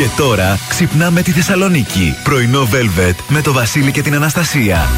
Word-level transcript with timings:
Και 0.00 0.08
τώρα 0.16 0.58
ξυπνάμε 0.68 1.22
τη 1.22 1.30
Θεσσαλονίκη. 1.30 2.14
Πρωινό 2.24 2.68
Velvet 2.72 3.14
με 3.28 3.40
το 3.42 3.52
Βασίλη 3.52 3.92
και 3.92 4.02
την 4.02 4.14
Αναστασία. 4.14 4.88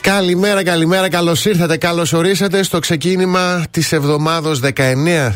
Καλημέρα, 0.00 0.64
καλημέρα, 0.64 1.08
καλώς 1.08 1.44
ήρθατε, 1.44 1.76
καλώς 1.76 2.12
ορίσατε 2.12 2.62
στο 2.62 2.78
ξεκίνημα 2.78 3.64
της 3.70 3.92
εβδομάδα 3.92 4.56
19 4.62 4.76
ε, 4.76 5.32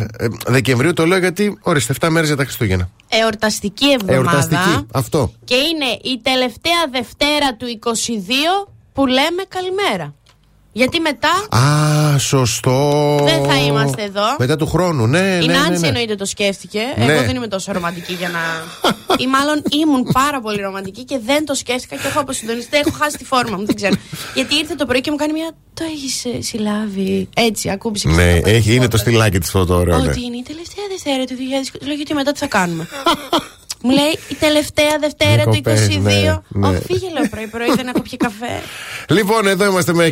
Δεκεμβρίου. 0.47 0.93
Το 0.93 1.07
λέω 1.07 1.19
γιατί, 1.19 1.59
ορίστε, 1.63 1.95
7 2.01 2.09
μέρες 2.09 2.29
για 2.29 2.37
τα 2.37 2.45
Χριστούγεννα. 2.45 2.91
Εορταστική 3.09 3.91
εβδομάδα. 3.91 4.15
Εορταστική, 4.15 4.87
αυτό. 4.93 5.33
Και 5.45 5.55
είναι 5.55 6.15
η 6.15 6.21
τελευταία 6.23 6.87
Δευτέρα 6.91 7.57
του 7.57 7.79
22 8.67 8.73
που 8.93 9.07
λέμε 9.07 9.43
καλημέρα. 9.49 10.15
Γιατί 10.75 11.01
μετά. 11.01 11.57
Α, 11.59 12.19
σωστό. 12.19 13.19
Δεν 13.25 13.45
θα 13.45 13.55
είμαστε 13.65 14.03
εδώ. 14.03 14.23
Μετά 14.39 14.57
του 14.57 14.67
χρόνου, 14.67 15.07
ναι, 15.07 15.21
ναι. 15.21 15.45
Η 15.45 15.47
ναι, 15.47 15.53
Νάντσι 15.53 15.71
ναι, 15.73 15.79
ναι. 15.79 15.87
εννοείται 15.87 16.15
το 16.15 16.25
σκέφτηκε. 16.25 16.81
Ναι. 16.97 17.05
Εγώ 17.13 17.23
δεν 17.23 17.37
είμαι 17.37 17.47
τόσο 17.49 17.73
ρομαντική 17.73 18.13
για 18.13 18.29
να. 18.29 18.39
ή 19.25 19.27
μάλλον 19.27 19.63
ήμουν 19.71 20.03
πάρα 20.13 20.41
πολύ 20.41 20.61
ρομαντική 20.61 21.05
και 21.05 21.19
δεν 21.25 21.45
το 21.47 21.55
σκέφτηκα 21.55 21.97
και 21.97 22.07
έχω 22.07 22.21
αποσυντονιστεί. 22.21 22.77
Έχω 22.77 22.91
χάσει 22.99 23.17
τη 23.17 23.25
φόρμα 23.25 23.57
μου, 23.57 23.67
δεν 23.67 23.75
ξέρω. 23.75 23.95
Γιατί 24.37 24.55
ήρθε 24.55 24.75
το 24.75 24.87
πρωί 24.87 25.01
και 25.01 25.11
μου 25.11 25.17
κάνει 25.17 25.33
μια. 25.33 25.51
Το 25.75 25.85
έχεις 25.93 26.47
συλλάβει. 26.47 27.29
Έτσι, 27.35 27.71
ακούμπησε. 27.71 28.09
και 28.09 28.15
Ναι, 28.15 28.37
στο 28.41 28.49
έχει, 28.51 28.75
είναι 28.75 28.85
το 28.89 28.97
πόδι. 28.97 29.03
στυλάκι 29.03 29.39
της 29.39 29.49
αυτό 29.49 29.65
το 29.67 29.75
ωραίο. 29.75 29.99
ναι. 29.99 30.09
Ότι 30.09 30.25
είναι 30.25 30.37
η 30.37 30.43
τελευταία 30.47 30.85
Δευτέρα 30.89 31.25
του 31.25 31.35
2020. 31.79 31.87
Λέω 31.87 31.95
γιατί 31.95 32.15
μετά 32.15 32.33
τι 32.33 32.39
θα 32.39 32.47
κάνουμε. 32.47 32.89
Μου 33.83 33.91
λέει 33.91 34.19
η 34.29 34.35
τελευταία 34.35 34.99
Δευτέρα 35.01 35.45
του 35.45 35.51
22. 35.51 35.63
Διακοπές, 35.63 35.89
ναι, 35.89 36.23
ναι. 36.49 36.67
Όχι, 36.69 36.83
φύγε 36.85 37.11
λέω 37.13 37.29
πρωί-πρωί, 37.31 37.75
δεν 37.77 37.87
έχω 37.87 38.01
πιει 38.03 38.17
καφέ. 38.17 38.61
Λοιπόν, 39.09 39.47
εδώ 39.47 39.65
είμαστε 39.65 39.93
με 39.93 40.11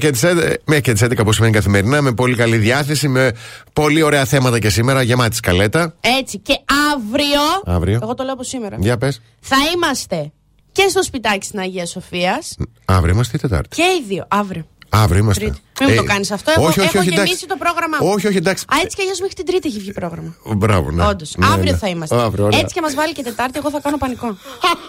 και 0.80 0.92
τις 0.92 1.02
11 1.04 1.24
που 1.24 1.32
σημαίνει 1.32 1.52
καθημερινά, 1.52 2.02
με 2.02 2.12
πολύ 2.12 2.36
καλή 2.36 2.56
διάθεση, 2.56 3.08
με 3.08 3.32
πολύ 3.72 4.02
ωραία 4.02 4.24
θέματα 4.24 4.58
και 4.58 4.68
σήμερα, 4.68 5.02
γεμάτη 5.02 5.36
σκαλέτα. 5.36 5.94
Έτσι. 6.00 6.38
Και 6.38 6.58
αύριο. 6.94 7.40
Αύριο. 7.64 7.98
Εγώ 8.02 8.14
το 8.14 8.24
λέω 8.24 8.32
από 8.32 8.42
σήμερα. 8.42 8.76
Για 8.78 8.98
πες. 8.98 9.20
Θα 9.40 9.56
είμαστε 9.74 10.32
και 10.72 10.86
στο 10.88 11.02
σπιτάκι 11.02 11.46
στην 11.46 11.58
Αγίας 11.58 11.90
Σοφίας. 11.90 12.56
Αύριο 12.84 13.14
είμαστε 13.14 13.36
η 13.36 13.40
Τετάρτη; 13.40 13.76
Και 13.76 13.82
οι 13.82 14.04
δύο. 14.08 14.24
Αύριο. 14.28 14.66
Αύριο 14.92 15.18
είμαστε. 15.22 15.44
Τρίτη. 15.44 15.60
Μην 15.80 15.88
μου 15.90 15.96
το 15.96 16.02
κάνεις 16.04 16.30
αυτό. 16.30 16.50
Έχω, 16.50 16.66
όχι, 16.66 16.78
όχι, 16.80 16.88
έχω 16.88 16.98
όχι, 16.98 17.08
γεμίσει 17.08 17.22
εντάξει. 17.32 17.46
το 17.46 17.56
πρόγραμμά 17.58 17.96
μου. 18.00 18.08
Όχι, 18.14 18.26
όχι, 18.26 18.36
εντάξει. 18.36 18.64
Α, 18.68 18.76
έτσι 18.82 18.96
κι 18.96 19.02
αλλιώς 19.02 19.20
μέχρι 19.20 19.34
την 19.34 19.46
Τρίτη 19.46 19.68
έχει 19.68 19.78
βγει 19.78 19.92
πρόγραμμα. 19.92 20.34
Μπράβο, 20.56 20.90
ναι. 20.90 21.06
Όντως. 21.06 21.34
Ναι, 21.36 21.46
αύριο 21.46 21.72
ναι. 21.72 21.78
θα 21.78 21.88
είμαστε. 21.88 22.16
Αύριο, 22.16 22.44
ωραία. 22.44 22.58
έτσι 22.58 22.74
και 22.74 22.80
μας 22.80 22.94
βάλει 22.94 23.12
και 23.12 23.22
Τετάρτη, 23.22 23.58
εγώ 23.58 23.70
θα 23.70 23.80
κάνω 23.82 23.96
πανικό. 23.96 24.36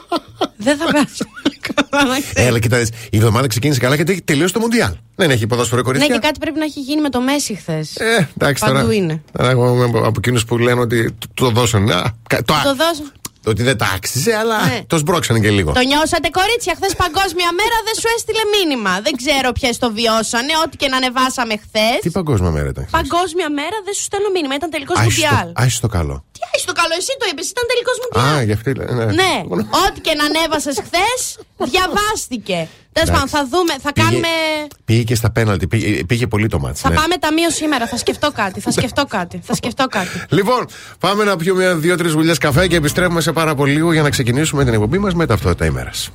Δεν 0.66 0.78
θα 0.78 0.86
βγάζω. 0.90 1.26
Καλά, 1.90 2.04
να 2.14 2.20
ξέρεις. 2.20 2.50
Έλα, 2.50 2.60
κοιτάξτε, 2.60 2.98
η 3.12 3.18
εβδομάδα 3.18 3.48
ξεκίνησε 3.48 3.80
καλά 3.80 3.96
γιατί 3.96 4.12
έχει 4.12 4.22
τελειώσει 4.22 4.54
το 4.54 4.60
Μουντιάλ. 4.60 4.94
Δεν 5.16 5.30
έχει 5.32 5.48
ποδόσφαιρο 5.48 5.78
Ναι, 5.82 5.84
κορίτσια. 5.88 6.14
και 6.16 6.20
κάτι 6.20 6.40
πρέπει 6.40 6.58
να 6.60 6.66
έχει 6.66 6.80
γίνει 6.80 7.02
με 7.02 7.10
το 7.10 7.22
Μέση 7.22 7.54
χθες. 7.56 7.96
Ε, 7.96 8.30
εντάξει 8.38 8.66
Παντού 8.66 8.80
τώρα. 8.80 8.94
είναι. 8.94 9.22
Τώρα 9.38 9.50
εγώ 9.50 9.74
είμαι 9.74 10.00
από 10.00 10.14
εκείνους 10.18 10.46
που 10.46 10.58
λένε 10.58 10.80
ότι 10.80 11.12
το- 11.12 11.28
το 11.34 11.50
δώσανε. 11.50 11.94
Α, 11.94 12.04
κα- 12.30 12.44
το, 12.44 12.54
Το 12.64 12.76
δώσω. 12.76 13.04
Ότι 13.46 13.62
δεν 13.70 13.78
τα 13.82 13.88
άξιζε, 13.96 14.34
αλλά 14.42 14.58
Ναι. 14.68 14.80
το 14.92 14.98
σμπρώξανε 15.02 15.40
και 15.40 15.50
λίγο. 15.58 15.72
Το 15.80 15.84
νιώσατε, 15.92 16.28
κορίτσια; 16.40 16.74
Χθες 16.80 16.94
Παγκόσμια 17.04 17.50
Μέρα 17.60 17.78
δεν 17.88 17.96
σου 18.02 18.08
έστειλε 18.16 18.44
μήνυμα. 18.56 18.94
Δεν 19.06 19.14
ξέρω 19.22 19.48
ποιες 19.58 19.74
το 19.84 19.88
βιώσανε. 20.00 20.54
Ό,τι 20.64 20.76
και 20.82 20.88
να 20.94 20.98
ανεβάσαμε 21.02 21.54
χθες. 21.64 21.98
Τι 22.02 22.10
παγκόσμια 22.20 22.52
μέρα 22.56 22.70
ήταν. 22.74 22.84
χθες; 22.88 22.96
Παγκόσμια 23.00 23.50
Μέρα 23.60 23.78
δεν 23.88 23.94
σου 23.98 24.04
στέλνω 24.10 24.30
μήνυμα. 24.36 24.54
Ήταν 24.60 24.70
τελικός 24.76 24.98
Άι 25.02 25.10
στο- 25.10 25.12
Μουντιάλ. 25.14 25.48
άι 25.62 25.70
στο 25.80 25.88
καλό. 25.98 26.16
Τι 26.36 26.40
άι 26.50 26.60
το 26.70 26.74
καλό, 26.82 26.94
εσύ 27.02 27.14
το 27.22 27.26
είπες. 27.30 27.46
Ήταν 27.54 27.66
τελικός 27.72 27.96
Μουντιάλ. 28.02 28.26
Α, 28.38 28.42
γι' 28.48 28.56
αυτό 28.58 28.68
λέει. 28.78 28.88
Ναι. 28.96 29.06
Ναι, 29.22 29.34
ό,τι 29.84 30.00
και 30.06 30.14
να 30.20 30.24
ανέβασες 30.30 30.78
χθες, 30.86 31.20
διαβάστηκε. 31.72 32.60
Τέλος 32.94 33.10
πάντων, 33.10 33.28
θα 33.28 33.48
δούμε, 33.52 33.74
θα 33.82 33.94
Πήγε- 33.94 34.08
κάνουμε. 34.08 34.28
Πήγε 34.86 35.04
και 35.04 35.16
στα 35.16 35.32
πέναλτι. 35.32 35.68
Πήγε, 35.68 36.04
πήγε 36.06 36.28
πολύ 36.28 36.48
το 36.48 36.60
μάτι. 36.60 36.80
Θα 36.80 36.92
πάμε 36.92 37.16
ταμείο 37.20 37.50
σήμερα. 37.50 37.88
Θα 37.88 37.98
σκεφτώ 37.98 38.32
κάτι. 38.32 38.60
Θα 38.60 38.72
σκεφτώ 38.72 39.06
κάτι. 39.06 39.40
Θα 39.44 39.56
σκεφτώ 39.56 39.86
κάτι. 39.88 40.08
Λοιπόν, 40.38 40.66
πάμε 41.00 41.24
να 41.24 41.36
πιούμε 41.36 41.74
δύο-τρεις 41.74 42.14
γουλιές 42.14 42.38
καφέ 42.38 42.68
και 42.68 42.76
επιστρέφουμε 42.76 43.22
σε 43.22 43.32
πάρα 43.32 43.56
πολύ 43.56 43.74
λίγο 43.74 43.94
για 43.94 44.02
να 44.02 44.10
ξεκινήσουμε 44.10 44.64
την 44.64 44.74
εκπομπή 44.74 44.98
μας 44.98 45.14
με 45.14 45.26
ταυτότητα 45.26 45.66
ημέρας. 45.66 46.10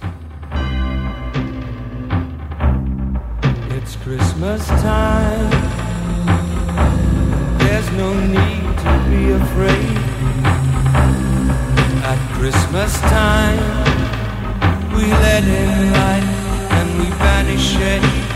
It's 3.78 3.94
Christmas 4.04 4.62
time. 4.90 5.50
There's 7.62 7.88
no 8.02 8.08
need 8.36 8.66
to 8.84 8.92
be 9.10 9.22
afraid. 9.42 9.96
At 12.12 12.20
Christmas 12.38 12.92
time, 13.18 13.64
we 14.94 15.04
let 15.26 15.44
in 15.60 15.70
light 15.98 16.24
and 16.32 16.35
we 16.98 17.10
banish 17.10 17.76
it. 17.76 18.35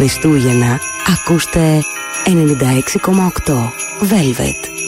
Χριστούγεννα 0.00 0.80
ακούστε 1.06 1.84
96,8 2.24 3.54
Velvet. 4.10 4.79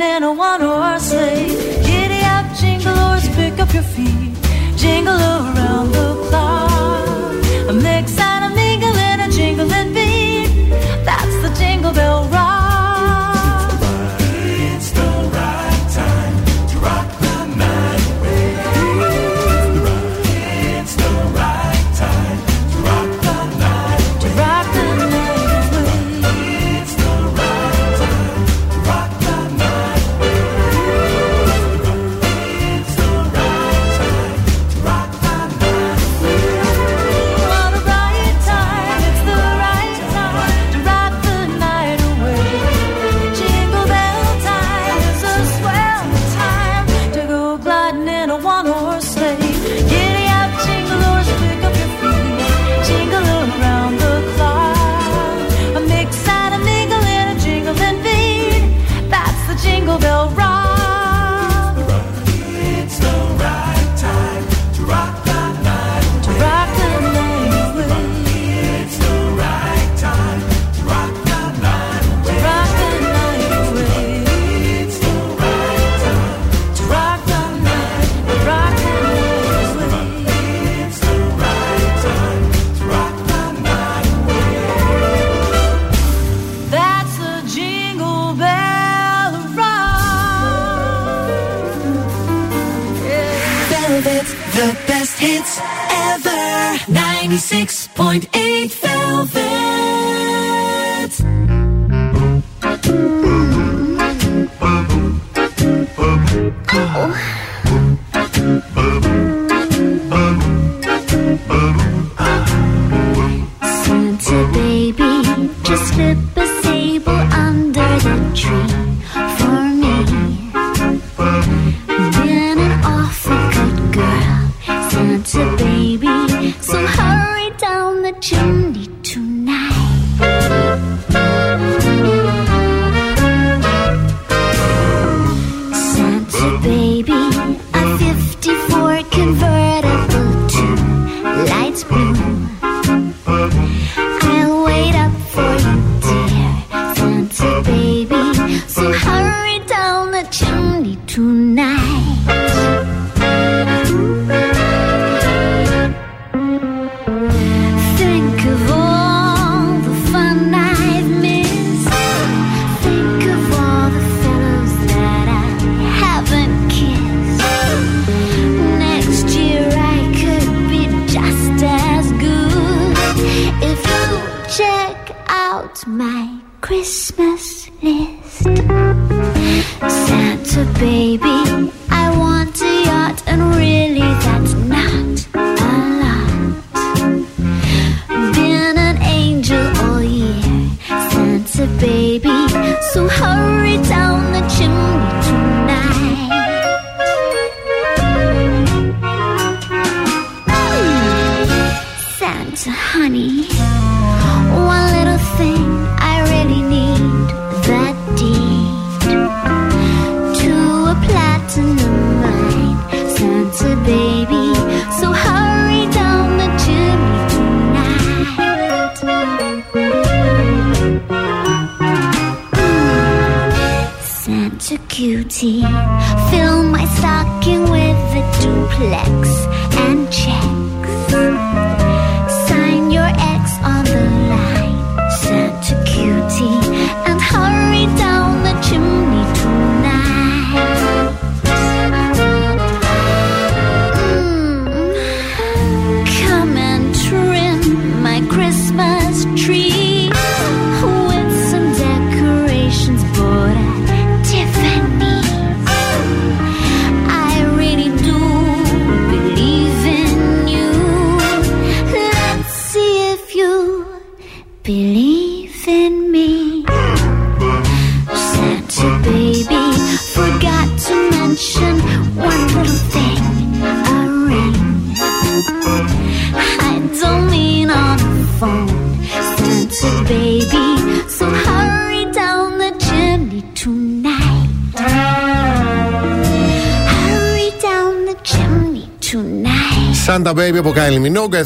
in 0.00 0.22
a 0.22 0.32
one 0.32 0.60
horse 0.60 1.10
sleigh. 1.10 1.48
Giddy 1.86 2.20
up, 2.24 2.46
jingle 2.58 2.94
horse, 2.94 3.28
pick 3.36 3.58
up 3.58 3.72
your 3.72 3.82
feet, 3.82 4.34
jingle 4.76 5.14
around 5.14 5.92
the 5.92 6.26
clock. 6.28 6.65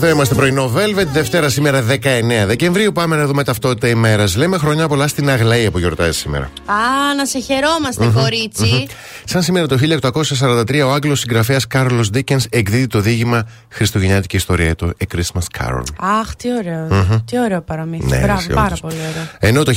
Εδώ 0.02 0.08
είμαστε 0.12 0.34
πρωινό 0.34 0.72
Velvet. 0.76 1.06
Δευτέρα 1.12 1.48
σήμερα 1.48 1.84
19 1.88 1.96
Δεκεμβρίου. 2.46 2.92
Πάμε 2.92 3.16
να 3.16 3.26
δούμε 3.26 3.44
ταυτότητα 3.44 3.88
ημέρας. 3.88 4.36
Λέμε 4.36 4.58
χρονιά 4.58 4.88
πολλά 4.88 5.08
στην 5.08 5.30
Αγλαία 5.30 5.70
που 5.70 5.78
γιορτάζει 5.78 6.18
σήμερα. 6.18 6.44
Α, 6.44 7.14
να 7.16 7.26
σε 7.26 7.38
χαιρόμαστε, 7.40 8.06
κορίτσι. 8.14 8.86
Σαν 9.24 9.42
σήμερα 9.42 9.66
το 9.66 9.76
1843 9.76 10.82
ο 10.86 10.92
Άγγλος 10.92 11.20
συγγραφέας 11.20 11.66
Κάρλος 11.66 12.10
Ντίκενς 12.10 12.46
εκδίδει 12.50 12.86
το 12.86 13.00
δίγημα 13.00 13.46
Χριστουγεννιάτικη 13.68 14.36
ιστορία, 14.36 14.74
το 14.74 14.90
A 14.98 15.16
Christmas 15.16 15.58
Carol. 15.64 15.82
Αχ, 16.20 16.34
τι 16.36 16.48
ωραίο. 16.58 17.06
Τι 17.24 17.38
ωραίο 17.40 17.60
παραμύθι. 17.60 18.06
Ναι, 18.06 18.18
Μπράβο, 18.18 18.38
αισιόδοξο. 18.38 18.54
πάρα 18.62 18.76
πολύ 18.80 18.94
ωραίο. 19.10 19.28
Ενώ 19.38 19.62
το 19.62 19.72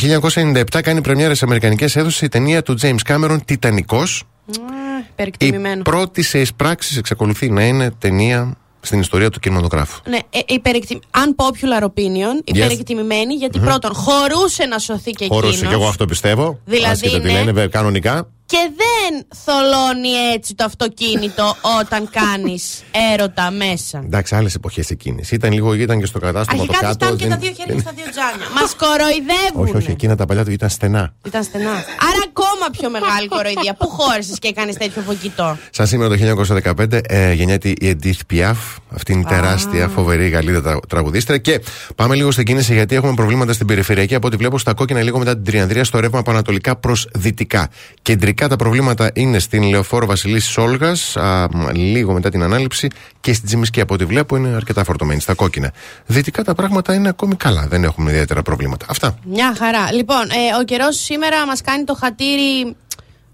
1997 0.75 0.81
κάνει 0.81 1.01
πρεμιέρα 1.01 1.35
σε 1.35 1.45
Αμερικανικές 1.45 1.95
έδωσες 1.95 2.21
η 2.21 2.27
ταινία 2.27 2.61
του 2.63 2.77
James 2.81 2.97
Cameron 3.07 3.37
Τιτανικός. 3.45 4.23
Α, 4.49 4.53
Η 4.99 5.05
Υπερεκτιμημένο. 5.11 5.81
πρώτη 5.81 6.21
σε 6.21 6.39
εισπράξεις 6.39 6.97
εξακολουθεί 6.97 7.49
να 7.49 7.63
είναι 7.63 7.91
ταινία 7.99 8.55
στην 8.83 8.99
ιστορία 8.99 9.29
του 9.29 9.39
κινηματογράφου. 9.39 9.99
Ναι, 10.09 10.17
ε, 10.29 10.39
υπερεκτιμ... 10.45 10.99
unpopular 11.11 11.83
opinion, 11.83 12.41
υπερεκτιμημένη, 12.43 13.33
γιατί 13.33 13.59
πρώτον 13.59 13.93
χωρούσε 13.93 14.65
να 14.65 14.79
σωθεί 14.79 15.11
και 15.11 15.27
Χωρούσε 15.29 15.53
εκείνος 15.53 15.73
και 15.73 15.79
εγώ 15.79 15.87
αυτό 15.87 16.05
πιστεύω. 16.05 16.59
Δηλαδή, 16.65 16.91
Άσχετα 16.91 17.19
τι 17.19 17.25
ναι. 17.25 17.31
λένε, 17.31 17.45
βέβαια, 17.45 17.67
κανονικά. 17.67 18.27
Και 18.53 18.69
δεν 18.83 19.25
θολώνει 19.45 20.09
έτσι 20.35 20.55
το 20.55 20.63
αυτοκίνητο 20.63 21.55
όταν 21.79 22.09
κάνεις 22.11 22.83
έρωτα 23.13 23.51
μέσα. 23.51 24.01
Εντάξει, 24.05 24.35
άλλες 24.35 24.55
εποχές 24.55 24.89
εκείνες. 24.89 25.31
Ήταν 25.31 25.51
λίγο, 25.53 25.73
ήταν 25.73 25.99
και 25.99 26.05
στο 26.05 26.19
κατάστημα 26.19 26.61
Αρχικά 26.61 26.79
το 26.79 26.87
τους 26.87 26.97
κάτω. 26.97 27.05
πάνε 27.05 27.17
και 27.17 27.27
δεν- 27.27 27.33
τα 27.33 27.37
δύο 27.45 27.51
χέρια 27.57 27.73
δεν- 27.73 27.79
στα 27.81 27.91
δύο 27.95 28.05
τζάνια. 28.11 28.47
Μας 28.61 28.75
κοροϊδεύουν. 28.83 29.63
Όχι, 29.63 29.75
όχι, 29.77 29.91
εκείνα 29.91 30.15
τα 30.15 30.25
παλιά 30.25 30.45
του 30.45 30.51
ήταν 30.51 30.69
στενά. 30.69 31.13
Ήταν 31.25 31.43
στενά. 31.43 31.71
Άρα 32.07 32.21
ακόμα 32.29 32.65
πιο 32.77 32.89
μεγάλη 32.89 33.27
κοροϊδία. 33.27 33.73
Πού 33.73 33.87
χώρισες 33.89 34.39
και 34.39 34.47
έκανες 34.47 34.75
τέτοιο 34.77 35.01
φωκητό. 35.01 35.57
Σαν 35.69 35.87
σήμερα 35.87 36.09
το 36.09 36.15
1915 36.15 37.01
ε, 37.07 37.33
γεννιέται 37.33 37.69
η 37.69 37.77
Edith 37.81 38.33
Piaf. 38.33 38.55
Αυτή 38.95 39.11
είναι 39.11 39.21
η 39.21 39.25
τεράστια, 39.29 39.87
φοβερή 39.87 40.27
Γαλλίδα 40.29 40.61
τρα- 40.61 40.79
τραγουδίστρια. 40.89 41.37
Και 41.37 41.61
πάμε 41.95 42.15
λίγο 42.15 42.31
στην 42.31 42.45
κίνηση 42.45 42.73
γιατί 42.73 42.95
έχουμε 42.95 43.13
προβλήματα 43.13 43.53
στην 43.53 43.67
περιφερειακή. 43.67 44.15
Από 44.15 44.27
ό,τι 44.27 44.35
βλέπω 44.35 44.57
στα 44.57 44.73
κόκκινα 44.73 45.01
λίγο 45.01 45.17
μετά 45.17 45.33
την 45.33 45.43
Τριανδρία 45.43 45.83
στο 45.83 45.99
ρεύμα 45.99 46.19
από 46.19 46.31
ανατολικά 46.31 46.75
προς 46.75 47.07
δυτικά. 47.13 47.69
Κεντρικά 48.01 48.42
τα 48.47 48.55
προβλήματα 48.55 49.11
είναι 49.13 49.39
στην 49.39 49.63
Λεωφόρο 49.63 50.05
Βασιλής 50.05 50.45
Σόλγα, 50.45 50.95
λίγο 51.73 52.13
μετά 52.13 52.29
την 52.29 52.43
ανάληψη 52.43 52.87
και 53.21 53.33
στην 53.33 53.45
Τζιμισκή. 53.47 53.81
Από 53.81 53.93
ό,τι 53.93 54.05
βλέπω 54.05 54.35
είναι 54.35 54.47
αρκετά 54.55 54.83
φορτωμένη 54.83 55.19
στα 55.19 55.33
κόκκινα. 55.33 55.71
Δυτικά 56.05 56.43
τα 56.43 56.55
πράγματα 56.55 56.93
είναι 56.93 57.09
ακόμη 57.09 57.35
καλά. 57.35 57.65
Δεν 57.69 57.83
έχουμε 57.83 58.11
ιδιαίτερα 58.11 58.41
προβλήματα. 58.41 58.85
Αυτά. 58.89 59.17
Μια 59.23 59.55
χαρά. 59.57 59.91
Λοιπόν, 59.93 60.21
ε, 60.21 60.59
ο 60.61 60.63
καιρός 60.63 60.97
σήμερα 60.97 61.45
μας 61.45 61.61
κάνει 61.61 61.83
το 61.83 61.95
χατήρι 61.95 62.75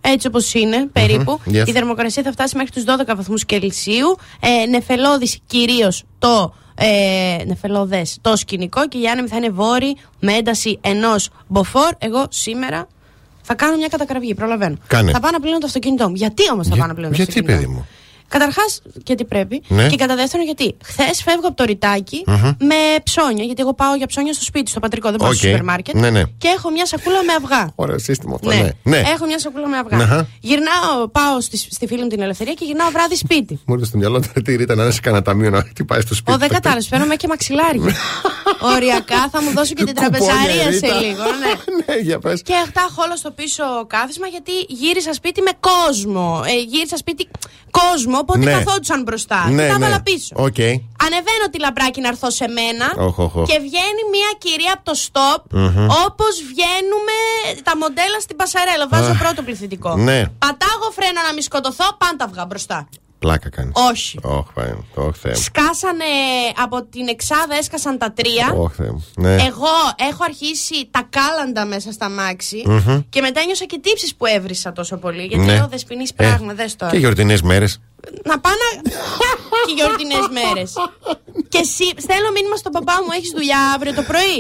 έτσι 0.01 0.27
όπως 0.27 0.53
είναι, 0.53 0.87
περίπου. 0.91 1.39
yes. 1.45 1.67
Η 1.67 1.71
θερμοκρασία 1.71 2.23
θα 2.23 2.31
φτάσει 2.31 2.55
μέχρι 2.57 2.71
τους 2.71 2.83
12 2.83 3.15
βαθμούς 3.15 3.45
Κελσίου. 3.45 4.17
Ε, 4.39 4.65
Νεφελώδης 4.69 5.39
κυρίως 5.45 6.03
το. 6.19 6.53
Ε, 6.81 7.43
νεφελώδες, 7.45 8.17
το 8.21 8.35
σκηνικό 8.35 8.87
και 8.87 8.97
οι 8.97 9.07
άνεμοι 9.07 9.27
θα 9.27 9.35
είναι 9.35 9.49
βόρειοι 9.49 9.97
με 10.19 10.33
ένταση 10.33 10.79
ενός 10.81 11.29
μποφόρ. 11.47 11.89
Εγώ 11.97 12.25
σήμερα 12.29 12.87
θα 13.49 13.55
κάνω 13.55 13.77
μια 13.77 13.87
κατακραυγή, 13.87 14.33
προλαβαίνω. 14.33 14.75
Κάνε. 14.87 15.11
Θα 15.11 15.19
πάω 15.19 15.31
να 15.31 15.39
πλύνω 15.39 15.57
το 15.57 15.65
αυτοκίνητό 15.65 16.09
μου. 16.09 16.15
Γιατί 16.15 16.43
όμως 16.53 16.67
θα 16.67 16.73
Για- 16.75 16.79
πάω 16.83 16.87
να 16.87 16.93
πλύνω 16.93 17.09
το 17.09 17.15
γιατί, 17.15 17.31
αυτοκίνητό 17.31 17.61
παιδί 17.61 17.73
μου; 17.73 17.87
Καταρχάς, 18.27 18.81
γιατί 19.05 19.25
πρέπει. 19.25 19.61
Ναι. 19.67 19.87
Και 19.87 19.95
κατά 19.95 20.15
δεύτερον, 20.15 20.45
γιατί. 20.45 20.75
Χθες 20.83 21.23
φεύγω 21.23 21.47
από 21.47 21.55
το 21.55 21.63
ρητακι 21.63 22.23
με 22.59 22.75
ψώνια. 23.03 23.43
Γιατί 23.43 23.61
εγώ 23.61 23.73
πάω 23.73 23.95
για 23.95 24.07
ψώνια 24.07 24.33
στο 24.33 24.43
σπίτι, 24.43 24.69
στο 24.69 24.79
πατρικό. 24.79 25.09
Δεν 25.09 25.17
πάω 25.19 25.33
στο 25.33 25.47
Οκ. 25.47 25.51
σούπερ 25.51 25.63
μάρκετ. 25.65 25.95
Ναι, 25.95 26.09
ναι. 26.09 26.23
Και 26.37 26.47
έχω 26.57 26.69
μια 26.71 26.85
σακούλα 26.85 27.23
με 27.23 27.33
αυγά. 27.33 27.71
Ωραίο 27.75 27.97
σύστημα 27.99 28.33
αυτό. 28.35 28.49
Ναι. 28.49 28.55
Ναι. 28.55 28.71
ναι. 28.83 28.97
Έχω 29.13 29.25
μια 29.25 29.39
σακούλα 29.39 29.67
με 29.67 29.77
αυγά. 29.77 29.97
Αχα. 29.97 30.27
Γυρνάω, 30.39 31.07
πάω 31.11 31.41
στη, 31.41 31.57
στη 31.57 31.87
φίλη 31.87 32.01
μου 32.01 32.07
την 32.07 32.21
Ελευθερία 32.21 32.53
και 32.53 32.65
γυρνάω 32.65 32.89
βράδυ 32.91 33.15
σπίτι. 33.15 33.59
Μου 33.65 33.73
έρθει 33.73 33.85
στο 33.85 33.97
μυαλό 33.97 34.19
τώρα 34.19 34.41
τι 34.43 34.53
ήταν 34.53 34.77
να 34.77 34.85
είσαι 34.87 34.99
κανένα 34.99 35.23
ταμείο 35.23 35.49
να 35.49 35.61
χτυπάει 35.61 36.01
στο 36.01 36.15
σπίτι. 36.15 36.31
Ο 36.31 36.37
δεν 36.37 36.49
κατάλαβε, 36.49 36.81
παίρνω 36.89 37.15
και 37.15 37.27
μαξιλάρι. 37.27 37.79
Οριακά 38.75 39.29
θα 39.31 39.41
μου 39.41 39.51
δώσω 39.51 39.73
και 39.73 39.83
την 39.83 39.95
τραπεζαρία 39.95 40.63
σε 40.63 40.69
Ρίτα. 40.69 40.93
λίγο. 41.01 41.23
Ναι. 41.41 41.53
ναι, 41.85 41.99
για 42.01 42.19
πες. 42.19 42.41
Και 42.41 42.55
αυτά 42.55 42.81
έχω 42.89 43.01
όλο 43.05 43.15
στο 43.15 43.31
πίσω 43.31 43.63
κάθισμα 43.87 44.27
γιατί 44.27 44.51
γύρισα 44.67 45.13
σπίτι 45.13 45.41
με 45.41 45.51
κόσμο. 45.59 46.41
Ε, 46.45 46.53
γύρισα 46.61 46.97
σπίτι 46.97 47.29
κόσμο, 47.71 48.17
οπότε 48.17 48.37
Ναι. 48.39 48.51
καθόντουσαν 48.51 49.01
μπροστά. 49.03 49.49
Ναι, 49.49 49.61
και 49.63 49.69
τα 49.71 49.77
ναι. 49.77 49.85
έβαλα 49.85 50.01
πίσω. 50.01 50.33
Οκ. 50.35 50.59
Ανεβαίνω 51.05 51.45
τη 51.51 51.59
Λαμπράκη 51.59 52.01
να 52.01 52.07
έρθω 52.07 52.29
σε 52.29 52.47
μένα 52.47 52.85
Οχ, 53.07 53.17
οχ, 53.19 53.35
οχ. 53.35 53.47
και 53.49 53.57
βγαίνει 53.59 54.01
μια 54.15 54.29
κυρία 54.37 54.71
από 54.75 54.83
το 54.91 54.95
stop 55.05 55.41
όπως 56.05 56.33
βγαίνουμε 56.51 57.15
τα 57.63 57.77
μοντέλα 57.77 58.19
στην 58.19 58.35
πασαρέλα. 58.35 58.87
Βάζω 58.87 59.13
πρώτο 59.23 59.41
πληθυντικό. 59.41 59.95
Ναι. 59.95 60.19
Πατάω 60.43 60.87
φρένο 60.97 61.19
να 61.27 61.33
μη 61.33 61.41
σκοτωθώ, 61.41 61.85
πάν 61.97 62.13
τα 62.13 62.23
αυγά 62.25 62.45
μπροστά. 62.45 62.89
Πλάκα 63.19 63.49
κάνεις. 63.49 63.71
Όχι. 63.91 64.19
Όχι, 64.23 64.47
πάει. 64.53 64.73
Όχι, 64.95 65.19
Θεέ 65.19 65.31
μου. 65.31 65.39
Σκάσανε 65.41 66.03
από 66.63 66.83
την 66.83 67.07
εξάδα, 67.07 67.55
έσκασαν 67.59 67.97
τα 67.97 68.11
τρία. 68.11 68.53
Όχι, 68.57 68.75
Θεέ 68.75 68.89
μου. 68.91 69.05
Ναι. 69.15 69.33
Εγώ 69.33 69.67
έχω 70.09 70.23
αρχίσει 70.23 70.87
τα 70.91 71.07
κάλαντα 71.09 71.65
μέσα 71.65 71.91
στα 71.91 72.09
μάξι 72.09 72.63
και 73.09 73.21
μετά 73.21 73.43
νιώσα 73.45 73.65
και 73.65 73.79
τύψεις 73.83 74.15
που 74.15 74.25
έβρισα 74.25 74.71
τόσο 74.71 74.97
πολύ. 74.97 75.23
Γιατί 75.25 75.45
Ναι. 75.45 75.53
λέω 75.55 75.67
δεσποινής 75.67 76.13
πράγμα, 76.13 76.53
δες 76.53 76.75
τώρα. 76.75 76.91
Και 76.91 76.97
γιορτινές 76.97 77.41
μέρες. 77.41 77.81
Να 78.23 78.39
πάνε 78.39 78.55
και 79.67 79.73
γιορτινές 79.77 80.25
μέρες. 80.37 80.69
και 81.53 81.59
εσύ, 81.65 81.87
στέλνω 82.05 82.29
μήνυμα 82.35 82.55
στον 82.61 82.71
παπά 82.77 82.95
μου, 83.03 83.11
έχεις 83.17 83.31
δουλειά 83.37 83.59
αύριο 83.75 83.93
το 83.99 84.03
πρωί; 84.09 84.37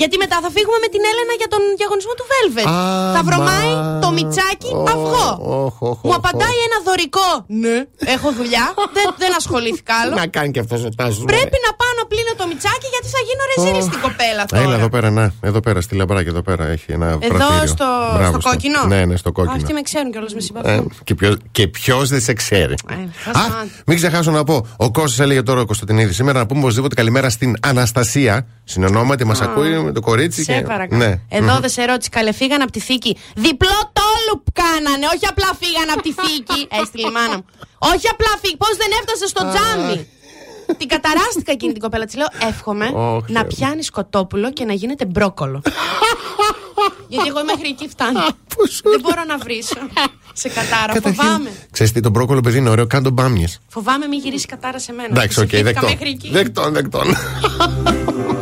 Γιατί 0.00 0.14
μετά 0.22 0.36
θα 0.44 0.50
φύγουμε 0.56 0.78
με 0.84 0.88
την 0.94 1.02
Έλενα 1.10 1.34
για 1.40 1.48
τον 1.54 1.62
διαγωνισμό 1.80 2.12
του 2.18 2.26
Velvet. 2.32 2.68
Α, 2.72 2.76
θα 3.16 3.22
βρωμάει 3.28 3.72
μα. 3.74 3.98
το 4.04 4.08
μιτσάκι 4.16 4.70
Ω, 4.80 4.84
αυγό. 4.94 5.28
οχ, 5.66 5.76
οχ, 5.90 5.98
μου 6.06 6.12
οχ, 6.12 6.18
απαντάει 6.20 6.58
ένα 6.68 6.78
δωρικό. 6.88 7.28
Ναι, 7.64 7.76
έχω 8.14 8.28
δουλειά. 8.38 8.64
δεν, 8.96 9.06
δεν 9.22 9.30
ασχολήθηκα 9.40 9.94
άλλο. 10.00 10.14
Να 10.20 10.26
κάνει 10.36 10.50
και 10.54 10.60
αυτός 10.64 10.80
ο 10.84 10.90
τάσος. 10.98 11.24
Πρέπει 11.32 11.58
να 11.66 11.70
πάω 11.78 11.87
να 11.87 11.87
πλύνω 12.08 12.32
το 12.36 12.44
μιτσάκι 12.50 12.86
γιατί 12.94 13.08
θα 13.14 13.20
γίνω 13.26 13.42
ρεζίλη 13.52 13.82
στην 13.88 14.00
κοπέλα 14.06 14.42
τώρα. 14.50 14.62
Έλα 14.62 14.74
εδώ 14.80 14.88
πέρα, 14.88 15.10
να. 15.10 15.32
Εδώ 15.40 15.60
πέρα, 15.60 15.80
στη 15.80 15.94
λαμπράκι, 15.96 16.28
εδώ 16.28 16.42
πέρα 16.42 16.64
έχει 16.66 16.92
ένα 16.92 17.06
Εδώ 17.06 17.18
πρατήριο. 17.18 17.66
στο, 17.66 17.86
Μπράβο, 18.16 18.40
στο 18.40 18.48
κόκκινο; 18.50 18.80
Ναι, 18.86 19.04
ναι, 19.04 19.16
στο 19.16 19.28
Α, 19.28 19.32
Αυτοί 19.42 19.50
κόκκινο. 19.52 19.72
με 19.78 19.82
ξέρουν 19.82 20.10
κιόλας 20.12 20.32
με 20.32 20.38
Ε, 20.38 20.42
συμπαθούν. 20.42 20.92
και 21.04 21.14
ποιος, 21.14 21.36
και 21.50 21.66
ποιος 21.68 22.08
δεν 22.08 22.20
σε 22.20 22.32
ξέρει. 22.32 22.74
Ε, 22.90 22.94
θα 23.24 23.30
Α, 23.30 23.42
σταμάτη. 23.42 23.70
μην 23.86 23.96
ξεχάσω 23.96 24.30
να 24.30 24.44
πω. 24.44 24.66
Ο 24.76 24.90
Κώστας 24.90 25.18
έλεγε 25.24 25.42
τώρα 25.42 25.60
ο 25.60 25.64
Κωνσταντινίδης 25.64 26.14
σήμερα 26.16 26.38
να 26.38 26.46
πούμε 26.46 26.60
οπωσδήποτε 26.60 26.94
καλημέρα 26.94 27.30
στην 27.30 27.56
Αναστασία. 27.62 28.46
Συνονόματι, 28.64 29.24
μας 29.24 29.40
ακούει 29.40 29.70
με 29.78 29.92
το 29.92 30.00
κορίτσι. 30.00 30.42
Σε 30.44 30.52
και... 30.52 30.60
παρακαλώ. 30.60 31.04
Ναι. 31.04 31.20
Εδώ 31.28 31.58
δεν 31.60 31.70
σε 31.70 31.84
ρώτησε, 31.84 32.08
καλέ, 32.16 32.32
φύγαν 32.32 32.62
από 32.62 32.72
τη 32.72 32.80
θήκη. 32.80 33.16
Διπλό 33.34 33.78
τόλουπ 33.98 34.42
κάνανε, 34.62 35.04
όχι 35.14 35.26
απλά 35.32 35.48
φύγαν 35.60 35.88
από 35.94 36.02
τη 36.06 36.12
θήκη. 36.20 36.60
Έστειλε 36.80 37.06
η 37.08 37.10
μάνα 37.18 37.36
μου. 37.36 37.44
Όχι 37.92 38.06
απλά 38.14 38.32
φύγει, 38.42 38.56
πώς 38.56 38.74
δεν 38.82 38.90
έφτασε 38.98 39.26
στο 39.32 39.42
τζάμι. 39.50 39.96
την 40.78 40.88
καταράστηκα 40.88 41.52
εκείνη 41.52 41.72
την 41.72 41.82
κοπέλα. 41.82 42.04
Της 42.04 42.14
λέω, 42.16 42.26
εύχομαι 42.48 42.84
Ωχ, 42.94 43.28
να 43.28 43.40
Θεέ 43.40 43.42
μου. 43.42 43.46
πιάνεις 43.56 43.90
κοτόπουλο 43.90 44.52
και 44.52 44.64
να 44.64 44.72
γίνεται 44.72 45.04
μπρόκολο. 45.04 45.62
Γιατί 47.08 47.28
εγώ 47.28 47.44
μέχρι 47.44 47.68
εκεί 47.68 47.88
φτάνω. 47.88 48.20
δεν 48.82 49.00
μπορώ 49.00 49.24
να 49.26 49.38
βρίσω. 49.38 49.76
σε 50.32 50.48
κατάρα, 50.48 50.92
φοβάμαι. 51.02 51.50
Ξέρεις 51.70 51.92
τι, 51.92 52.00
το 52.00 52.10
μπρόκολο 52.10 52.40
παιδί 52.40 52.58
είναι 52.58 52.68
ωραίο, 52.70 52.86
κάντο 52.86 53.10
μπάμιες. 53.10 53.60
Φοβάμαι 53.68 54.06
μην 54.06 54.18
γυρίσεις 54.20 54.46
κατάρα 54.46 54.78
σε 54.78 54.92
μένα. 54.92 55.08
Εντάξει, 55.10 55.40
οκ, 55.40 55.46
Ψηφίστηκα 55.46 55.72
δεκτό. 55.80 55.88
μέχρι 55.94 56.08
εκεί. 56.08 56.30
Δεκτών, 56.30 56.72
δεκτών. 56.72 57.06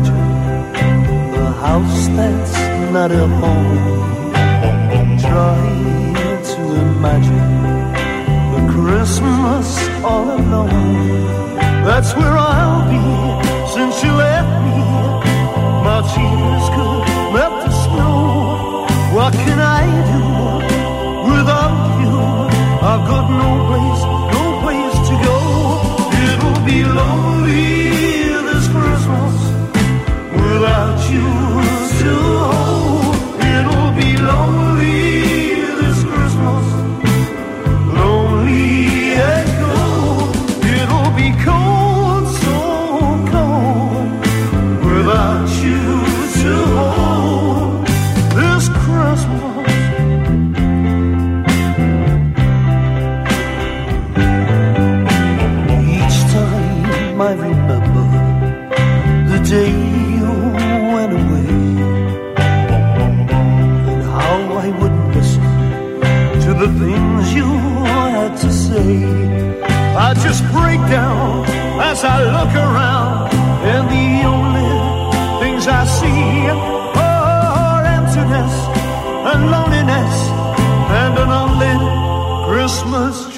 imagine 0.00 1.34
a 1.36 1.52
house 1.52 2.08
that's 2.08 2.54
not 2.92 3.10
a 3.10 3.26
home. 3.26 4.32
Try 5.18 5.60
to 6.50 6.62
imagine 6.86 7.50
a 8.58 8.72
Christmas 8.72 9.88
all 10.04 10.28
alone. 10.38 11.24
That's 11.84 12.14
where 12.16 12.36
I'll 12.36 12.88
be 12.88 13.04
since 13.74 14.02
you 14.02 14.12
left 14.12 14.52
me. 14.64 14.80
My 15.84 16.00
tears 16.12 16.66
could 16.74 17.00
melt 17.34 17.64
the 17.64 17.70
snow. 17.84 18.86
What 19.14 19.32
can 19.32 19.58
I 19.58 19.84
do 20.12 20.19
I 68.82 70.14
just 70.14 70.42
break 70.52 70.80
down 70.88 71.44
as 71.80 72.02
I 72.02 72.24
look 72.24 72.52
around, 72.54 73.28
and 73.72 73.84
the 73.96 74.08
only 74.24 74.72
things 75.40 75.68
I 75.68 75.84
see 75.84 76.48
are 76.96 77.84
emptiness 77.84 78.54
and 79.30 79.50
loneliness 79.50 80.14
and 81.00 81.18
an 81.18 81.30
unlit 81.40 81.82
Christmas 82.48 83.29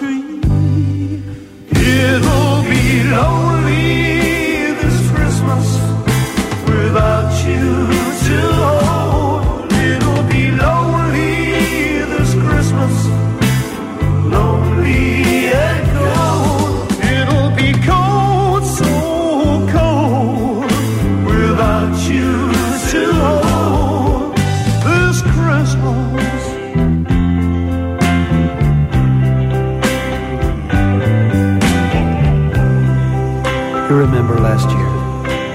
remember 34.13 34.37
last 34.41 34.69
year 34.69 34.91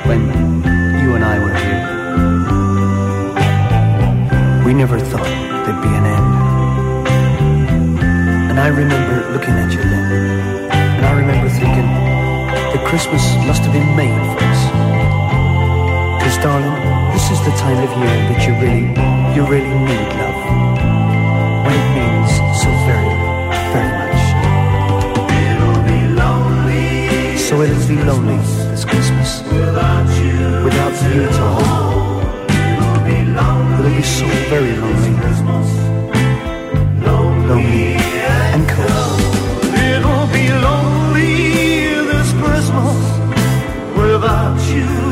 when 0.10 0.22
you 1.00 1.14
and 1.14 1.24
I 1.24 1.38
were 1.38 1.54
here? 1.54 1.84
We 4.66 4.74
never 4.74 4.98
thought 5.00 5.30
there'd 5.64 5.84
be 5.84 5.94
an 5.94 6.06
end. 6.18 6.34
And 8.50 8.60
I 8.60 8.70
remember 8.70 9.30
looking 9.32 9.54
at 9.54 9.72
you 9.72 9.78
then. 9.78 10.72
And 10.72 11.06
I 11.06 11.12
remember 11.20 11.50
thinking 11.50 11.86
that 11.86 12.84
Christmas 12.88 13.22
must 13.46 13.62
have 13.62 13.74
been 13.74 13.96
made 13.96 14.18
for 14.34 14.40
us. 14.42 14.62
Because, 16.18 16.38
darling, 16.42 16.74
this 17.14 17.30
is 17.30 17.40
the 17.46 17.52
time 17.62 17.78
of 17.78 17.92
year 18.02 18.18
that 18.30 18.42
you 18.48 18.54
really, 18.58 18.90
you 19.36 19.46
really 19.46 19.70
need 19.86 20.10
love. 20.18 20.47
So 27.48 27.62
it'll 27.62 27.88
be 27.88 27.96
lonely 28.04 28.36
this 28.72 28.84
Christmas. 28.84 29.42
Without 29.44 30.10
you. 30.20 30.66
Without 30.66 30.96
you 31.08 31.28
to 31.38 31.46
hold. 31.56 32.24
It'll 32.52 33.04
be 33.08 33.24
lonely. 33.24 33.88
It'll 33.88 33.96
be 33.96 34.04
so 34.04 34.28
very 34.52 34.76
lonely. 34.76 35.14
Lonely 37.08 37.96
and 38.52 38.68
cold. 38.68 39.22
It'll 39.80 40.28
be 40.36 40.46
lonely 40.68 41.32
this 42.12 42.34
Christmas 42.34 43.00
without 43.96 44.60
you 44.70 45.07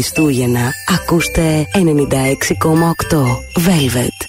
Χριστούγεννα 0.00 0.72
ακούστε 0.86 1.68
96,8 1.72 1.82
Velvet. 3.66 4.19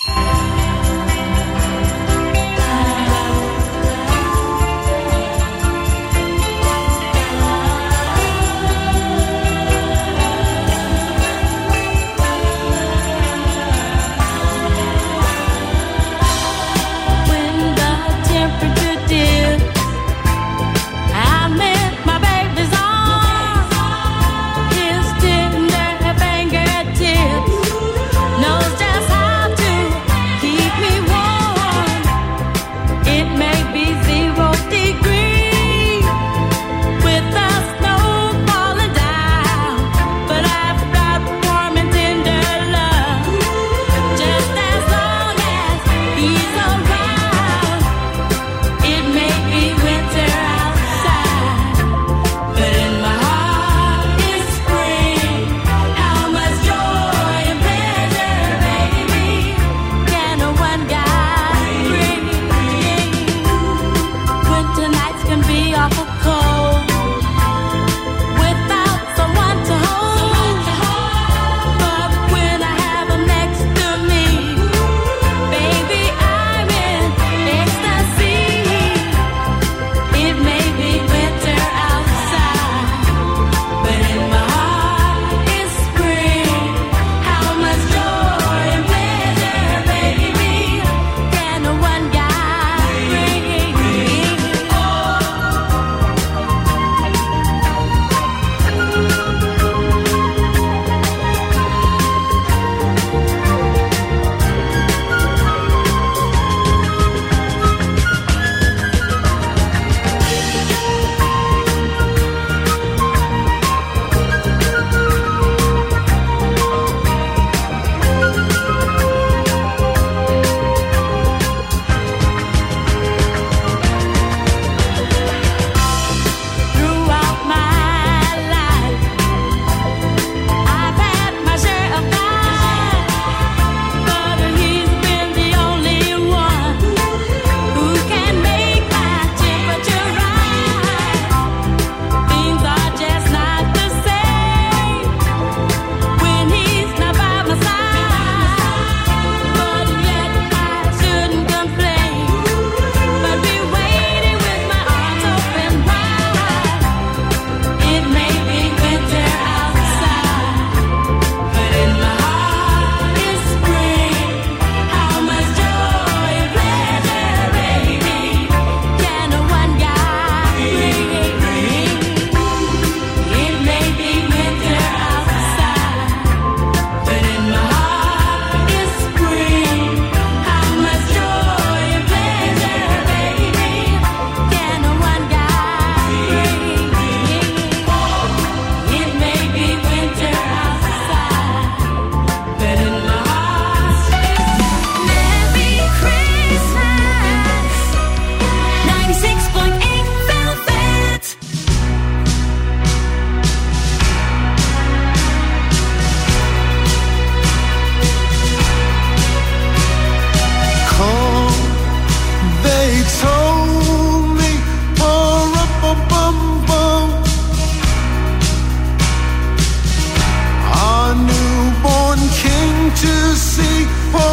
to 223.32 223.38
see. 223.38 224.31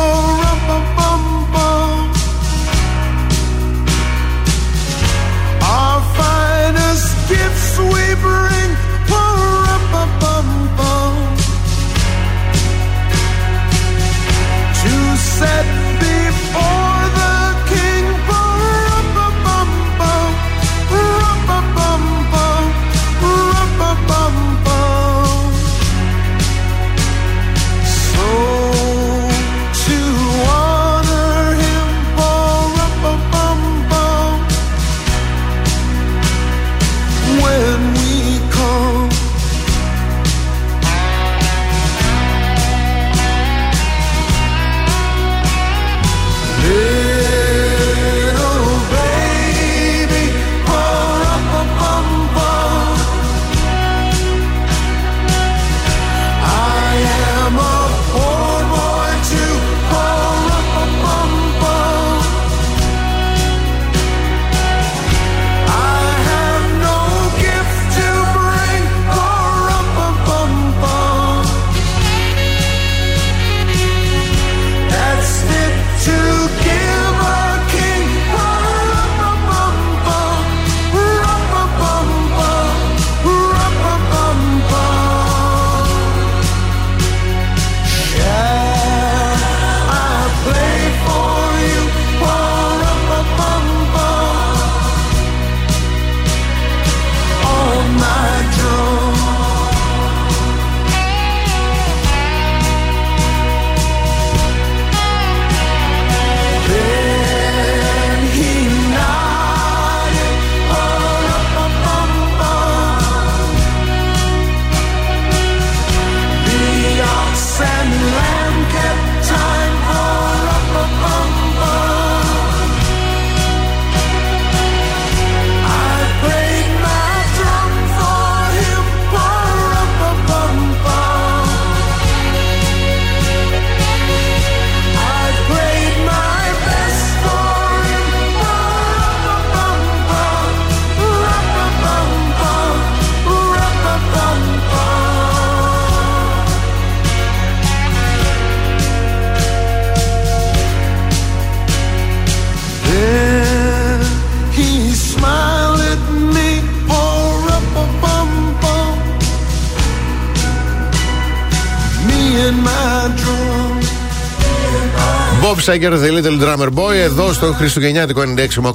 Bob 165.69 165.75
Sager, 165.75 165.93
The 165.99 166.11
Little 166.11 166.41
Drummer 166.43 166.69
Boy, 166.75 166.95
εδώ 166.95 167.33
στο 167.33 167.53
Χριστουγεννιάτικο 167.53 168.23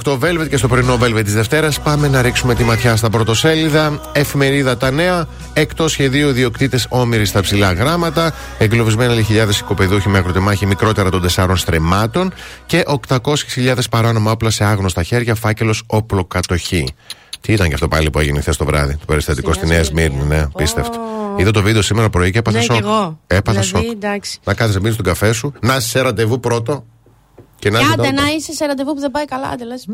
96,8 0.04 0.20
Velvet 0.20 0.50
και 0.50 0.58
στο 0.58 0.68
πρωινό 0.68 0.98
Velvet 1.02 1.22
της 1.24 1.34
Δευτέρας. 1.34 1.80
Πάμε 1.82 2.08
να 2.08 2.22
ρίξουμε 2.22 2.56
τη 2.56 2.64
ματιά 2.64 2.96
στα 2.96 3.10
πρωτοσέλιδα. 3.10 4.02
Εφημερίδα 4.12 4.78
Τα 4.78 4.92
Νέα. 4.92 5.28
Εκτός 5.54 5.92
σχεδίου, 5.92 6.32
διοκτήτε 6.32 6.80
όμοιροι 6.90 7.26
στα 7.26 7.42
ψηλά 7.42 7.74
γράμματα. 7.74 8.34
Εγκλωβισμένοι 8.58 9.24
χιλιάδες 9.24 9.60
οικοπεδούχοι 9.60 10.10
με 10.10 10.18
ακροτεμάχη 10.18 10.66
μικρότερα 10.66 11.10
των 11.10 11.22
τεσσάρων 11.22 11.58
στρεμμάτων. 11.58 12.34
Και 12.66 12.84
800.000 13.08 13.90
παράνομα 13.90 14.32
όπλα 14.32 14.50
σε 14.50 14.64
άγνωστα 14.64 15.04
χέρια. 15.04 15.36
Φάκελος 15.36 15.84
όπλοκατοχή. 15.88 16.94
Τι 17.46 17.54
ήταν 17.54 17.68
και 17.68 17.74
αυτό 17.74 17.88
πάλι 17.88 18.10
που 18.10 18.20
έγινε 18.20 18.40
χθες 18.42 18.58
το 18.58 18.66
βράδυ, 18.66 18.94
το 18.98 19.06
περιστατικό 19.06 19.54
στη 19.54 19.66
Νέα 19.68 19.84
Σμύρνη, 19.84 20.24
ναι, 20.28 20.42
απίστευτο. 20.42 21.00
Είδα 21.38 21.52
το 21.52 21.62
βίντεο 21.62 21.82
σήμερα 21.82 22.10
πρωί 22.10 22.32
και 22.32 22.38
έπαθα 22.38 22.58
Ναι, 22.58 22.64
σοκ. 22.64 22.76
κι 22.76 22.82
εγώ. 22.84 23.20
Έπαθα 23.28 23.60
Δηλαδή, 23.62 23.86
σοκ. 23.88 23.96
εντάξει. 23.96 24.40
Να 24.44 24.54
κάθεσαι 24.54 24.80
πίνει 24.80 24.96
τον 24.96 25.06
καφέ 25.06 25.32
σου, 25.32 25.54
να 25.62 25.76
είσαι 25.76 25.88
σε 25.88 26.02
ραντεβού 26.02 26.40
πρώτο. 26.40 26.86
Και 27.64 27.70
να 27.70 27.78
Και 27.78 27.84
είσαι 27.84 27.94
άντε 27.94 28.10
τότε. 28.10 28.22
να 28.22 28.28
είσαι 28.32 28.54
σε 28.54 28.66
ραντεβού 28.66 28.94
που 28.94 29.00
δεν 29.00 29.12
πάει 29.12 29.26
καλά, 29.26 29.48
άντε 29.48 29.64
λες. 29.66 29.86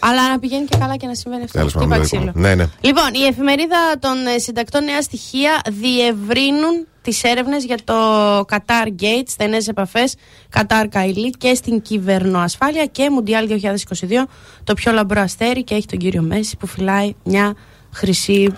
Αλλά 0.00 0.28
να 0.30 0.38
πηγαίνει 0.38 0.64
και 0.64 0.76
καλά 0.78 0.96
και 0.96 1.06
να 1.06 1.14
συμβαίνει 1.14 1.42
αυτό. 1.44 1.58
Τέλος 1.58 1.72
πάντων, 1.72 1.88
Χτύπα 1.88 2.04
λοιπόν. 2.04 2.32
ξύλο. 2.32 2.46
Ναι, 2.48 2.54
ναι. 2.54 2.66
Λοιπόν, 2.80 3.08
η 3.14 3.22
εφημερίδα 3.26 3.76
των 3.98 4.26
ε, 4.26 4.38
συντακτών 4.38 4.84
Νέα 4.84 5.02
Στοιχεία 5.02 5.60
διευρύνουν 5.70 6.86
τις 7.02 7.22
έρευνες 7.22 7.64
για 7.64 7.76
το 7.84 7.94
Qatar 8.38 8.86
Gate, 9.00 9.26
στενές 9.26 9.68
επαφές 9.68 10.14
Qatar 10.56 10.84
Καηλή 10.90 11.30
και 11.30 11.54
στην 11.54 11.82
κυβερνοασφάλεια 11.82 12.86
και 12.86 13.10
Μουντιάλ 13.10 13.48
2022. 13.50 14.26
Το 14.64 14.74
πιο 14.74 14.92
λαμπρό 14.92 15.20
αστέρι 15.20 15.64
και 15.64 15.74
έχει 15.74 15.86
τον 15.86 15.98
κύριο 15.98 16.22
Μέση 16.22 16.56
που 16.56 16.66
φυλάει 16.66 17.14
μια 17.24 17.54
χρυσή 17.92 18.52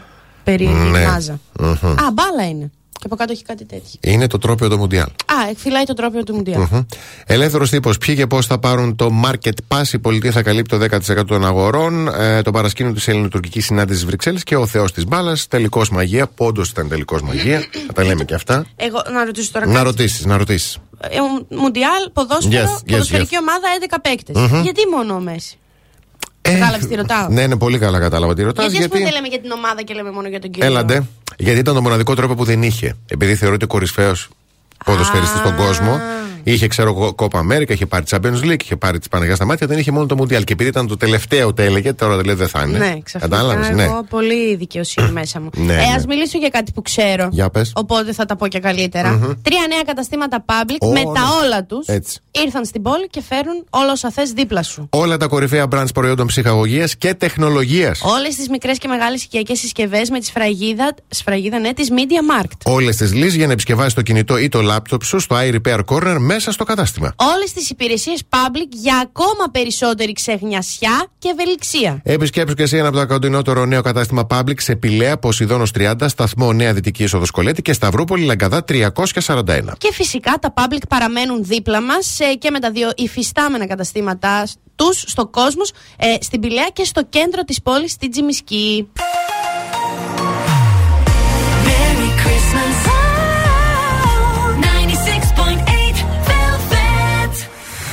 περίεργη 0.44 0.90
Ναι. 0.90 1.06
μάζα. 1.06 1.40
Μμμ. 1.60 1.68
Α, 1.88 2.10
μπάλα 2.12 2.48
είναι. 2.48 2.70
Και 2.98 3.02
από 3.04 3.16
κάτω 3.16 3.32
έχει 3.32 3.42
κάτι 3.42 3.64
τέτοιο. 3.64 3.98
Είναι 4.00 4.26
το 4.26 4.38
τρόπιο 4.38 4.68
του 4.68 4.76
Μουντιάλ. 4.78 5.06
Α, 5.06 5.34
φυλάει 5.56 5.84
το 5.84 5.94
τρόπιο 5.94 6.22
του 6.24 6.34
Μουντιάλ. 6.34 6.66
Ελεύθερος 7.26 7.70
τύπος. 7.70 7.98
Ποιοι 7.98 8.14
και 8.16 8.26
πώς 8.26 8.46
θα 8.46 8.58
πάρουν 8.58 8.96
το 8.96 9.10
Market 9.24 9.52
Pass. 9.68 9.92
Η 9.92 9.98
πολιτεία 9.98 10.30
θα 10.32 10.42
καλύπτει 10.42 10.78
το 10.78 10.84
10% 11.18 11.24
των 11.26 11.46
αγορών. 11.46 12.08
Ε, 12.08 12.42
το 12.42 12.50
παρασκήνιο 12.50 12.92
της 12.92 13.08
ελληνοτουρκικής 13.08 13.64
συνάντησης 13.64 13.96
της 14.00 14.06
Βρυξέλλη 14.08 14.40
και 14.42 14.56
ο 14.56 14.66
Θεός 14.66 14.92
της 14.92 15.06
μπάλας. 15.06 15.46
Τελικός 15.46 15.90
μαγεία. 15.90 16.26
Πόντο 16.26 16.62
ήταν 16.70 16.88
τελικός 16.88 17.22
μαγεία. 17.22 17.64
θα 17.86 17.92
τα 17.92 18.04
λέμε 18.04 18.24
και 18.24 18.34
αυτά. 18.34 18.66
Εγώ 18.76 19.02
να 19.12 19.24
ρωτήσω 19.24 19.50
τώρα 19.52 19.66
να 19.66 19.72
κάτι. 19.72 19.84
ρωτήσεις, 19.84 20.24
να 20.24 20.36
ρωτήσεις. 20.36 20.78
Ε, 21.00 21.16
Μουντιάλ, 21.48 22.10
ποδόσφαιρο, 22.12 22.64
Yes, 22.64 22.76
yes, 22.76 22.90
ποδοσφαιρική 22.90 23.34
yes. 23.34 23.40
ομάδα 23.40 23.66
11 23.90 23.96
παίκτες. 24.02 24.36
Μμμ. 24.36 24.62
Γιατί 24.62 24.80
μόνο 24.96 25.14
ο 25.14 25.18
Μέση; 25.20 25.58
Κατάλαβες 26.52 26.86
τι 26.86 26.94
ρωτάω. 26.94 27.28
Ναι, 27.28 27.42
είναι 27.42 27.56
πολύ 27.56 27.78
καλά 27.78 27.98
κατάλαβα 27.98 28.34
τι 28.34 28.42
ρωτάς. 28.42 28.70
γιατί, 28.70 28.84
ας 28.84 28.90
πούμε 28.90 29.02
δεν 29.02 29.12
λέμε 29.12 29.28
για 29.28 29.40
την 29.40 29.50
ομάδα 29.50 29.82
και 29.82 29.94
λέμε 29.94 30.10
μόνο 30.10 30.28
για 30.28 30.40
τον 30.40 30.50
κύριο; 30.50 30.68
Έλαντε. 30.68 31.06
Γιατί 31.38 31.58
ήταν 31.58 31.74
το 31.74 31.82
μοναδικό 31.82 32.14
τρόπο 32.14 32.34
που 32.34 32.44
δεν 32.44 32.62
είχε. 32.62 32.96
Επειδή 33.08 33.34
θεωρείται 33.34 33.66
κορυφαίο 33.66 34.14
ποδοσφαιριστής 34.84 35.38
στον 35.38 35.56
κόσμο. 35.56 36.00
Είχε, 36.48 36.66
ξέρω 36.66 36.88
εγώ, 36.88 37.14
Κόπα 37.14 37.38
Αμέρικα, 37.38 37.72
είχε 37.72 37.86
πάρει 37.86 38.04
Champions 38.10 38.50
League, 38.50 38.62
είχε 38.62 38.76
πάρει 38.76 38.98
τη 38.98 39.08
Παναγία 39.08 39.34
στα 39.34 39.44
μάτια, 39.44 39.66
δεν 39.66 39.78
είχε 39.78 39.90
μόνο 39.90 40.06
το 40.06 40.16
Μουντιάλ. 40.16 40.44
Και 40.44 40.52
επειδή 40.52 40.68
ήταν 40.68 40.86
το 40.86 40.96
τελευταίο, 40.96 41.52
το 41.52 41.62
έλεγε, 41.62 41.92
τώρα 41.92 42.24
λέει 42.24 42.34
δεν 42.34 42.48
θα 42.48 42.64
είναι. 42.68 42.78
Ναι, 42.78 42.98
ξαφνικά. 43.02 43.36
Κατάλαβες, 43.36 43.70
ναι. 43.70 43.82
Εγώ 43.82 44.04
πολύ 44.08 44.56
δικαιοσύνη 44.56 45.10
μέσα 45.10 45.40
μου. 45.40 45.50
Ναι, 45.66 45.72
ε, 45.72 45.76
ναι. 45.76 45.94
ας 45.96 46.06
μιλήσω 46.06 46.38
για 46.38 46.48
κάτι 46.48 46.72
που 46.72 46.82
ξέρω. 46.82 47.28
Για 47.30 47.50
πες. 47.50 47.72
Οπότε 47.74 48.12
θα 48.12 48.24
τα 48.24 48.36
πω 48.36 48.48
και 48.48 48.58
καλυτερα 48.58 49.10
Μμμ. 49.10 49.32
Τρία 49.42 49.66
νέα 49.68 49.82
καταστήματα 49.86 50.44
public 50.48 50.76
Όλα. 50.78 50.92
με 50.92 51.00
τα 51.04 51.22
όλα 51.42 51.64
τους 51.64 51.86
Έτσι. 51.86 52.20
ήρθαν 52.44 52.64
στην 52.64 52.82
πόλη 52.82 53.06
και 53.10 53.22
φέρουν 53.28 53.64
όλα 53.70 53.92
όσα 53.92 54.10
θες 54.10 54.30
δίπλα 54.32 54.62
σου. 54.62 54.88
Όλα 54.90 55.16
τα 55.16 55.26
κορυφαία 55.26 55.66
brands 55.70 55.94
προϊόντων 55.94 56.26
ψυχαγωγίας 56.26 56.96
και 56.96 57.14
τεχνολογίας. 57.14 58.00
Όλες 58.02 58.34
τις 58.36 58.48
μικρές 58.48 58.78
και 58.78 58.88
μεγάλες 58.88 59.24
οικιακές 59.24 59.58
συσκευές 59.58 60.10
με 60.10 60.18
τη 60.18 60.26
σφραγίδα, 60.26 60.94
σφραγίδα 61.08 61.58
ναι, 61.58 61.72
της 61.72 61.88
Media 61.90 62.42
Markt. 62.42 62.56
Όλες 62.64 62.96
τις 62.96 63.14
λύσει 63.14 63.36
για 63.36 63.46
να 63.46 63.52
επισκευάσεις 63.52 63.94
το 63.94 64.02
κινητό 64.02 64.38
ή 64.38 64.48
το 64.48 64.62
λάπτοπ 64.62 65.02
σου 65.02 65.18
στο 65.18 65.36
iRepair 65.38 65.78
Corner 65.86 66.16
μέσα 66.36 66.52
στο 66.52 66.64
κατάστημα. 66.64 67.14
Όλες 67.34 67.52
τις 67.52 67.70
υπηρεσίες 67.70 68.22
public 68.28 68.68
για 68.70 68.96
ακόμα 68.96 69.44
περισσότερη 69.52 70.12
ξεχνιασιά 70.12 71.06
και 71.18 71.28
ευελιξία. 71.28 72.00
Επισκέψου 72.04 72.54
και 72.54 72.62
εσύ 72.62 72.76
ένα 72.76 72.88
από 72.88 72.96
τα 72.96 73.04
κοντινότερο 73.04 73.64
νέο 73.64 73.82
κατάστημα 73.82 74.26
Public 74.30 74.60
σε 74.60 74.76
Πηλαία, 74.76 75.18
Ποσειδόνο 75.18 75.64
30, 75.78 75.94
σταθμό 76.06 76.52
Νέα 76.52 76.72
Δυτική 76.72 77.02
Είσοδος 77.02 77.30
Κολέτη 77.30 77.62
και 77.62 77.72
Σταυρούπολη 77.72 78.24
Λαγκαδά 78.24 78.64
341. 78.68 79.60
Και 79.78 79.92
φυσικά 79.92 80.32
τα 80.40 80.54
public 80.56 80.82
παραμένουν 80.88 81.44
δίπλα 81.44 81.80
μας 81.80 82.20
ε, 82.20 82.34
και 82.34 82.50
με 82.50 82.58
τα 82.60 82.70
δύο 82.70 82.90
υφιστάμενα 82.96 83.66
καταστήματά 83.66 84.46
τους 84.76 85.04
στο 85.06 85.26
κόσμος, 85.26 85.72
ε, 85.96 86.14
στην 86.20 86.40
Πηλαία 86.40 86.68
και 86.72 86.84
στο 86.84 87.04
κέντρο 87.04 87.42
της 87.42 87.62
πόλης, 87.62 87.92
στην 87.92 88.10
Τζιμισκή. 88.10 88.88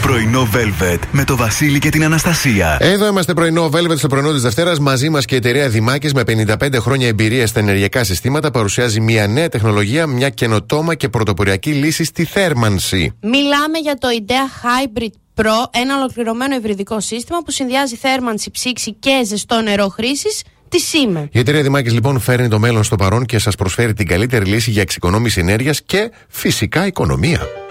Πρωινό 0.03 0.47
Velvet 0.53 0.99
με 1.11 1.23
το 1.23 1.35
Βασίλη 1.35 1.79
και 1.79 1.89
την 1.89 2.03
Αναστασία. 2.03 2.77
Εδώ 2.79 3.07
είμαστε 3.07 3.33
πρωινό 3.33 3.69
Velvet 3.73 3.97
στο 3.97 4.07
πρωινό 4.07 4.31
της 4.31 4.41
Δευτέρας. 4.41 4.79
Μαζί 4.79 5.09
μας 5.09 5.25
και 5.25 5.33
η 5.33 5.37
εταιρεία 5.37 5.69
Δημάκης 5.69 6.13
με 6.13 6.23
55 6.27 6.75
χρόνια 6.79 7.07
εμπειρία 7.07 7.47
στα 7.47 7.59
ενεργειακά 7.59 8.03
συστήματα 8.03 8.51
παρουσιάζει 8.51 8.99
μια 8.99 9.27
νέα 9.27 9.49
τεχνολογία, 9.49 10.07
μια 10.07 10.29
καινοτόμα 10.29 10.95
και 10.95 11.09
πρωτοποριακή 11.09 11.71
λύση 11.71 12.03
στη 12.03 12.25
θέρμανση. 12.25 13.13
Μιλάμε 13.21 13.77
για 13.81 13.95
το 13.95 14.09
ιδέα 14.09 14.47
Hybrid 14.63 15.41
Pro, 15.41 15.65
ένα 15.71 15.97
ολοκληρωμένο 15.97 16.55
υβριδικό 16.55 16.99
σύστημα 16.99 17.39
που 17.45 17.51
συνδυάζει 17.51 17.95
θέρμανση, 17.95 18.51
ψήξη 18.51 18.93
και 18.93 19.21
ζεστό 19.25 19.61
νερό 19.61 19.87
χρήσης 19.87 20.41
η 21.31 21.39
εταιρεία 21.39 21.61
Δημάκης 21.61 21.93
λοιπόν 21.93 22.19
φέρνει 22.19 22.47
το 22.47 22.59
μέλλον 22.59 22.83
στο 22.83 22.95
παρόν 22.95 23.25
και 23.25 23.39
σας 23.39 23.55
προσφέρει 23.55 23.93
την 23.93 24.07
καλύτερη 24.07 24.45
λύση 24.45 24.71
για 24.71 24.81
εξοικονόμηση 24.81 25.39
ενέργειας 25.39 25.81
και 25.81 26.11
φυσικά 26.27 26.85
οικονομία. 26.85 27.62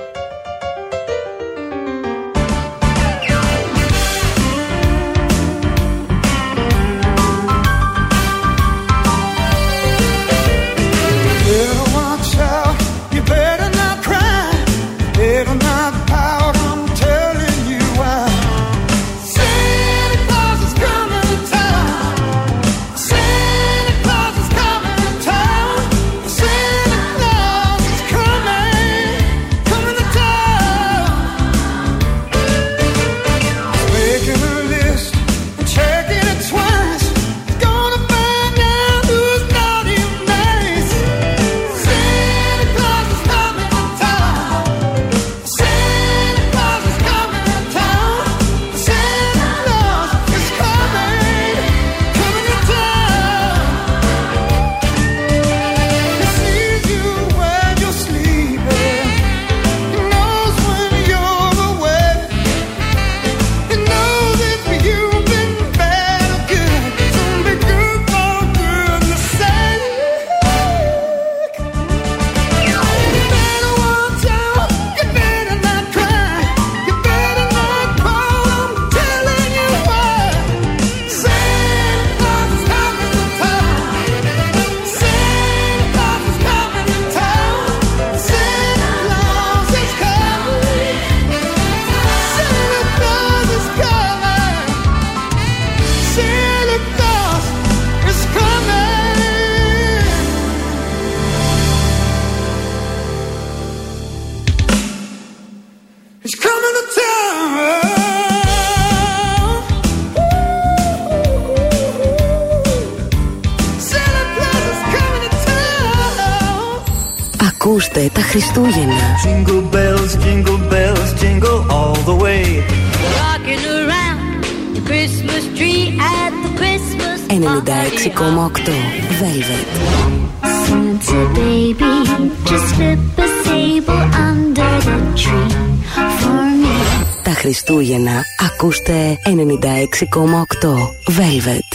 ακούστε 138.82 139.18
96,8 139.24 140.68
Velvet. 141.08 141.70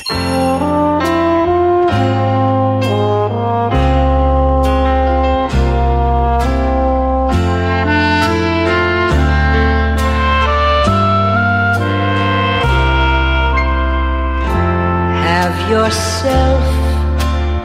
yourself 15.70 16.63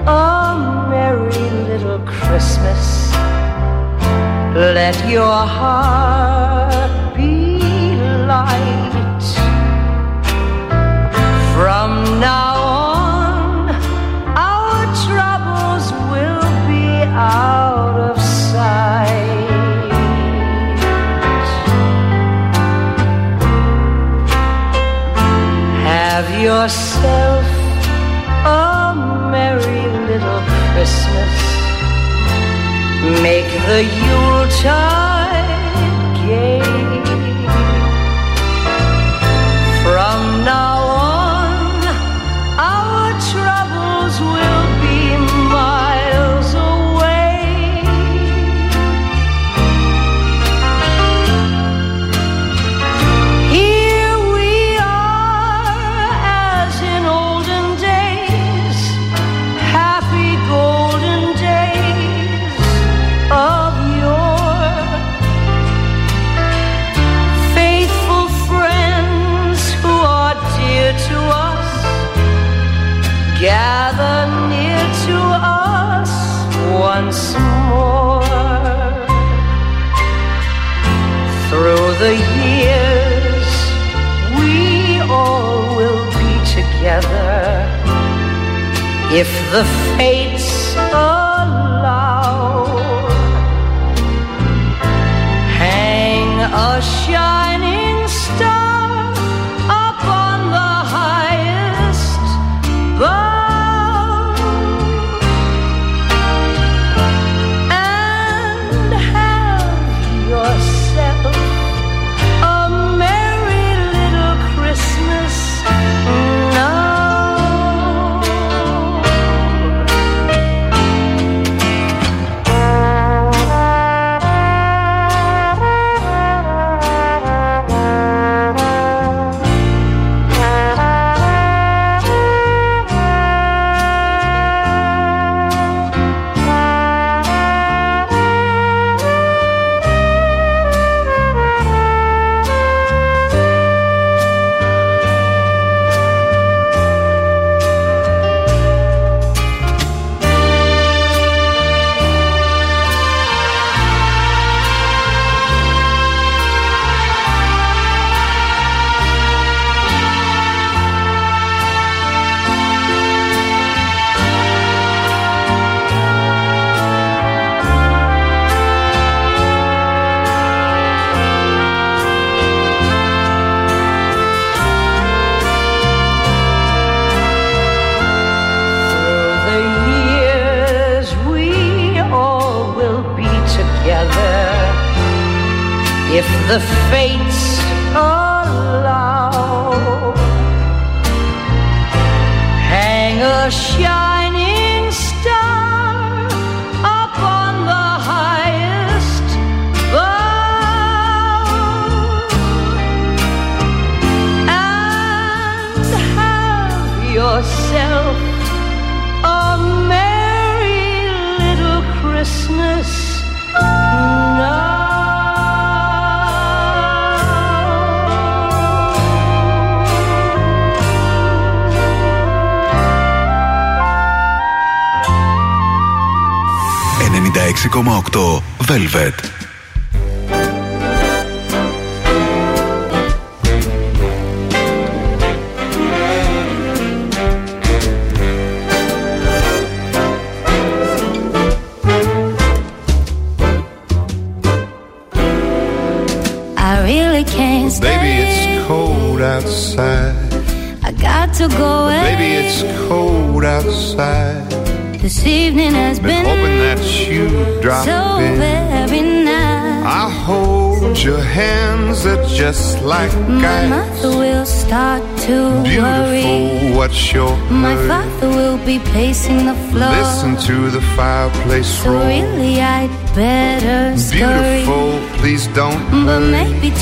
a 0.07 0.89
merry 0.91 1.47
little 1.69 2.01
Christmas. 2.15 2.83
Let 4.77 4.97
your 5.15 5.41
heart 5.57 6.02
a 33.69 33.83
Yuletide. 33.83 34.92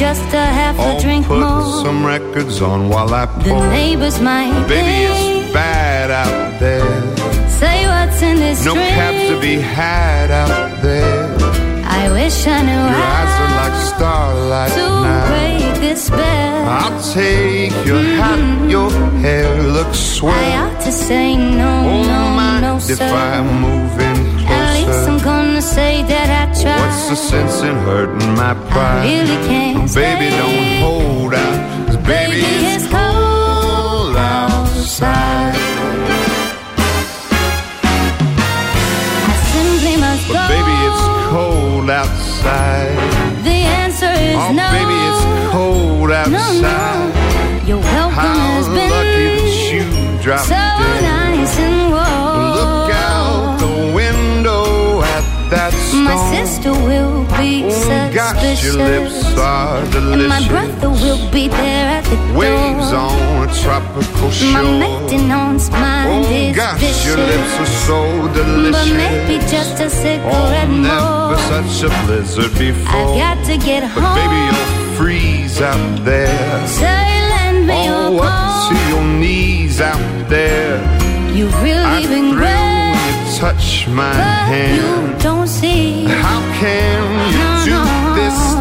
Just 0.01 0.25
a 0.33 0.47
half 0.59 0.77
a 0.79 0.83
Oh, 0.97 1.01
drink 1.05 1.27
put 1.27 1.41
more. 1.41 1.85
some 1.85 2.01
records 2.07 2.63
on 2.63 2.89
while 2.89 3.13
I 3.23 3.27
pour. 3.27 3.43
The 3.61 3.69
neighbors 3.79 4.19
might 4.21 4.53
Baby, 4.67 4.75
think, 4.75 5.45
it's 5.45 5.53
bad 5.53 6.11
out 6.11 6.59
there. 6.59 6.91
say 7.61 7.77
what's 7.93 8.21
in 8.23 8.37
this 8.45 8.65
No 8.65 8.75
drink. 8.75 8.89
cabs 8.97 9.23
to 9.31 9.37
be 9.41 9.57
had 9.61 10.31
out 10.31 10.73
there. 10.83 11.29
I 12.01 12.11
wish 12.19 12.47
I 12.47 12.63
knew 12.69 12.85
Your 12.93 13.05
eyes 13.15 13.35
how 13.37 13.45
are 13.45 13.55
like 13.61 13.77
starlight 13.95 14.73
to 14.79 14.87
now. 15.05 15.27
break 15.33 15.81
this 15.85 16.01
spell. 16.07 16.69
I'll 16.79 17.03
take 17.13 17.73
your 17.91 18.01
mm-hmm. 18.01 18.21
hat, 18.23 18.71
your 18.71 18.91
hair 19.25 19.49
looks 19.77 19.99
sweaty. 19.99 20.39
I 20.39 20.63
ought 20.63 20.81
to 20.89 20.93
say 20.93 21.37
no, 21.37 21.73
Oh, 21.93 22.03
no, 22.13 22.21
mind 22.41 22.63
no, 22.65 22.77
if 22.77 22.97
sir. 22.99 23.05
I'm 23.05 23.49
moving 23.67 24.19
At 24.49 24.65
least 24.77 25.09
I'm 25.09 25.19
gonna 25.31 25.61
say 25.63 26.03
that 26.13 26.29
I 26.41 26.45
tried. 26.63 26.81
What's 26.81 27.09
the 27.11 27.17
sense 27.17 27.57
in 27.69 27.77
hurting 27.89 28.35
my 28.43 28.55
pride? 28.71 29.05
really 29.05 29.39
can't 29.49 29.95
Baby, 29.95 30.31
don't 30.31 30.81
hold 30.85 31.35
out. 31.35 31.87
'cause 31.87 31.97
baby, 31.99 32.41
it's 32.73 32.87
cold 32.87 34.17
outside. 34.17 35.57
I 39.33 39.35
simply 39.55 39.97
must 39.97 40.25
But 40.29 40.35
go. 40.35 40.45
baby, 40.55 40.75
it's 40.89 41.05
cold 41.35 41.91
outside. 41.91 42.97
The 43.45 43.59
answer 43.83 44.13
is 44.29 44.37
Oh, 44.37 44.53
no. 44.53 44.67
baby, 44.79 44.97
it's 45.09 45.23
cold 45.53 46.09
no, 46.11 46.15
outside. 46.15 46.63
no. 46.63 47.67
Your 47.67 47.79
welcome 47.79 48.15
How 48.15 48.35
has 48.57 48.69
been 48.69 48.91
lucky 48.91 49.25
that 49.37 49.55
you 49.73 49.85
dropped 50.23 50.49
lips 58.89 59.39
are 59.39 59.79
and 59.97 60.29
my 60.29 60.41
brother 60.49 60.91
will 60.91 61.23
be 61.31 61.49
there 61.49 61.87
at 61.99 62.05
the 62.05 62.17
Waves 62.39 62.91
door. 62.91 63.01
on 63.01 63.49
a 63.49 63.55
tropical 63.63 64.31
shore. 64.31 64.53
My 64.53 64.63
maintenance 64.85 65.71
mind 65.71 66.27
Oh 66.27 66.31
is 66.31 66.57
gosh, 66.57 66.81
vicious. 66.81 67.07
your 67.07 67.17
lips 67.19 67.53
are 67.63 67.73
so 67.89 68.01
delicious. 68.35 68.89
But 68.91 68.97
maybe 68.97 69.37
just 69.57 69.81
a 69.81 69.89
cigarette 69.91 70.69
Oh, 70.69 70.83
never 70.89 71.31
more. 71.31 71.39
such 71.53 71.75
a 71.89 71.91
blizzard 72.07 72.53
before. 72.59 72.95
I've 72.97 73.17
got 73.25 73.39
to 73.51 73.57
get 73.59 73.83
But 73.83 74.03
home. 74.03 74.17
baby, 74.21 74.41
you'll 74.49 74.97
freeze 74.97 75.61
out 75.61 76.05
there. 76.05 76.67
Say, 76.67 77.07
lend 77.33 77.67
me 77.67 77.85
your 77.87 77.95
Oh, 77.95 78.23
up 78.23 78.69
to 78.69 78.75
your 78.93 79.05
knees 79.21 79.81
out 79.81 80.29
there. 80.29 80.79
You've 81.37 81.55
I 81.55 81.63
really 81.63 82.07
been 82.09 82.31
great, 82.35 82.95
you 83.07 83.39
touch 83.39 83.87
my 83.89 84.13
but 84.13 84.75
you 84.77 85.23
don't 85.23 85.47
see. 85.47 86.05
How 86.05 86.41
can 86.61 87.33
you 87.33 87.50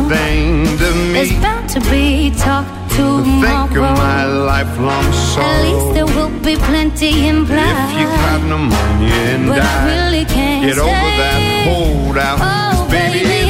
thing 0.09 0.65
to 0.81 0.89
There's 1.13 1.31
bound 1.39 1.69
to 1.69 1.79
be 1.81 2.31
talk 2.31 2.65
Think 2.99 3.77
of 3.77 3.83
my 3.95 4.25
tomorrow. 4.25 4.43
lifelong 4.43 5.05
At 5.05 5.61
least 5.63 5.93
there 5.93 6.05
will 6.05 6.33
be 6.43 6.55
plenty 6.57 7.29
implied. 7.29 7.87
If 7.87 7.99
you 7.99 8.07
got 8.07 8.41
pneumonia 8.43 9.13
and 9.31 9.47
but 9.47 9.61
I 9.61 9.85
really 9.87 10.25
can't 10.25 10.65
get 10.65 10.77
over 10.77 11.09
that 11.21 11.39
hold 11.69 12.17
out. 12.17 12.39
Oh, 12.41 12.89
baby, 12.91 13.48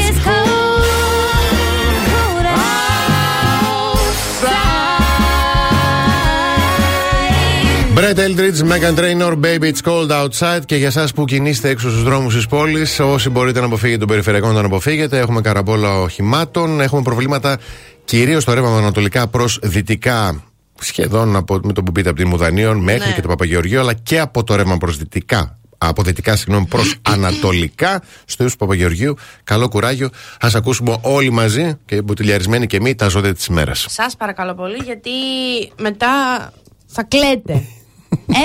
Brett 8.00 8.18
Eldridge, 8.18 8.62
Megan 8.72 8.96
Trainor, 8.96 9.34
Baby 9.46 9.74
It's 9.74 9.82
Cold 9.84 10.12
Outside. 10.12 10.66
Και 10.66 10.76
για 10.76 10.88
εσά 10.88 11.08
που 11.16 11.26
κινείστε 11.26 11.70
έξω 11.70 11.90
στους 11.90 12.04
δρόμους 12.04 12.36
της 12.36 12.48
πόλης, 12.48 13.00
όσοι 13.00 13.30
μπορείτε 13.30 13.60
να 13.60 13.66
αποφύγετε 13.66 14.00
τον 14.00 14.08
περιφερειακό, 14.08 14.48
να 14.48 14.54
τον 14.54 14.66
αποφύγετε. 14.66 15.18
Έχουμε 15.18 15.42
καραμπόλα 15.42 16.00
οχημάτων. 16.02 16.82
Έχουμε 16.82 17.02
προβλήματα 17.02 17.58
κυρίως 18.06 18.44
στο 18.44 18.54
ρεύμα 18.54 18.78
ανατολικά 18.78 19.28
προς 19.28 19.60
δυτικά. 19.62 20.44
Σχεδόν 20.80 21.36
από, 21.36 21.60
με 21.64 21.74
το 21.74 21.84
που 21.84 21.92
πείτε 21.92 22.10
από 22.10 22.18
τη 22.18 22.26
Μουδανίων 22.26 22.78
μέχρι 22.78 23.08
Ναι. 23.10 23.14
και 23.16 23.22
το 23.22 23.28
Παπαγεωργείο, 23.28 23.80
αλλά 23.80 23.94
και 23.94 24.20
από 24.20 24.44
το 24.44 24.56
ρεύμα 24.56 24.78
προς 24.78 24.98
δυτικά. 24.98 25.58
Από 25.78 26.04
δυτικά, 26.04 26.36
συγγνώμη, 26.36 26.66
προς 26.66 26.96
ανατολικά 27.14 28.02
στο 28.26 28.44
ύψο 28.44 28.56
του 28.56 28.66
Παπαγεωργίου. 28.66 29.16
Καλό 29.44 29.68
κουράγιο. 29.68 30.08
Α 30.40 30.48
ακούσουμε 30.56 30.98
όλοι 31.02 31.30
μαζί 31.32 31.74
και 31.86 32.02
μποτιλιαρισμένοι 32.02 32.68
και 32.68 32.78
εμείς 32.78 32.96
τα 32.96 33.08
ζώδια 33.08 33.34
της 33.34 33.46
ημέρας. 33.46 33.86
Σας 33.90 34.16
παρακαλώ 34.16 34.54
πολύ, 34.56 34.78
γιατί 34.86 35.10
μετά 35.82 36.10
θα 36.88 37.04
κλαίτε. 37.04 37.64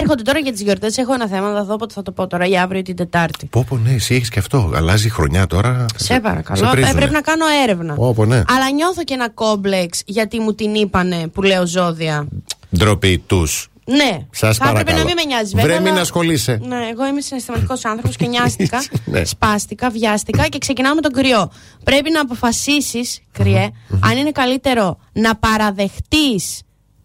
Έρχονται 0.00 0.22
τώρα 0.22 0.38
για 0.38 0.52
τις 0.52 0.62
γιορτές. 0.62 0.96
Έχω 0.96 1.12
ένα 1.14 1.28
θέμα, 1.28 1.52
θα 1.52 1.64
δω 1.64 1.76
πότε 1.76 1.94
θα 1.94 2.02
το 2.02 2.12
πω 2.12 2.26
τώρα, 2.26 2.46
ή 2.46 2.58
αύριο 2.58 2.78
ή 2.78 2.82
την 2.82 2.96
Τετάρτη. 2.96 3.46
Πω, 3.46 3.64
πω, 3.68 3.76
ναι, 3.76 3.90
εσύ 3.92 4.14
έχεις 4.14 4.28
και 4.28 4.38
αυτό. 4.38 4.72
Αλλάζει 4.74 5.06
η 5.06 5.10
χρονιά 5.10 5.46
τώρα. 5.46 5.86
Σε 5.96 6.20
παρακαλώ. 6.20 6.58
σε 6.58 6.64
Ε, 6.64 6.70
πρίζουνε. 6.70 6.94
πρέπει 6.94 7.12
να 7.12 7.20
κάνω 7.20 7.44
έρευνα. 7.62 7.94
Πω, 7.94 8.14
πω, 8.14 8.24
ναι. 8.24 8.36
Αλλά 8.48 8.70
νιώθω 8.74 9.04
και 9.04 9.14
ένα 9.14 9.28
κόμπλεξ 9.30 10.02
γιατί 10.06 10.40
μου 10.40 10.54
την 10.54 10.74
είπανε 10.74 11.28
που 11.28 11.42
λέω 11.42 11.66
ζώδια. 11.66 12.28
Ντροπή 12.76 13.18
τους. 13.26 13.68
Ναι. 13.86 14.18
Σας 14.30 14.56
θα 14.56 14.68
έπρεπε 14.68 14.84
παρακαλώ. 14.84 14.98
να 14.98 15.04
μην 15.04 15.14
με 15.16 15.24
νοιάζει, 15.24 15.52
Βρε, 15.54 15.62
βέβαια. 15.62 15.80
μην 15.80 15.90
αλλά- 15.92 16.00
ασχολείσαι. 16.00 16.60
Ναι, 16.66 16.76
εγώ 16.92 17.06
είμαι 17.06 17.20
συναισθηματικός 17.20 17.84
άνθρωπος 17.84 18.16
και 18.16 18.26
νοιάστηκα. 18.32 18.84
Ναι. 19.04 19.24
Σπάστηκα, 19.24 19.90
βιάστηκα 19.90 20.46
και 20.48 20.58
ξεκινάω 20.58 20.94
με 20.94 21.00
τον 21.00 21.12
κρυό. 21.12 21.50
Πρέπει 21.84 22.10
να 22.10 22.20
αποφασίσεις, 22.20 23.20
κρυέ, 23.32 23.70
αν 24.00 24.16
είναι 24.16 24.30
καλύτερο 24.30 24.98
να 25.12 25.36
παραδεχτείς 25.36 26.60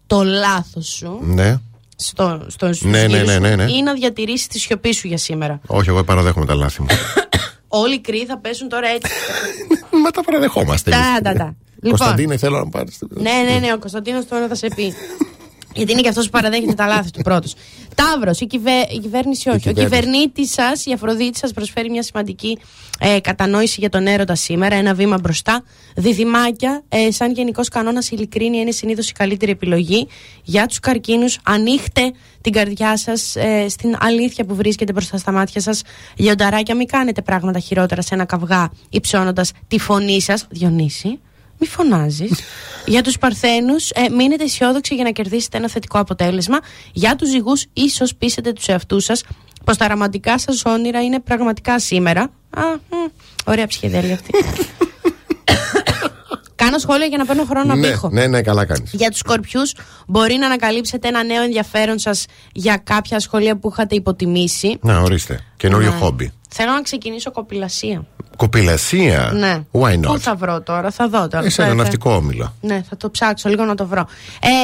το 0.06 0.22
λάθος 0.22 0.86
σου 0.86 1.18
Ναι. 1.22 1.58
Στο, 2.02 2.44
στο, 2.46 2.66
στους 2.72 2.90
Ναι, 2.90 2.98
ναι, 2.98 3.06
γύρους 3.06 3.26
ναι, 3.26 3.34
σου 3.34 3.40
ναι, 3.40 3.54
ναι. 3.56 3.70
ή 3.72 3.82
να 3.82 3.92
διατηρήσεις 3.94 4.46
τη 4.46 4.58
σιωπή 4.58 4.92
σου 4.92 5.06
για 5.06 5.18
σήμερα. 5.18 5.60
Όχι, 5.66 5.88
εγώ 5.88 6.04
παραδέχομαι 6.04 6.46
τα 6.46 6.54
λάθη 6.54 6.80
μου. 6.80 6.86
Όλοι 7.82 7.94
οι 7.94 8.00
κρύοι 8.00 8.24
θα 8.26 8.38
πέσουν 8.38 8.68
τώρα 8.68 8.88
έτσι. 8.88 9.12
Μα 10.02 10.10
τα 10.10 10.24
παραδεχόμαστε. 10.24 10.90
Τα, 10.90 10.96
εμείς. 10.96 11.22
τα, 11.22 11.32
τα. 11.32 11.54
Λοιπόν. 11.82 11.98
Κωνσταντίνε, 11.98 12.36
θέλω 12.36 12.58
να 12.58 12.68
πάρεις. 12.68 12.98
ναι, 13.08 13.32
ναι, 13.50 13.58
ναι, 13.66 13.72
ο 13.72 13.78
Κωνσταντίνος 13.78 14.26
τώρα 14.26 14.48
θα 14.48 14.54
σε 14.54 14.68
πει. 14.76 14.94
Γιατί 15.74 15.92
είναι 15.92 16.00
και 16.00 16.08
αυτός 16.08 16.24
που 16.24 16.30
παραδέχεται 16.30 16.74
τα 16.74 16.86
λάθη 16.86 17.10
του 17.10 17.22
πρώτος. 17.22 17.54
Ταύρος, 17.94 18.40
η, 18.40 18.46
κυβε... 18.46 18.70
η 18.90 18.98
κυβέρνηση 18.98 19.48
όχι. 19.48 19.68
Ο 19.68 19.72
κυβέρνηση. 19.72 19.96
κυβερνήτης 19.96 20.52
σας, 20.52 20.86
η 20.86 20.92
Αφροδίτη 20.92 21.38
σας 21.38 21.52
προσφέρει 21.52 21.90
μια 21.90 22.02
σημαντική 22.02 22.58
ε, 22.98 23.20
κατανόηση 23.20 23.76
για 23.80 23.88
τον 23.88 24.06
έρωτα 24.06 24.34
σήμερα. 24.34 24.74
Ένα 24.74 24.94
βήμα 24.94 25.18
μπροστά. 25.18 25.64
Διδυμάκια, 25.96 26.82
ε, 26.88 27.10
σαν 27.10 27.32
γενικός 27.32 27.68
κανόνας, 27.68 28.10
η 28.10 28.10
ειλικρίνεια 28.16 28.60
είναι 28.60 28.70
συνήθως 28.70 29.08
η 29.10 29.12
καλύτερη 29.12 29.50
επιλογή. 29.52 30.08
Για 30.42 30.66
τους 30.66 30.78
καρκίνους, 30.78 31.38
ανοίχτε 31.42 32.12
την 32.40 32.52
καρδιά 32.52 32.96
σας 32.96 33.36
ε, 33.36 33.68
στην 33.68 33.96
αλήθεια 34.00 34.44
που 34.44 34.54
βρίσκεται 34.54 34.92
μπροστά 34.92 35.18
στα 35.18 35.32
μάτια 35.32 35.60
σας. 35.60 35.82
Λιονταράκια, 36.16 36.74
μην 36.74 36.86
κάνετε 36.86 37.22
πράγματα 37.22 37.58
χειρότερα 37.58 38.02
σε 38.02 38.14
ένα 38.14 38.24
καυγά 38.24 38.70
υψώνοντας 38.90 39.52
τη 39.68 39.78
φωνή 39.78 40.20
σας. 40.20 40.46
Διονύση. 40.50 41.20
Μη 41.60 41.66
φωνάζεις. 41.66 42.40
για 42.86 43.02
τους 43.02 43.18
Παρθένους, 43.18 43.90
ε, 43.90 44.08
μείνετε 44.08 44.44
αισιόδοξοι 44.44 44.94
για 44.94 45.04
να 45.04 45.10
κερδίσετε 45.10 45.56
ένα 45.56 45.68
θετικό 45.68 45.98
αποτέλεσμα. 45.98 46.58
Για 46.92 47.16
τους 47.16 47.28
ζυγούς, 47.28 47.64
ίσως 47.72 48.14
πείσετε 48.14 48.52
τους 48.52 48.66
εαυτούς 48.68 49.04
σας 49.04 49.22
πως 49.64 49.76
τα 49.76 49.88
ρομαντικά 49.88 50.38
σας 50.38 50.64
όνειρα 50.64 51.02
είναι 51.02 51.20
πραγματικά 51.20 51.78
σήμερα. 51.80 52.22
Α, 52.50 52.62
μ, 52.90 52.94
ωραία 53.44 53.66
ψυχεδέλεια 53.66 54.14
αυτή. 54.14 54.30
Κάνω 56.54 56.78
σχόλια 56.78 57.06
για 57.06 57.18
να 57.18 57.24
παίρνω 57.24 57.44
χρόνο 57.44 57.64
να 57.64 57.74
ναι, 57.76 57.88
πήχω. 57.90 58.08
ναι, 58.12 58.26
ναι, 58.26 58.42
καλά 58.42 58.64
κάνεις. 58.64 58.90
Για 58.92 59.08
τους 59.10 59.18
σκορπιούς, 59.18 59.72
μπορεί 60.06 60.34
να 60.34 60.46
ανακαλύψετε 60.46 61.08
ένα 61.08 61.24
νέο 61.24 61.42
ενδιαφέρον 61.42 61.98
σας 61.98 62.24
για 62.52 62.76
κάποια 62.84 63.20
σχολεία 63.20 63.56
που 63.56 63.68
είχατε 63.72 63.94
υποτιμήσει. 63.94 64.78
Να, 64.82 64.98
ορίστε. 65.00 65.40
Καινούριο 65.56 65.90
Ναι. 65.90 65.96
χόμπι. 65.96 66.32
Θέλω 66.54 66.72
να 66.72 66.82
ξεκινήσω 66.82 67.30
κοπηλασία. 67.30 68.06
Κοπηλασία; 68.36 69.30
Ναι. 69.34 69.58
Why 69.72 69.98
Πού 70.02 70.12
not; 70.12 70.18
θα 70.18 70.34
βρω 70.34 70.60
τώρα, 70.62 70.90
θα 70.90 71.08
δω 71.08 71.28
τώρα. 71.28 71.46
Είσαι 71.46 71.62
ένα 71.62 71.70
Θα- 71.70 71.76
ναυτικό 71.76 72.10
όμιλο. 72.14 72.54
Ναι, 72.60 72.82
θα 72.88 72.96
το 72.96 73.10
ψάξω 73.10 73.48
λίγο 73.48 73.64
να 73.64 73.74
το 73.74 73.86
βρω. 73.86 74.06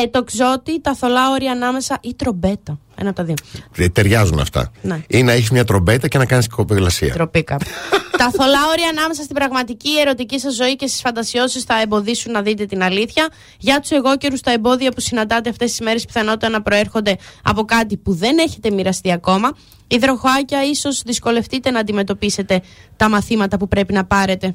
Ε, 0.05 0.07
το 0.09 0.25
ξότι, 0.25 0.81
τα 0.81 0.95
θολά 0.95 1.31
όρια 1.31 1.53
ανάμεσα 1.53 1.99
ή 2.01 2.15
τρομπέτα. 2.15 2.79
Ένα 2.99 3.09
από 3.09 3.19
τα 3.19 3.25
δύο. 3.25 3.35
Ε, 3.77 3.89
Ταιριάζουν 3.89 4.39
αυτά. 4.39 4.73
Ναι. 4.83 5.01
Ή 5.09 5.23
να 5.23 5.33
έχεις 5.33 5.51
μια 5.51 5.65
τρομπέτα 5.65 6.09
και 6.09 6.19
να 6.19 6.27
κάνεις 6.27 6.49
κοπηλασία. 6.49 7.13
Τροπήκα. 7.13 7.57
τα 8.19 8.31
θολά 8.31 8.59
όρια 8.73 8.89
ανάμεσα 8.89 9.23
στην 9.23 9.35
πραγματική 9.35 9.89
ερωτική 10.01 10.39
σας 10.41 10.55
ζωή 10.55 10.77
και 10.77 10.87
στις 10.87 11.01
φαντασιώσεις 11.01 11.63
θα 11.63 11.81
εμποδίσουν 11.81 12.33
να 12.33 12.43
δείτε 12.43 12.65
την 12.65 12.83
αλήθεια. 12.83 13.29
Για 13.59 13.81
τους 13.81 13.91
εγώκερους, 13.91 14.41
τα 14.41 14.53
εμπόδια 14.53 14.91
που 14.91 15.01
συναντάτε 15.01 15.51
αυτές 15.51 15.71
τις 15.71 15.81
μέρες 15.81 16.05
πιθανότητα 16.05 16.49
να 16.49 16.63
προέρχονται 16.63 17.17
από 17.43 17.65
κάτι 17.65 17.97
που 17.97 18.15
δεν 18.15 18.39
έχετε 18.39 18.71
μοιραστεί 18.71 19.13
ακόμα. 19.13 19.51
Υδροχοάκια, 19.89 20.65
ίσως 20.65 21.03
δυσκολευτείτε 21.03 21.71
να 21.71 21.79
αντιμετωπίσετε 21.79 22.63
τα 22.97 23.09
μαθήματα 23.09 23.57
που 23.57 23.69
πρέπει 23.69 23.93
να 23.93 24.05
πάρετε 24.05 24.55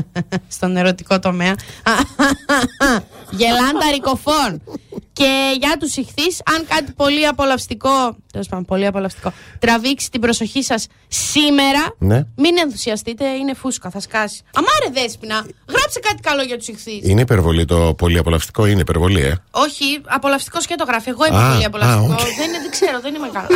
στον 0.48 0.76
ερωτικό 0.76 1.18
τομέα. 1.18 1.54
Γελάντα 3.36 3.90
ρικοφών. 3.92 4.62
Και 5.14 5.56
για 5.58 5.76
τους 5.80 5.96
ηχθείς, 5.96 6.40
αν 6.56 6.66
κάτι 6.68 6.92
πολύ 6.92 7.26
απολαυστικό, 7.26 8.16
τέλος 8.32 8.48
πάντων, 8.48 8.64
πολύ 8.64 8.86
απολαυστικό, 8.86 9.32
τραβήξει 9.58 10.10
την 10.10 10.20
προσοχή 10.20 10.62
σας 10.62 10.86
σήμερα, 11.08 11.94
Ναι. 11.98 12.22
μην 12.36 12.58
ενθουσιαστείτε, 12.58 13.28
είναι 13.28 13.54
φούσκα, 13.54 13.90
θα 13.90 14.00
σκάσει. 14.00 14.42
Αμάρε 14.54 15.00
δέσπινα, 15.02 15.34
γράψε 15.68 16.00
κάτι 16.00 16.20
καλό 16.22 16.42
για 16.42 16.58
τους 16.58 16.68
ηχθείς. 16.68 17.00
Είναι 17.08 17.20
υπερβολή 17.20 17.64
το 17.64 17.94
πολύ 17.94 18.18
απολαυστικό, 18.18 18.66
είναι 18.66 18.80
υπερβολή, 18.80 19.20
ε. 19.20 19.34
Όχι, 19.50 20.00
απολαυστικός 20.06 20.66
και 20.66 20.74
το 20.74 20.84
γράφει. 20.84 21.08
Εγώ 21.08 21.26
είμαι 21.26 21.38
Α, 21.38 21.48
πολύ 21.50 21.62
α, 21.62 21.66
απολαυστικό. 21.66 22.12
οκ. 22.12 22.18
δεν, 22.36 22.48
είναι, 22.48 22.58
δεν 22.60 22.70
ξέρω, 22.70 23.00
δεν 23.00 23.14
είμαι 23.14 23.28
καλά. 23.32 23.46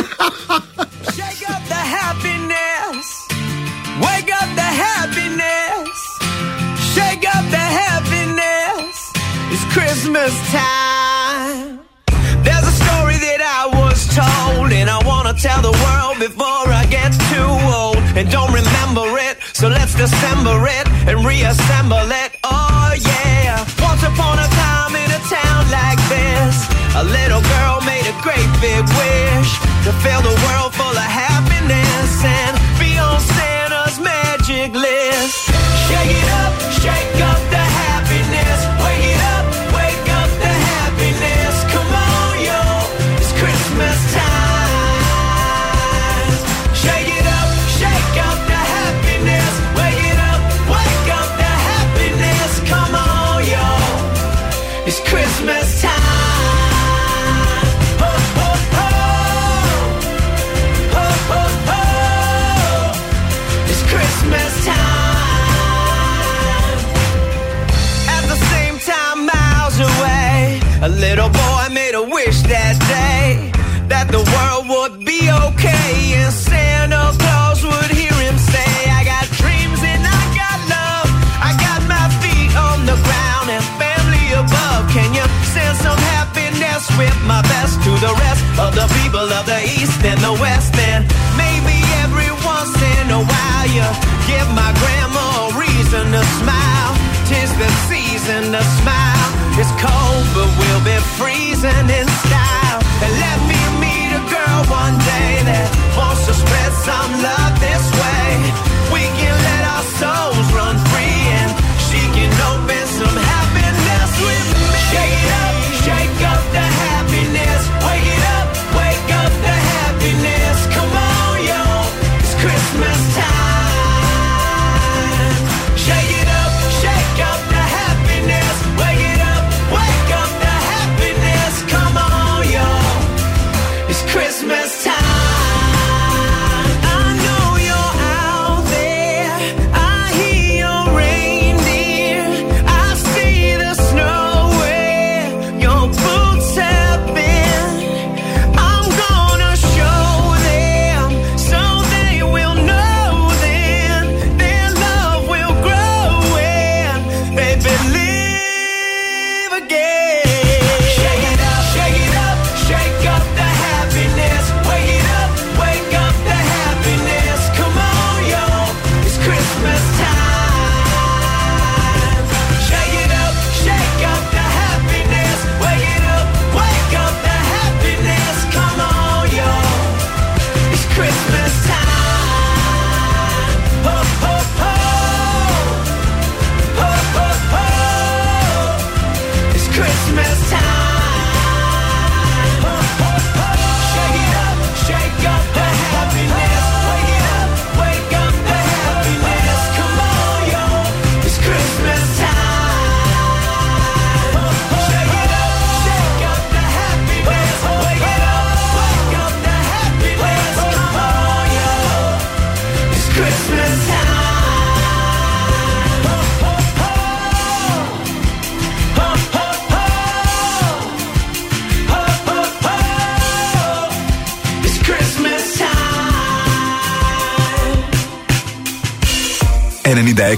Shake 1.17 1.43
up 1.53 1.63
the 1.73 1.81
happiness. 1.95 3.05
Wake 4.05 4.31
up 4.41 4.49
the 4.61 4.69
happiness. 4.83 5.97
Shake 6.95 7.25
up 7.25 7.25
the 7.25 7.26
happiness. 7.26 7.26
It's 9.59 9.73
Christmas 9.73 10.33
time. 10.53 11.81
There's 12.45 12.67
a 12.73 12.75
story 12.77 13.17
that 13.25 13.41
I 13.41 13.65
was 13.73 14.05
told, 14.13 14.69
and 14.69 14.85
I 14.87 15.01
wanna 15.01 15.33
tell 15.33 15.65
the 15.65 15.73
world 15.73 16.21
before 16.21 16.69
I 16.69 16.85
get 16.85 17.09
too 17.33 17.51
old. 17.73 17.97
And 18.13 18.29
don't 18.29 18.53
remember 18.53 19.17
it, 19.17 19.41
so 19.57 19.65
let's 19.67 19.97
dissemble 19.97 20.61
it 20.61 20.85
and 21.09 21.25
reassemble 21.25 22.05
it. 22.05 22.37
Oh 22.45 22.93
yeah. 23.01 23.65
Once 23.81 24.05
upon 24.05 24.37
a 24.37 24.45
time 24.45 24.93
in 24.93 25.09
a 25.09 25.21
town 25.25 25.65
like 25.73 26.01
this, 26.05 26.69
a 26.93 27.01
little 27.01 27.41
girl 27.41 27.81
made 27.81 28.05
a 28.05 28.13
great 28.21 28.49
big 28.61 28.85
wish 28.93 29.49
to 29.89 29.91
fill 30.05 30.21
the 30.21 30.37
world 30.45 30.69
full 30.77 30.93
of 30.93 31.09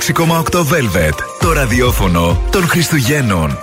96,8 0.09 0.65
Velvet. 0.65 1.15
Το 1.41 1.53
ραδιόφωνο 1.53 2.41
των 2.51 2.67
Χριστουγέννων. 2.67 3.59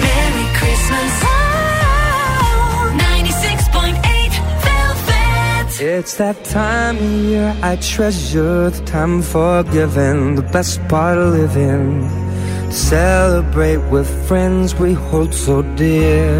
Merry 0.00 0.46
Christmas. 0.58 1.12
Oh, 1.24 2.90
96.8 2.96 4.32
Velvet. 4.66 5.68
It's 5.98 6.14
that 6.22 6.38
time 6.44 6.96
of 7.06 7.12
year 7.30 7.50
I 7.70 7.74
treasure 7.94 8.70
the 8.70 8.82
time 8.94 9.16
for 9.32 9.62
giving, 9.76 10.20
the 10.40 10.46
best 10.56 10.74
part 10.92 11.16
of 11.22 11.28
living. 11.40 11.86
Celebrate 12.92 13.82
with 13.94 14.08
friends 14.28 14.68
we 14.82 14.90
hold 15.06 15.32
so 15.44 15.56
dear. 15.82 16.30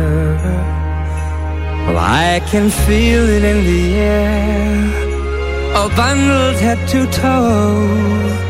Well, 1.84 2.00
I 2.28 2.32
can 2.50 2.66
feel 2.86 3.24
it 3.36 3.44
in 3.52 3.58
the 3.70 3.84
air, 4.18 5.76
all 5.76 5.90
bundled 6.00 6.58
head 6.64 6.80
to 6.92 7.00
toe. 7.20 8.45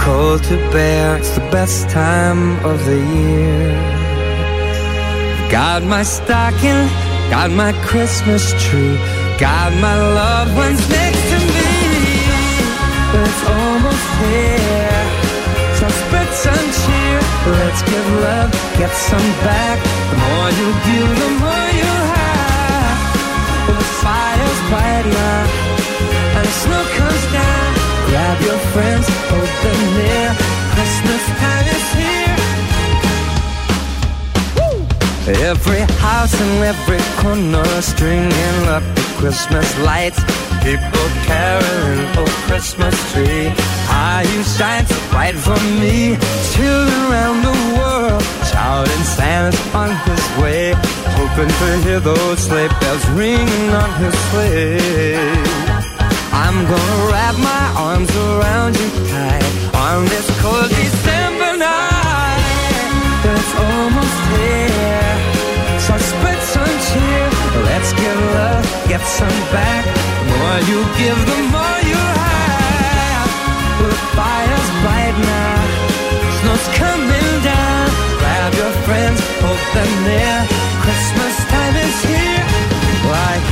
Cold 0.00 0.42
to 0.44 0.56
bear, 0.72 1.18
it's 1.18 1.34
the 1.36 1.46
best 1.52 1.90
time 1.90 2.56
of 2.64 2.82
the 2.86 2.96
year. 2.96 3.68
Got 5.50 5.82
my 5.82 6.02
stocking, 6.02 6.88
got 7.28 7.50
my 7.50 7.72
Christmas 7.84 8.50
tree, 8.64 8.96
got 9.38 9.70
my 9.86 9.96
loved 10.20 10.56
ones 10.56 10.80
next 10.88 11.22
to 11.32 11.38
me. 11.54 11.72
It's 13.20 13.42
almost 13.44 14.08
here, 14.24 15.02
so 15.78 15.86
spread 16.02 16.30
some 16.44 16.66
cheer. 16.80 17.20
Let's 17.60 17.82
give 17.82 18.08
love, 18.24 18.50
get 18.80 18.92
some 18.92 19.30
back. 19.44 19.78
The 20.10 20.16
more 20.24 20.50
you 20.60 20.68
give, 20.88 21.10
the 21.22 21.30
more 21.44 21.70
you 21.82 21.92
have. 22.16 22.98
The 23.68 23.88
fire's 24.00 24.60
bright 24.70 25.06
now, 25.20 25.42
and 26.36 26.44
the 26.48 26.54
snow 26.62 26.82
comes 26.96 27.24
down. 27.36 27.68
Grab 28.08 28.38
your 28.48 28.60
friends, 28.72 29.06
Christmas 30.74 31.22
time 31.40 31.66
is 31.76 31.86
here. 32.00 32.40
Every 35.50 35.80
house 36.00 36.34
and 36.40 36.64
every 36.64 37.00
corner 37.22 37.64
stringing 37.80 38.68
up 38.68 38.82
the 38.94 39.02
Christmas 39.18 39.68
lights. 39.80 40.20
People 40.62 41.08
caroling, 41.24 42.06
oh 42.18 42.28
Christmas 42.46 42.94
tree. 43.12 43.48
How 43.86 44.20
you 44.20 44.42
shine 44.42 44.86
so 44.86 44.96
bright 45.10 45.36
for 45.36 45.60
me. 45.80 46.16
Children 46.52 47.00
around 47.10 47.42
the 47.42 47.56
world 47.78 48.22
shouting 48.50 49.04
Santa's 49.16 49.74
on 49.74 49.90
his 50.08 50.24
way. 50.42 50.74
Hoping 51.16 51.48
to 51.48 51.68
hear 51.84 52.00
those 52.00 52.38
sleigh 52.38 52.68
bells 52.80 53.06
ringing 53.10 53.70
on 53.70 53.90
his 54.02 54.14
sleigh. 54.30 55.69
I'm 56.50 56.66
gonna 56.66 57.12
wrap 57.12 57.36
my 57.38 57.66
arms 57.78 58.10
around 58.10 58.74
you 58.74 58.90
tight 59.06 59.46
on 59.86 60.04
this 60.06 60.26
cold 60.42 60.68
December 60.68 61.56
night. 61.62 62.82
It's 63.22 63.52
almost 63.54 64.18
here, 64.34 65.14
so 65.78 65.94
spread 66.10 66.40
some 66.42 66.74
cheer. 66.90 67.26
Let's 67.70 67.92
give 67.92 68.18
love, 68.34 68.66
get 68.90 69.00
some 69.06 69.38
back. 69.54 69.84
The 69.94 70.26
more 70.26 70.58
you 70.66 70.78
give, 70.98 71.20
the 71.30 71.40
more 71.54 71.78
you 71.86 72.02
have. 72.18 73.30
The 73.78 73.94
fire's 74.18 74.70
bright 74.82 75.16
now, 75.22 75.62
snow's 76.42 76.66
coming 76.82 77.30
down. 77.46 77.86
Grab 78.18 78.52
your 78.58 78.74
friends, 78.90 79.20
hold 79.38 79.62
them 79.70 79.92
near. 80.02 80.69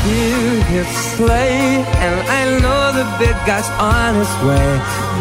Hear 0.08 0.64
his 0.72 0.88
sleigh, 1.12 1.84
and 2.04 2.16
I 2.38 2.42
know 2.62 2.82
the 2.98 3.06
big 3.20 3.36
guy's 3.48 3.68
on 3.78 4.10
his 4.20 4.32
way. 4.46 4.68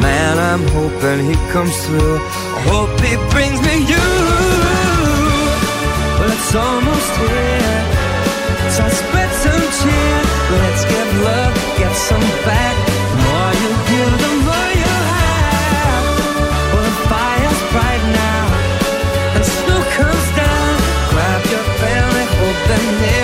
Man, 0.05 0.33
I'm 0.49 0.63
hoping 0.77 1.19
he 1.29 1.35
comes 1.53 1.75
through. 1.85 2.17
I 2.57 2.61
hope 2.71 2.93
he 3.07 3.13
brings 3.33 3.59
me 3.67 3.75
you. 3.93 4.07
Well, 6.17 6.31
it's 6.37 6.53
almost 6.55 7.11
here, 7.21 7.79
so 8.75 8.83
spread 9.01 9.31
some 9.43 9.65
cheer. 9.77 10.17
Let's 10.55 10.83
give 10.91 11.09
love, 11.27 11.53
get 11.79 11.93
some 12.09 12.27
back. 12.47 12.75
The 13.11 13.17
more 13.25 13.53
you 13.63 13.71
give, 13.91 14.13
the 14.23 14.31
more 14.47 14.71
you 14.83 14.95
have. 15.13 16.05
Well, 16.71 16.83
the 16.89 16.95
fire's 17.11 17.61
bright 17.73 18.03
now, 18.23 18.45
and 19.35 19.43
snow 19.57 19.79
comes 19.97 20.27
down. 20.41 20.71
Grab 21.11 21.41
your 21.53 21.65
family, 21.81 22.25
hold 22.37 22.59
them 22.71 22.85
near. 23.01 23.16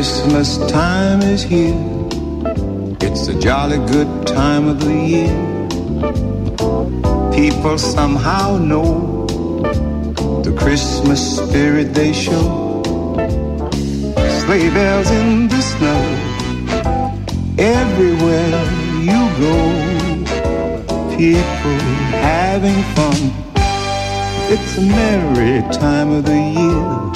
Christmas 0.00 0.56
time 0.70 1.20
is 1.20 1.42
here. 1.42 1.74
It's 3.02 3.28
a 3.28 3.38
jolly 3.38 3.76
good 3.92 4.26
time 4.26 4.66
of 4.68 4.80
the 4.80 4.94
year. 4.94 5.36
People 7.34 7.76
somehow 7.76 8.56
know 8.56 9.26
the 10.42 10.56
Christmas 10.58 11.36
spirit 11.36 11.92
they 11.92 12.14
show. 12.14 12.82
Sleigh 14.40 14.70
bells 14.70 15.10
in 15.10 15.48
the 15.48 15.60
snow. 15.60 16.02
Everywhere 17.58 18.64
you 19.02 19.20
go, 19.38 19.89
people 21.20 21.78
having 22.32 22.80
fun. 22.96 23.20
It's 24.52 24.78
a 24.78 24.80
merry 24.80 25.60
time 25.70 26.12
of 26.12 26.24
the 26.24 26.40
year 26.56 27.10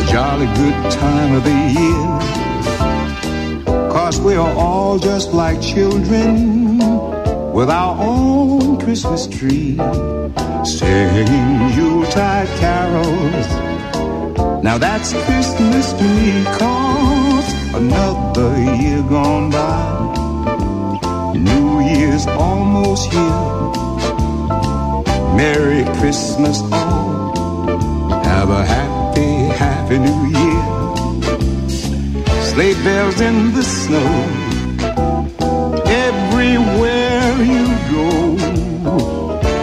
a 0.00 0.04
jolly 0.06 0.46
good 0.60 0.78
time 0.90 1.34
of 1.34 1.44
the 1.44 1.58
year. 1.76 2.06
Cause 3.92 4.18
we 4.18 4.34
are 4.34 4.54
all 4.56 4.98
just 4.98 5.34
like 5.34 5.60
children 5.60 6.78
with 7.52 7.68
our 7.68 7.96
own 8.00 8.78
Christmas 8.78 9.26
tree, 9.26 9.76
singing 10.64 11.60
Yuletide 11.76 12.48
carols. 12.64 13.48
Now 14.64 14.78
that's 14.78 15.12
Christmas 15.26 15.92
to 15.92 16.04
me, 16.04 16.44
cause 16.58 17.74
another 17.74 18.50
year 18.80 19.02
gone 19.02 19.50
by. 19.50 20.09
Almost 22.72 23.12
here. 23.12 23.46
Merry 25.34 25.82
Christmas 25.98 26.62
all. 26.70 27.34
Have 28.22 28.50
a 28.50 28.64
happy, 28.64 29.32
happy 29.58 29.98
new 29.98 30.22
year. 30.38 30.64
Sleigh 32.50 32.74
bells 32.84 33.20
in 33.20 33.52
the 33.54 33.64
snow. 33.64 34.12
Everywhere 36.06 37.42
you 37.54 37.66
go, 37.90 38.12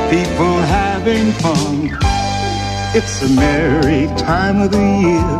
people 0.10 0.55
having 0.78 1.32
fun. 1.43 1.97
It's 2.93 3.22
a 3.22 3.30
merry 3.30 4.08
time 4.18 4.60
of 4.60 4.72
the 4.72 4.86
year. 5.08 5.32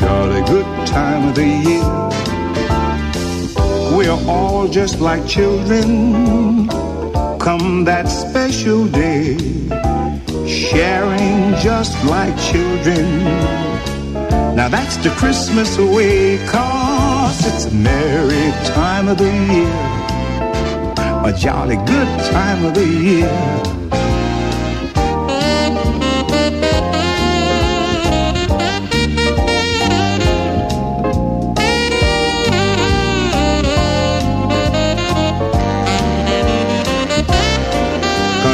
Jolly 0.00 0.42
good 0.50 0.66
time 0.88 1.28
of 1.28 1.34
the 1.36 1.46
year. 1.46 2.19
We're 4.00 4.30
all 4.30 4.66
just 4.66 4.98
like 4.98 5.26
children. 5.26 6.66
Come 7.38 7.84
that 7.84 8.08
special 8.08 8.86
day 8.86 9.36
sharing 10.48 11.54
just 11.60 12.02
like 12.06 12.34
children. 12.40 13.24
Now 14.56 14.70
that's 14.70 14.96
the 15.04 15.10
Christmas 15.10 15.76
way, 15.76 16.38
cause 16.46 17.46
it's 17.46 17.66
a 17.66 17.74
merry 17.74 18.52
time 18.72 19.06
of 19.06 19.18
the 19.18 19.32
year. 19.52 19.76
A 21.26 21.38
jolly 21.38 21.76
good 21.76 22.08
time 22.32 22.64
of 22.64 22.72
the 22.72 22.86
year. 22.86 23.79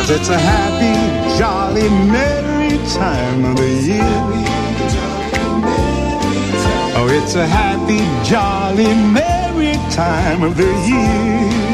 Cause 0.06 0.20
it's 0.20 0.28
a 0.28 0.38
happy, 0.38 1.36
jolly, 1.36 1.88
merry 1.88 2.78
time 2.94 3.44
of 3.44 3.56
the 3.56 3.68
year. 3.68 4.04
Oh, 6.94 7.08
it's 7.10 7.34
a 7.34 7.44
happy, 7.44 7.98
jolly, 8.24 8.94
merry 9.10 9.72
time 9.90 10.44
of 10.44 10.56
the 10.56 10.72
year. 10.86 11.65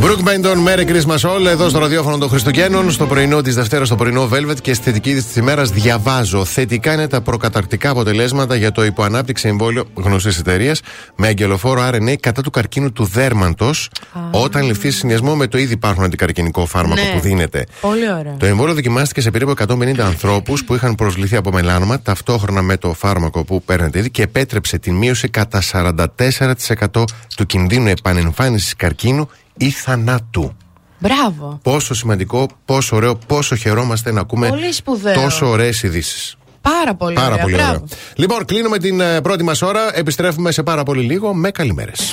Μπρουκ 0.00 0.22
Μπέντον, 0.22 0.66
Merry 0.66 0.86
Christmas 0.86 1.18
All, 1.30 1.46
εδώ 1.46 1.68
στο 1.68 1.78
ραδιόφωνο 1.78 2.18
των 2.18 2.28
Χριστουγέννων, 2.28 2.90
στο 2.90 3.06
πρωινό 3.06 3.42
της 3.42 3.54
Δευτέρας, 3.54 3.86
στο 3.86 3.96
πρωινό 3.96 4.28
Velvet 4.32 4.60
και 4.62 4.74
στη 4.74 4.84
θετική 4.84 5.14
της 5.14 5.36
ημέρας 5.36 5.70
διαβάζω. 5.70 6.44
Θετικά 6.44 6.92
είναι 6.92 7.08
τα 7.08 7.20
προκαταρκτικά 7.20 7.90
αποτελέσματα 7.90 8.54
για 8.54 8.72
το 8.72 8.84
υποανάπτυξη 8.84 9.48
εμβόλιο 9.48 9.84
γνωστής 9.94 10.38
εταιρείας 10.38 10.80
με 11.16 11.26
αγγελοφόρο 11.26 11.88
RNA 11.92 12.14
κατά 12.20 12.42
του 12.42 12.50
καρκίνου 12.50 12.92
του 12.92 13.04
δέρματο, 13.04 13.70
όταν 14.42 14.62
ληφθεί 14.66 14.90
σε 14.90 14.98
συνδυασμό 14.98 15.34
με 15.36 15.46
το 15.46 15.58
ήδη 15.58 15.72
υπάρχον 15.72 16.04
αντικαρκυνικό 16.04 16.66
φάρμακο 16.66 17.02
Ναι. 17.02 17.12
που 17.14 17.20
δίνεται. 17.20 17.66
Πολύ 17.80 18.12
ωραία. 18.12 18.36
Το 18.38 18.46
εμβόλιο 18.46 18.74
δοκιμάστηκε 18.74 19.20
σε 19.20 19.30
περίπου 19.30 19.50
150 19.68 19.98
ανθρώπους 20.00 20.64
που 20.64 20.74
είχαν 20.74 20.94
προσληφθεί 20.94 21.36
από 21.36 21.50
μελάνομα 21.52 22.00
ταυτόχρονα 22.00 22.62
με 22.62 22.76
το 22.76 22.92
φάρμακο 22.94 23.44
που 23.44 23.62
παίρνετε 23.62 23.98
ήδη 23.98 24.10
και 24.10 24.22
επέτρεψε 24.22 24.78
την 24.78 24.94
μείωση 24.94 25.28
κατά 25.28 25.62
44% 25.72 27.04
του 27.36 27.46
κινδύνου 27.46 27.88
επανεμφάνισης 27.88 28.76
καρκίνου 28.76 29.28
ή 29.56 29.70
θανάτου. 29.70 30.56
Μπράβο. 30.98 31.58
Πόσο 31.62 31.94
σημαντικό, 31.94 32.48
πόσο 32.64 32.96
ωραίο, 32.96 33.14
πόσο 33.26 33.56
χαιρόμαστε 33.56 34.12
να 34.12 34.20
ακούμε 34.20 34.48
Πολύ 34.48 34.72
σπουδαίο. 34.72 35.14
τόσο 35.14 35.48
ωραίες 35.48 35.82
ειδήσεις. 35.82 36.36
Πάρα 36.60 36.94
πολύ 36.94 37.14
Πάρα 37.14 37.26
ωραία. 37.32 37.42
πολύ 37.42 37.54
Μπράβο. 37.54 37.70
ωραίο. 37.70 37.84
Λοιπόν, 38.14 38.44
κλείνουμε 38.44 38.78
την 38.78 39.00
ε, 39.00 39.20
πρώτη 39.20 39.42
μας 39.44 39.62
ώρα. 39.62 39.80
Επιστρέφουμε 39.98 40.50
σε 40.52 40.62
πάρα 40.62 40.82
πολύ 40.82 41.02
λίγο 41.02 41.34
με 41.34 41.50
καλημέρες. 41.50 42.12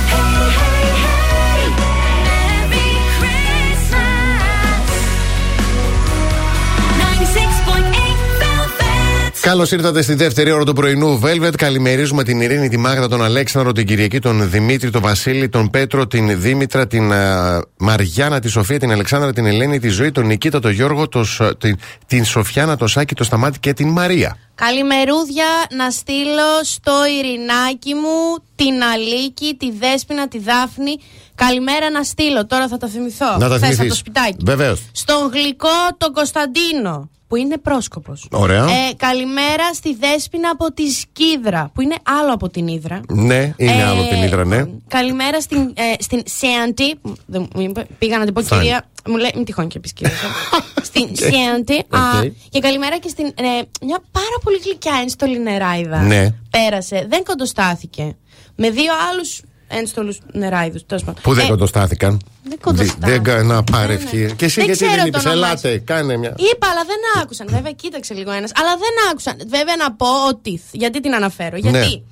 Καλώς 9.41 9.71
ήρθατε 9.71 10.01
στη 10.01 10.13
δεύτερη 10.13 10.51
ώρα 10.51 10.63
του 10.63 10.73
πρωινού 10.73 11.21
Velvet. 11.23 11.55
Καλημερίζουμε 11.57 12.23
την 12.23 12.41
Ειρήνη, 12.41 12.69
τη 12.69 12.77
Μάγδα, 12.77 13.07
τον 13.07 13.23
Αλέξανδρο, 13.23 13.71
την 13.71 13.85
Κυριακή, 13.85 14.19
τον 14.19 14.49
Δημήτρη, 14.49 14.89
τον 14.89 15.01
Βασίλη, 15.01 15.49
τον 15.49 15.69
Πέτρο, 15.69 16.07
την 16.07 16.41
Δήμητρα, 16.41 16.87
την 16.87 17.13
α, 17.13 17.61
Μαριάννα, 17.77 18.39
τη 18.39 18.49
Σοφία, 18.49 18.79
την 18.79 18.91
Αλεξάνδρα, 18.91 19.33
την 19.33 19.45
Ελένη, 19.45 19.79
τη 19.79 19.89
Ζωή, 19.89 20.11
τον 20.11 20.25
Νικήτα, 20.25 20.59
τον 20.59 20.71
Γιώργο, 20.71 21.07
το, 21.07 21.23
Σ- 21.23 21.57
την, 21.57 21.77
την 22.07 22.25
Σοφιάνα, 22.25 22.77
τον 22.77 22.87
Σάκη, 22.87 23.15
τον 23.15 23.25
Σταμάτη 23.25 23.59
και 23.59 23.73
την 23.73 23.87
Μαρία. 23.89 24.37
Καλημερούδια 24.55 25.45
να 25.75 25.89
στείλω 25.91 26.49
στο 26.63 26.91
Ειρηνάκι 27.19 27.93
μου, 27.93 28.43
την 28.55 28.83
Αλίκη, 28.93 29.55
τη 29.59 29.71
Δέσποινα, 29.71 30.27
τη 30.27 30.39
Δάφνη. 30.39 30.95
Καλημέρα 31.35 31.89
να 31.91 32.03
στείλω, 32.03 32.45
τώρα 32.45 32.67
θα 32.67 32.77
τα 32.77 32.87
θυμηθώ. 32.87 33.37
Να 33.37 33.49
τα 33.49 33.55
Χθες 33.55 33.55
από 33.55 33.65
θυμηθείς. 33.65 33.87
το 33.89 33.95
σπιτάκι. 33.95 34.37
Βεβαίως. 34.45 34.81
Στον 34.91 35.29
γλυκό 35.33 35.67
τον 35.97 36.13
Κωνσταντίνο, 36.13 37.09
που 37.31 37.37
είναι 37.37 37.57
πρόσκοπος. 37.57 38.27
Ωραία. 38.31 38.63
Ε, 38.63 38.93
καλημέρα 38.97 39.73
στη 39.73 39.95
Δέσποινα 39.95 40.49
από 40.49 40.73
τη 40.73 40.89
Σκίδρα, 40.89 41.71
που 41.73 41.81
είναι 41.81 41.95
άλλο 42.21 42.33
από 42.33 42.49
την 42.49 42.67
Ήδρα. 42.67 43.01
Ναι, 43.09 43.53
είναι 43.57 43.71
Ε, 43.71 43.83
άλλο 43.83 44.07
την 44.07 44.23
Ήδρα, 44.23 44.45
ναι. 44.45 44.63
Καλημέρα 44.87 45.41
στην, 45.41 45.59
ε, 45.59 45.93
στην 46.03 46.21
Σέαντι. 46.25 46.99
Δεν 47.25 47.47
μου 47.55 47.61
είπε, 47.61 47.85
Πήγα 47.99 48.17
να 48.17 48.25
την 48.25 48.33
πω 48.33 48.41
Φτάνει. 48.41 48.61
κυρία. 48.61 48.85
Μου 49.07 49.17
λέει, 49.17 49.31
μην 49.35 49.45
τυχόν 49.45 49.67
και 49.67 49.79
πεις 49.79 49.93
κυρία. 49.93 50.13
στην 50.89 51.09
Σέαντι. 51.15 51.73
Οκ. 51.73 52.31
Και 52.49 52.59
καλημέρα 52.59 52.97
και 52.97 53.09
στην. 53.09 53.25
ε, 53.25 53.47
μια 53.85 53.99
πάρα 54.11 54.37
πολύ 54.43 54.57
γλυκιά 54.63 54.93
ένστολη 55.01 55.39
νεράιδα. 55.41 56.01
Ναι. 56.01 56.27
Πέρασε. 56.49 57.05
Δεν 57.09 57.23
κοντοστάθηκε. 57.23 58.15
Με 58.55 58.69
δύο 58.69 58.91
άλλους 59.11 59.41
ένστολους 59.71 60.19
νεράιδους. 60.33 60.85
τέλος 60.85 61.03
πάντων. 61.03 61.21
Πού 61.23 61.33
δεν 61.33 61.45
Ε, 61.45 61.49
κοντοστάθηκαν. 61.49 62.21
δεν 62.43 62.59
κοντοστάθηκαν. 62.61 63.09
Δεν 63.09 63.23
κα- 63.23 63.43
να 63.43 63.63
πάρε 63.63 63.93
ευχή. 63.93 64.33
Και 64.35 64.45
εσύ 64.45 64.55
Δεν 64.59 64.65
γιατί 64.65 64.71
ξέρω 64.85 64.91
δεν 64.91 64.99
το 65.01 65.07
είπες, 65.07 65.25
όνομά 65.25 65.47
ελάτε, 65.47 65.71
σου. 65.73 65.81
κάνε 65.85 66.17
μια. 66.17 66.33
Είπα, 66.37 66.67
αλλά 66.71 66.83
δεν 66.85 67.21
άκουσαν. 67.23 67.47
Βέβαια, 67.49 67.71
κοίταξε 67.71 68.13
λίγο 68.13 68.31
ένας. 68.31 68.51
Αλλά 68.55 68.69
δεν 68.77 69.09
άκουσαν. 69.11 69.35
Βέβαια, 69.47 69.75
να 69.75 69.93
πω 69.93 70.07
ότι. 70.27 70.61
Γιατί 70.71 70.99
την 70.99 71.13
αναφέρω. 71.15 71.57
Ναι. 71.61 71.69
Γιατί 71.69 72.03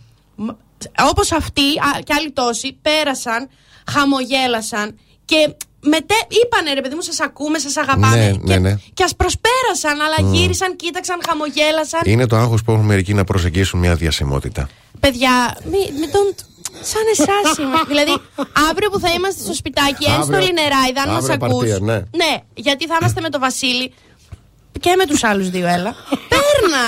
όπως 1.09 1.31
αυτοί 1.31 1.61
α, 1.61 1.99
και 2.03 2.13
άλλοι 2.17 2.31
τόσοι 2.31 2.77
πέρασαν, 2.81 3.49
χαμογέλασαν 3.91 4.99
και 5.25 5.35
μετέ, 5.81 6.13
είπανε 6.43 6.73
ρε 6.73 6.81
παιδί 6.81 6.95
μου, 6.95 7.01
σας 7.01 7.19
ακούμε, 7.19 7.59
σας 7.59 7.77
αγαπάμε. 7.77 8.15
Ναι, 8.15 8.31
και, 8.31 8.37
ναι, 8.41 8.57
ναι. 8.57 8.75
και 8.93 9.03
ας 9.03 9.15
προσπέρασαν, 9.15 9.97
αλλά 10.05 10.31
γύρισαν, 10.31 10.75
κοίταξαν, 10.75 11.17
χαμογέλασαν. 11.27 12.01
Είναι 12.05 12.25
το 12.27 12.35
άγχος 12.35 12.63
που 12.63 12.71
έχουν 12.71 12.85
μερικοί 12.85 13.13
να 13.13 13.23
προσεγγίσουν 13.23 13.79
μια 13.79 13.95
διασημότητα. 13.95 14.69
Παιδιά, 14.99 15.57
μην 15.63 15.99
μη 15.99 16.07
τον. 16.11 16.35
Σαν 16.81 17.01
εσάς 17.11 17.57
είμαι. 17.57 17.81
δηλαδή, 17.91 18.17
αύριο 18.69 18.89
που 18.89 18.99
θα 18.99 19.11
είμαστε 19.11 19.43
στο 19.43 19.53
σπιτάκι, 19.53 20.05
Αύριο- 20.09 20.15
ένστολη 20.15 20.53
νεράιδα, 20.53 21.01
αν 21.01 21.09
μα 21.09 21.15
αύριο 21.17 21.33
ακού. 21.33 21.45
απαρτία, 21.45 21.79
ναι. 21.79 21.93
ναι, 21.93 22.33
γιατί 22.53 22.87
θα 22.87 22.97
είμαστε 22.99 23.21
με 23.21 23.29
το 23.29 23.39
Βασίλη 23.39 23.93
και 24.79 24.95
με 24.97 25.05
τους 25.05 25.23
άλλους 25.23 25.49
δύο, 25.49 25.67
έλα. 25.67 25.95
Πέρνα 26.29 26.83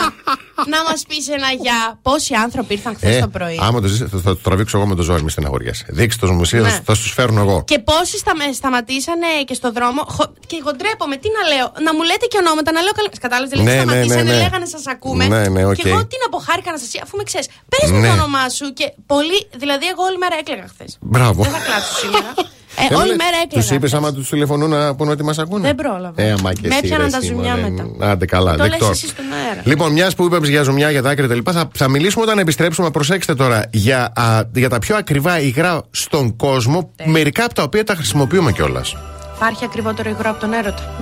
να 0.74 0.84
μας 0.90 1.04
πεις 1.08 1.28
ένα 1.30 1.50
γεια. 1.52 2.00
Πόσοι 2.02 2.34
άνθρωποι 2.34 2.74
ήρθαν 2.74 2.96
χθες 2.96 3.20
το 3.20 3.28
πρωί. 3.28 3.54
Ε, 3.56 3.58
άμα 3.62 3.82
το 3.82 3.88
ζήσει, 3.88 4.06
θα, 4.12 4.18
θα 4.18 4.30
το 4.36 4.36
τραβήξω 4.36 4.78
εγώ 4.78 4.88
με 4.88 4.96
το 4.96 5.02
ζόρι, 5.02 5.24
μη 5.24 5.30
στεναχωριέσαι. 5.30 5.86
Δείξτε 5.90 6.26
το 6.28 6.34
μουσείο, 6.34 6.62
Ναι. 6.62 6.70
θα, 6.70 6.82
θα 6.86 6.94
του 6.94 7.00
φέρνω 7.18 7.42
εγώ. 7.42 7.64
Και 7.68 7.80
πόσοι 7.80 8.18
στα, 8.18 8.32
σταματήσανε 8.54 9.26
και 9.46 9.54
στο 9.54 9.72
δρόμο. 9.72 10.02
χω- 10.08 10.34
και 10.48 10.58
εγώ 10.62 10.72
ντρέπομαι, 10.76 11.16
τι 11.18 11.28
να 11.38 11.42
λέω. 11.56 11.72
Να 11.86 11.94
μου 11.96 12.04
λέτε 12.04 12.26
και 12.26 12.38
ονόματα, 12.44 12.72
να 12.72 12.82
λέω 12.82 12.92
καλά. 12.92 13.10
Κατάλαβες, 13.20 13.50
δηλαδή 13.50 13.70
Ναι, 13.70 13.76
ναι, 13.76 13.82
σταματήσανε, 13.82 14.24
ναι, 14.24 14.32
ναι. 14.32 14.42
λέγανε 14.44 14.66
σας 14.66 14.88
ακούμε. 14.88 15.24
Ναι, 15.28 15.48
ναι, 15.48 15.66
οκ. 15.66 15.76
Και 15.76 15.90
εγώ 15.90 16.06
τι 16.12 16.16
να 16.24 16.28
πω, 16.32 16.38
χάρηκα 16.48 16.72
να 16.72 16.78
σας 16.78 16.90
αφού 17.04 17.18
με 17.18 17.24
ξέρεις. 17.24 17.48
Πες 17.72 17.92
μου 17.92 18.00
Ναι. 18.00 18.08
το 18.08 18.14
όνομά 18.14 18.50
σου 18.50 18.74
και 18.74 18.86
πολύ. 19.14 19.40
Δηλαδή, 19.64 19.86
εγώ 19.94 20.04
όλη 20.10 20.18
μέρα 20.18 20.36
έκλαιγα 20.42 20.68
χθες. 20.74 20.98
Μπράβο. 21.02 21.40
Δεν 21.44 21.52
θα 21.52 21.60
κλάψω 21.68 21.94
σήμερα. 22.04 22.30
Ε, 22.90 22.96
όλη 22.96 23.08
μέρα 23.16 23.38
έκλαιγα. 23.44 23.48
Τους 23.68 23.70
είπες 23.70 23.90
χθες. 23.90 23.94
άμα 23.94 24.14
τους 24.14 24.30
τηλεφωνούν 24.30 24.70
να 24.70 24.96
πούνε 24.96 25.12
ότι 25.12 25.24
μας 25.24 25.38
ακούνε; 25.40 25.68
Δεν 25.68 25.76
πρόλαβα. 25.76 26.14
Ε, 26.22 26.32
άμα 26.32 26.54
και 26.54 26.68
Με 26.68 26.76
εσύ, 26.76 26.78
έπιαναν 26.84 27.06
ρε, 27.06 27.12
τα 27.12 27.18
εσύ, 27.18 27.28
ζουμιά 27.28 27.56
μωρέ. 27.58 27.70
μετά. 27.70 28.12
Άντε 28.12 28.26
καλά, 28.26 28.52
Το 28.56 28.62
λες 28.64 28.70
δεκτό. 28.72 28.88
εσύ 28.90 29.08
στον 29.08 29.26
αέρα. 29.48 29.62
Λοιπόν, 29.64 29.92
μιας 29.92 30.16
που 30.16 30.24
είπαμε 30.26 30.48
για 30.48 30.64
ζουμιά, 30.64 30.92
για 30.92 31.02
δάκρυα 31.02 31.28
κτλ., 31.28 31.52
θα, 31.52 31.70
θα 31.76 31.90
μιλήσουμε 31.90 32.24
όταν 32.24 32.40
επιστρέψουμε. 32.40 32.92
Προσέξτε 32.92 33.36
τώρα 33.36 33.66
για, 33.72 34.12
α, 34.16 34.42
για 34.54 34.70
τα 34.70 34.80
πιο 34.80 34.96
ακριβά 34.96 35.40
υγρά 35.40 35.82
στον 35.92 36.36
κόσμο, 36.36 36.92
Ναι. 37.06 37.12
μερικά 37.12 37.46
από 37.46 37.54
τα 37.54 37.64
οποία 37.64 37.84
τα 37.84 37.96
χρησιμοποιούμε 37.96 38.52
κιόλας. 38.52 38.96
Υπάρχει 39.36 39.66
ακριβότερο 39.66 40.10
υγρό 40.10 40.30
από 40.30 40.40
τον 40.40 40.54
έρωτα. 40.54 40.94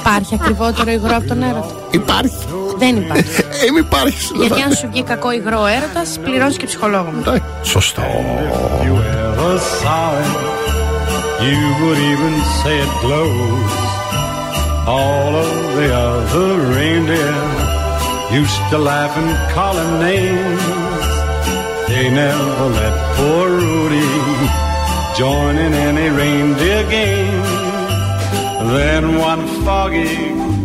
Υπάρχει 0.00 0.34
ακριβότερο 0.42 0.90
υγρό 0.90 1.16
από 1.16 1.26
τον 1.28 1.42
έρωτα. 1.42 1.70
Υπάρχει. 1.90 2.36
Δεν 2.78 2.96
υπάρχει. 2.96 3.40
Ε, 3.66 3.70
μη 3.72 3.78
υπάρχει. 3.78 4.32
Γιατί 4.36 4.62
αν 4.62 4.72
σου 4.72 4.88
βγει 4.90 5.02
κακό 5.02 5.30
υγρό 5.32 5.66
έρωτα, 5.66 6.02
πληρώνει 6.24 6.54
και 6.54 6.66
ψυχολόγο 6.66 7.10
μου. 7.10 7.22
Σωστό. 7.62 8.02
you 8.86 8.96
ever 9.24 9.54
saw 9.80 10.06
it, 10.22 10.32
you 11.48 11.60
would 11.80 12.00
even 12.12 12.34
say 12.60 12.74
it 12.86 12.92
glows. 13.04 13.72
All 14.98 15.32
of 15.46 15.52
the 15.78 15.88
other 16.08 16.50
reindeer 16.76 17.36
used 18.42 18.62
to 18.72 18.78
laugh 18.90 19.14
and 19.20 19.30
call 19.54 19.74
him 19.82 19.92
names. 20.08 20.64
They 21.88 22.06
never 22.24 22.66
let 22.80 22.94
poor 23.16 23.48
Rudy 23.66 24.12
join 25.20 25.54
in 25.66 25.72
any 25.88 26.08
reindeer 26.22 26.82
game. 26.98 27.42
Then 28.76 29.04
one 29.30 29.42
foggy 29.64 30.14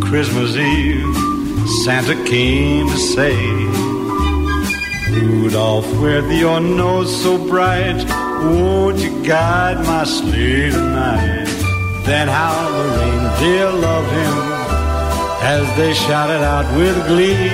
Christmas 0.08 0.56
Eve, 0.56 1.16
Santa 1.66 2.16
came 2.26 2.88
to 2.88 2.98
say, 2.98 3.36
Rudolph, 5.12 5.88
with 6.02 6.30
your 6.32 6.60
nose 6.60 7.24
so 7.24 7.38
bright, 7.38 8.04
won't 8.44 8.98
you 9.00 9.24
guide 9.24 9.78
my 9.86 10.04
sleigh 10.04 10.72
tonight? 10.72 11.48
Then 12.06 12.28
how 12.28 12.70
the 12.70 12.84
reindeer 13.00 13.72
loved 13.72 14.12
him 14.12 14.36
as 15.42 15.78
they 15.78 15.94
shouted 15.94 16.44
out 16.44 16.68
with 16.78 16.98
glee. 17.08 17.50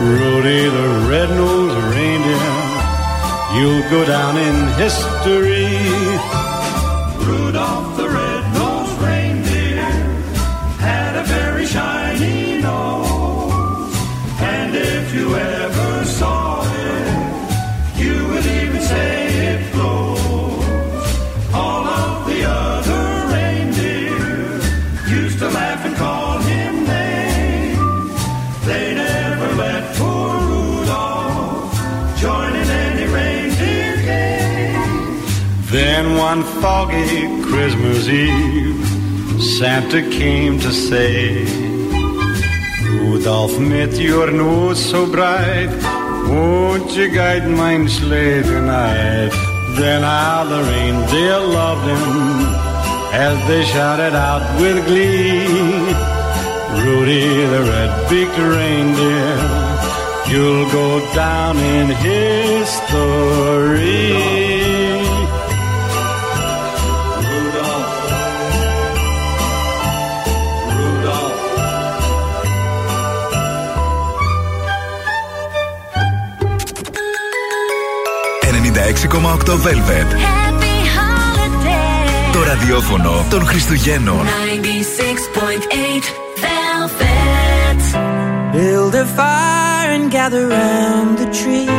Rudy 0.00 0.62
the 0.68 0.88
red-nosed 1.10 1.76
reindeer, 1.94 2.50
you'll 3.56 3.86
go 3.90 4.04
down 4.04 4.36
in 4.36 4.56
history. 4.78 5.66
Rudolph 7.26 7.99
foggy 36.60 37.42
Christmas 37.42 38.06
Eve, 38.06 38.84
Santa 39.40 40.02
came 40.10 40.60
to 40.60 40.70
say, 40.72 41.44
Rudolph, 42.84 43.58
met 43.58 43.92
your 43.94 44.30
nose 44.30 44.78
so 44.78 45.06
bright, 45.10 45.70
won't 46.28 46.92
you 46.92 47.08
guide 47.08 47.48
my 47.48 47.86
sleigh 47.86 48.42
tonight? 48.42 49.32
Then 49.78 50.04
all 50.04 50.44
the 50.46 50.62
reindeer 50.70 51.38
loved 51.38 51.86
him 51.88 52.04
as 53.12 53.36
they 53.48 53.64
shouted 53.64 54.14
out 54.14 54.44
with 54.60 54.84
glee, 54.86 55.46
Rudy 56.84 57.26
the 57.54 57.62
red-beaked 57.72 58.38
reindeer, 58.38 59.36
you'll 60.30 60.68
go 60.70 61.00
down 61.14 61.56
in 61.56 61.88
history. 62.06 63.00
6,8 78.90 79.56
Velvet. 79.56 80.12
Happy 80.12 80.76
holiday. 80.96 82.32
Το 82.32 82.42
ραδιόφωνο 82.42 83.26
των 83.30 83.46
Χριστουγέννων. 83.46 84.26
96.8 84.26 86.04
Velvet. 86.42 87.82
Build 88.52 88.94
a 88.94 89.06
fire 89.16 89.90
and 89.96 90.10
gather 90.10 90.48
round 90.48 91.18
the 91.18 91.28
tree. 91.38 91.70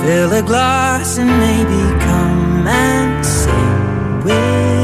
Fill 0.00 0.32
a 0.40 0.42
glass 0.50 1.18
and 1.18 1.32
maybe 1.44 1.80
come 2.08 2.66
and 2.88 3.26
sing 3.40 4.24
with 4.24 4.83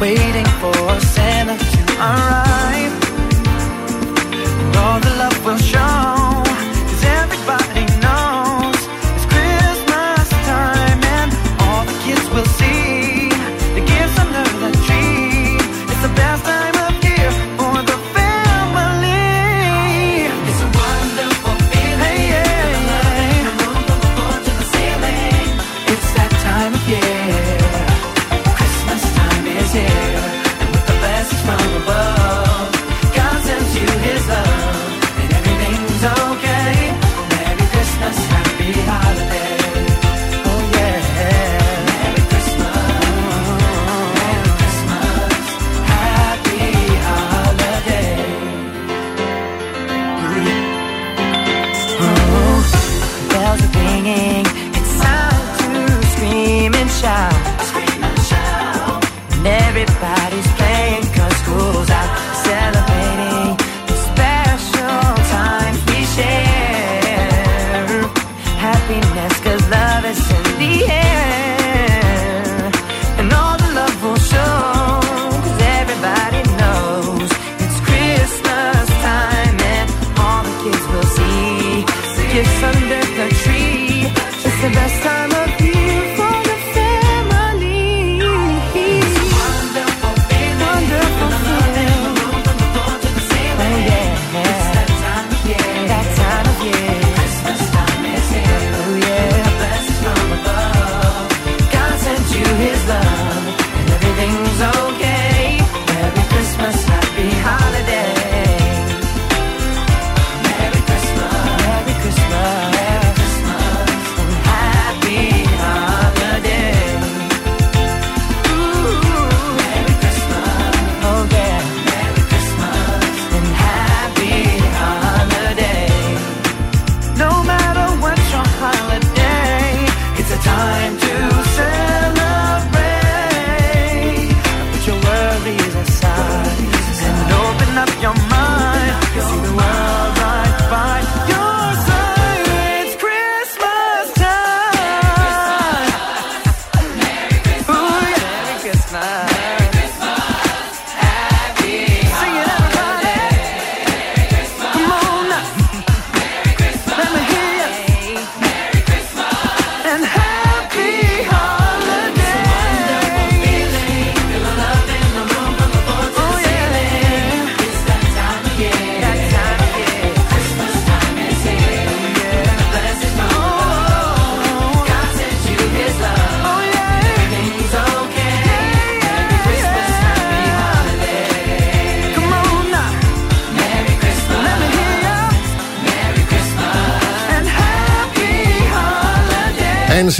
waiting 0.00 0.46
for 0.60 1.00
Santa 1.00 1.58
to 1.58 1.96
arrive. 1.98 2.39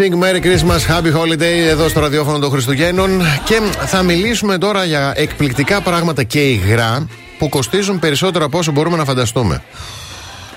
Holiday. 0.00 0.12
NSYNC 0.12 0.22
Merry 0.22 0.40
Christmas, 0.44 0.80
Happy 0.96 1.16
Holiday 1.16 1.68
εδώ 1.68 1.88
στο 1.88 2.00
ραδιόφωνο 2.00 2.38
των 2.38 2.50
Χριστουγέννων. 2.50 3.20
Και 3.44 3.60
θα 3.86 4.02
μιλήσουμε 4.02 4.58
τώρα 4.58 4.84
για 4.84 5.12
εκπληκτικά 5.16 5.80
πράγματα 5.80 6.22
και 6.22 6.40
υγρά 6.48 7.06
που 7.38 7.48
κοστίζουν 7.48 7.98
περισσότερο 7.98 8.44
από 8.44 8.58
όσο 8.58 8.72
μπορούμε 8.72 8.96
να 8.96 9.04
φανταστούμε. 9.04 9.62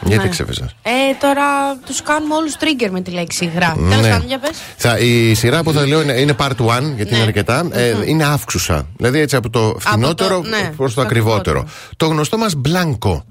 Γιατί 0.06 0.24
Ναι. 0.24 0.30
ξέφυγα. 0.30 0.66
Ε, 0.82 0.92
τώρα 1.20 1.44
τους 1.86 2.02
κάνουμε 2.02 2.36
όλους 2.36 2.54
trigger 2.60 2.90
με 2.92 3.02
τη 3.02 3.12
λέξη 3.12 3.46
υγρά. 3.46 3.76
Ναι. 3.78 3.96
Τέλος 3.96 4.10
πάντων, 4.12 4.28
για 4.28 4.40
πες. 4.40 4.52
Θα, 4.78 4.98
η 4.98 5.34
σειρά 5.34 5.64
που 5.64 5.72
θα 5.74 5.88
λέω 5.88 6.02
είναι, 6.02 6.14
είναι 6.14 6.36
part 6.40 6.52
1, 6.58 6.94
γιατί 6.96 7.14
είναι 7.16 7.24
αρκετά. 7.24 7.68
Ε, 7.72 7.94
είναι 8.06 8.24
αύξουσα. 8.26 8.88
Δηλαδή 8.98 9.20
έτσι 9.20 9.36
από 9.36 9.50
το 9.50 9.76
φθηνότερο 9.80 10.42
το- 10.42 10.48
ναι, 10.50 10.72
προς 10.78 10.94
το 10.94 11.02
το 11.02 11.08
ακριβότερο. 11.08 11.66
Το 11.98 12.06
γνωστό 12.08 12.38
μας 12.38 12.54
μπλάνκο. 12.56 13.26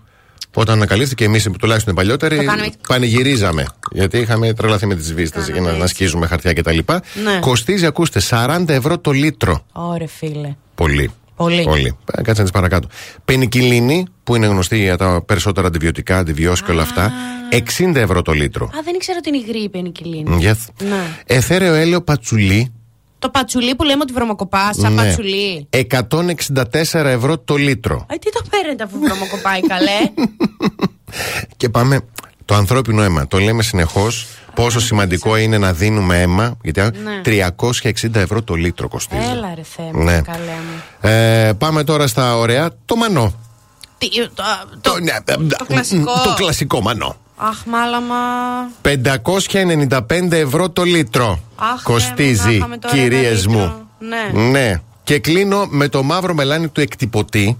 Όταν 0.54 0.74
ανακαλύφθηκε 0.76 1.24
εμείς, 1.24 1.48
τουλάχιστον 1.58 1.92
οι 1.92 1.96
παλιότεροι, 1.96 2.36
Το 2.36 2.42
κάναμε- 2.44 2.68
πανηγυρίζαμε. 2.88 3.66
Γιατί 3.94 4.18
είχαμε 4.18 4.52
τρελαθεί 4.54 4.86
με 4.86 4.94
τις 4.94 5.14
βίστες 5.14 5.48
για 5.48 5.60
να, 5.60 5.72
να 5.72 5.86
σκίζουμε 5.86 6.26
χαρτιά 6.26 6.52
κτλ. 6.52 6.78
Ναι. 7.24 7.38
Κοστίζει, 7.40 7.86
ακούστε, 7.86 8.20
40 8.30 8.64
ευρώ 8.68 8.98
το 8.98 9.10
λίτρο. 9.10 9.64
Ωρε 9.72 10.06
φίλε. 10.06 10.54
Πολύ. 10.74 11.10
Πολύ. 11.36 11.62
Πολύ. 11.62 11.96
Ε, 12.12 12.22
Κάτσε 12.22 12.32
να 12.32 12.42
τις 12.42 12.50
παρακάτω. 12.50 12.88
Πενικυλίνη, 13.24 14.04
που 14.24 14.36
είναι 14.36 14.46
γνωστή 14.46 14.78
για 14.78 14.96
τα 14.96 15.22
περισσότερα 15.26 15.66
αντιβιωτικά, 15.66 16.18
αντιβιώσει 16.18 16.62
και 16.64 16.70
όλα 16.70 16.82
αυτά, 16.82 17.12
60 17.78 17.94
ευρώ 17.94 18.22
το 18.22 18.32
λίτρο. 18.32 18.64
Α, 18.64 18.68
δεν 18.84 18.94
ήξερα 18.94 19.18
ότι 19.18 19.28
είναι 19.28 19.38
υγρή 19.38 19.62
η 19.62 19.68
πενικυλίνη. 19.68 20.38
Yes. 20.42 20.84
Ναι. 20.88 21.02
Εθέρεο 21.26 21.74
έλαιο 21.74 22.02
πατσουλί, 22.02 22.72
Το 23.18 23.28
πατσουλί 23.30 23.74
που 23.74 23.84
λέμε 23.84 24.02
ότι 24.02 24.12
βρωμοκοπάς, 24.12 24.76
σαν 24.76 24.94
Ναι. 24.94 25.02
πατσουλί. 25.02 25.66
164 25.70 27.04
ευρώ 27.04 27.38
το 27.38 27.54
λίτρο. 27.56 28.06
Ε, 28.10 28.14
τι 28.16 28.32
το 28.32 28.40
παίρνετε 28.50 28.82
αφού 28.84 28.98
βρωμοκοπάει 28.98 29.60
καλέ; 29.60 30.10
Και 31.56 31.68
πάμε. 31.68 32.00
Το 32.44 32.54
ανθρώπινο 32.54 33.02
αίμα. 33.02 33.26
Το 33.26 33.38
λέμε 33.38 33.62
συνεχώς 33.62 34.26
πόσο 34.54 34.80
σημαντικό 34.80 35.36
είναι 35.36 35.58
να 35.58 35.72
δίνουμε 35.72 36.20
αίμα. 36.20 36.56
Γιατί 36.62 36.80
Ναι. 36.80 37.20
360 37.24 38.20
ευρώ 38.20 38.42
το 38.42 38.54
λίτρο 38.54 38.88
κοστίζει. 38.88 39.28
Έλα 39.30 39.52
ρε 39.54 39.62
Θεέ 39.62 39.90
μου, 39.92 40.02
Ναι. 40.02 40.20
καλέ 40.20 40.38
μου. 40.38 41.10
Ε, 41.10 41.52
πάμε 41.58 41.84
τώρα 41.84 42.06
στα 42.06 42.36
ωραία. 42.36 42.70
Το 42.84 42.96
μανό. 42.96 43.32
Τι, 43.98 44.08
το, 44.34 44.42
το, 44.80 44.90
το 45.58 45.64
κλασικό. 45.64 46.12
Το 46.24 46.34
κλασικό 46.36 46.80
μανό. 46.80 47.16
Αχ, 47.36 47.64
μάλαμα. 47.66 48.14
595 48.82 50.32
ευρώ 50.32 50.70
το 50.70 50.82
λίτρο. 50.82 51.38
Αχ, 51.56 51.68
να 51.74 51.82
Κοστίζει, 51.82 52.54
είχαμε 52.54 52.76
τώρα 52.78 52.96
ένα 52.96 53.02
κυρίε 53.08 53.30
λίτρο. 53.30 53.50
μου. 53.50 53.72
Ναι. 53.98 54.40
Ναι. 54.50 54.80
Και 55.04 55.18
κλείνω 55.18 55.66
με 55.70 55.88
το 55.88 56.02
μαύρο 56.02 56.34
μελάνι 56.34 56.68
του 56.68 56.80
εκτυπωτή, 56.80 57.58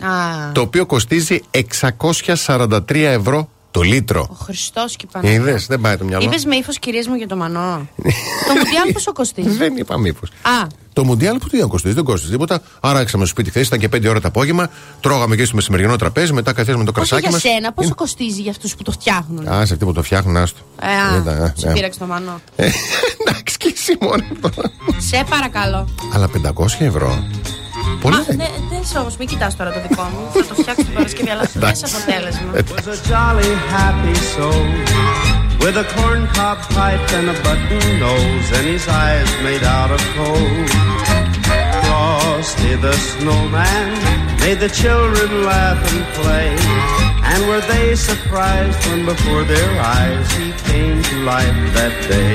Α, 0.00 0.52
το 0.52 0.60
οποίο 0.60 0.86
κοστίζει 0.86 1.40
643 1.50 2.80
ευρώ 2.94 3.48
το 3.70 3.80
λίτρο. 3.80 4.26
ο 4.30 4.34
Χριστός 4.34 4.96
και 4.96 5.04
η 5.08 5.12
Παναγία. 5.12 5.36
Είδες, 5.38 5.66
δεν 5.66 5.80
πάει 5.80 5.96
το 5.96 6.04
μυαλό. 6.04 6.24
Είπες 6.24 6.44
με 6.44 6.56
ύφος 6.56 6.78
κυρίες 6.78 7.06
μου 7.06 7.14
για 7.14 7.26
το 7.28 7.36
μανό. 7.36 7.88
το 8.48 8.54
μουντιάλ 8.56 8.92
πόσο 8.92 9.12
κοστίζει; 9.12 9.48
Δεν 9.56 9.76
είπα 9.76 9.98
μήπω. 9.98 10.20
Α, 10.42 10.66
Το 10.92 11.04
Μουντιάλ 11.04 11.38
που 11.38 11.48
τι 11.48 11.58
να 11.58 11.66
κοστίζει, 11.66 11.94
δεν 11.94 12.04
κόστιζε 12.04 12.32
τίποτα. 12.32 12.60
Άραξαμε 12.80 13.24
στο 13.24 13.32
σπίτι 13.34 13.50
χθες, 13.50 13.66
ήταν 13.66 13.78
και 13.78 13.88
5 13.92 14.06
ώρα 14.08 14.20
το 14.20 14.28
απόγευμα. 14.28 14.70
Τρώγαμε 15.00 15.36
και 15.36 15.44
στο 15.44 15.54
μεσημεριανό 15.54 15.96
τραπέζι, 15.96 16.32
μετά 16.32 16.52
καθίσαμε 16.52 16.84
το 16.84 16.90
όχι 16.90 16.98
κρασάκι 16.98 17.20
για 17.22 17.30
μας. 17.30 17.40
σένα, 17.40 17.72
πόσο 17.72 17.94
κοστίζει 17.94 18.40
για 18.40 18.50
αυτούς 18.50 18.74
που 18.76 18.82
το 18.82 18.90
φτιάχνουν; 18.92 19.48
Α, 19.48 19.66
σε 19.66 19.72
αυτό 19.72 19.86
που 19.86 19.92
το 19.92 20.02
φτιάχνουν, 20.02 20.36
άστο. 20.36 20.60
Ε, 20.80 21.12
Δεν 21.12 21.24
τα- 21.24 21.42
α, 21.42 21.44
ε, 21.44 21.54
σου 21.60 21.68
ε. 21.68 21.72
πήραξε 21.72 21.98
το 21.98 22.06
μανό. 22.06 22.40
Ε, 22.56 22.70
Εντάξει, 23.26 23.56
και 23.56 23.72
εσύ 23.76 23.96
μόνο 24.00 24.24
αυτό. 24.44 24.62
Σε 24.98 25.24
παρακαλώ. 25.30 25.88
Αλλά 26.14 26.28
500 26.28 26.66
ευρώ. 26.78 27.22
Πολύ. 28.01 28.15
Α, 28.15 28.23
ναι, 28.35 28.49
δες 28.69 28.95
όμως, 28.95 29.17
μην 29.17 29.27
κοιτάς 29.27 29.55
τώρα 29.55 29.71
το 29.71 29.79
δικό 29.87 30.03
μου. 30.03 30.31
Θα 30.33 30.45
το 30.45 30.53
φτιάξω 30.61 30.83
την 30.83 30.93
Παρασκευή, 30.93 31.29
αλλά 31.29 31.45
Εντάξει. 31.55 31.81
δες 31.81 31.93
αποτέλεσμα. 31.93 32.49
was 32.75 32.87
a 32.95 32.97
jolly 33.11 33.51
happy 33.75 34.15
soul 34.33 34.65
with 35.63 35.75
a 35.83 35.85
corncob 35.95 36.57
pipe 36.75 37.07
and 37.17 37.27
a 37.35 37.37
button 37.45 37.85
nose 38.05 38.47
and 38.57 38.65
his 38.73 38.85
eyes 39.03 39.29
made 39.47 39.63
out 39.77 39.91
of 39.95 40.01
coal. 40.15 40.47
Frosty 41.85 42.73
the 42.85 42.95
snowman 43.09 43.89
made 44.43 44.59
the 44.65 44.71
children 44.81 45.29
laugh 45.51 45.81
and 45.91 46.03
play. 46.19 46.49
And 47.31 47.39
were 47.49 47.63
they 47.73 47.87
surprised 48.09 48.79
when 48.87 49.01
before 49.13 49.43
their 49.53 49.71
eyes 49.97 50.27
he 50.39 50.47
came 50.69 50.97
to 51.09 51.15
life 51.33 51.59
that 51.77 51.93
day? 52.13 52.33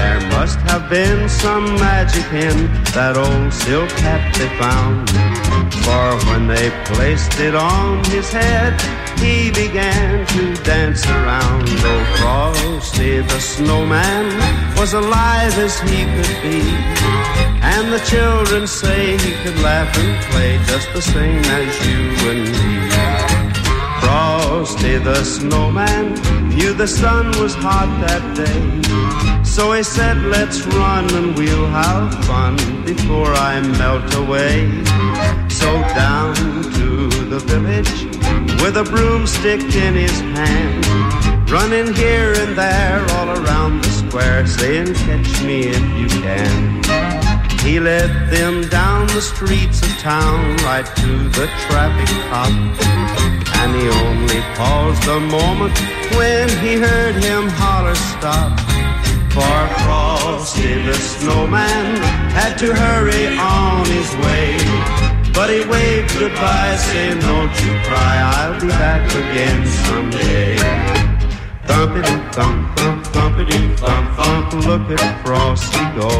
there 0.00 0.20
must 0.30 0.58
have 0.70 0.88
been 0.88 1.28
some 1.28 1.66
magic 1.74 2.24
in 2.32 2.56
that 2.96 3.18
old 3.18 3.52
silk 3.52 3.90
hat 4.00 4.22
they 4.38 4.48
found. 4.56 5.10
For 5.84 6.06
when 6.28 6.48
they 6.48 6.70
placed 6.90 7.38
it 7.38 7.54
on 7.54 8.02
his 8.04 8.32
head, 8.32 8.80
he 9.20 9.50
began 9.50 10.26
to 10.34 10.42
dance 10.62 11.04
around. 11.06 11.64
Oh, 11.92 12.04
Frosty 12.18 13.20
the 13.20 13.40
snowman 13.40 14.26
was 14.80 14.94
alive 14.94 15.54
as 15.66 15.78
he 15.80 15.98
could 16.14 16.36
be. 16.48 16.62
And 17.74 17.92
the 17.92 18.02
children 18.12 18.66
say 18.66 19.18
he 19.18 19.32
could 19.42 19.58
laugh 19.60 19.92
and 19.98 20.12
play 20.32 20.58
just 20.64 20.88
the 20.94 21.02
same 21.02 21.44
as 21.60 21.70
you 21.86 22.00
and 22.30 22.42
me. 22.56 23.29
Frosty 24.00 24.98
the 24.98 25.22
snowman 25.24 26.14
knew 26.54 26.72
the 26.74 26.88
sun 26.88 27.26
was 27.40 27.54
hot 27.54 27.88
that 28.06 28.24
day. 28.36 28.80
So 29.44 29.72
he 29.72 29.82
said, 29.82 30.16
Let's 30.24 30.66
run 30.66 31.12
and 31.14 31.36
we'll 31.36 31.66
have 31.68 32.12
fun 32.24 32.56
before 32.84 33.32
I 33.34 33.60
melt 33.60 34.14
away. 34.14 34.84
So 35.48 35.70
down 35.94 36.34
to 36.78 37.08
the 37.32 37.40
village 37.40 38.04
with 38.62 38.76
a 38.76 38.84
broomstick 38.84 39.62
in 39.74 39.94
his 39.94 40.18
hand, 40.20 41.50
running 41.50 41.92
here 41.94 42.32
and 42.34 42.56
there 42.56 43.04
all 43.16 43.30
around 43.30 43.82
the 43.82 43.90
square, 43.90 44.46
saying, 44.46 44.94
Catch 44.94 45.42
me 45.42 45.60
if 45.68 45.84
you 45.98 46.08
can. 46.22 46.80
He 47.60 47.78
led 47.78 48.30
them 48.30 48.68
down 48.68 49.06
the 49.08 49.20
streets 49.20 49.82
of 49.82 49.90
town 49.98 50.56
right 50.58 50.86
to 50.86 51.28
the 51.28 51.46
traffic 51.66 52.08
cop. 52.30 53.19
And 53.60 53.76
he 53.76 53.86
only 54.06 54.40
paused 54.56 55.06
a 55.08 55.20
moment 55.20 55.76
when 56.16 56.48
he 56.64 56.74
heard 56.76 57.16
him 57.16 57.48
holler 57.60 57.94
stop. 57.94 58.58
For 59.34 59.60
Frosty 59.84 60.82
the 60.82 60.94
snowman 60.94 61.96
had 62.32 62.56
to 62.58 62.74
hurry 62.74 63.38
on 63.38 63.84
his 63.86 64.10
way. 64.24 64.56
But 65.32 65.50
he 65.50 65.60
waved 65.64 66.12
goodbye, 66.18 66.76
saying, 66.76 67.20
Don't 67.20 67.54
you 67.62 67.72
cry, 67.84 68.16
I'll 68.34 68.60
be 68.60 68.68
back 68.68 69.08
again 69.08 69.66
someday. 69.84 70.56
Thumpity 71.68 72.32
thump, 72.32 72.76
thump, 72.76 73.04
thumpity 73.06 73.76
thump, 73.78 74.16
thump, 74.16 74.66
look 74.66 74.98
at 74.98 75.24
Frosty 75.24 75.84
go. 76.00 76.10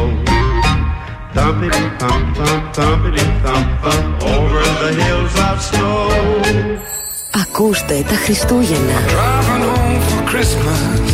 Thumpity 1.33 1.99
thump, 1.99 2.37
thump, 2.37 2.75
thumpity 2.75 3.25
thump, 3.43 3.81
thump, 3.81 4.23
over 4.23 4.63
the 4.83 5.03
hills 5.03 5.35
of 5.39 5.61
snow. 5.61 7.00
Ακούστε 7.35 8.03
τα 8.09 8.15
Χριστούγεννα. 8.15 8.97
Driving 9.07 9.63
home 9.71 9.99
for 10.09 10.21
Christmas. 10.31 11.11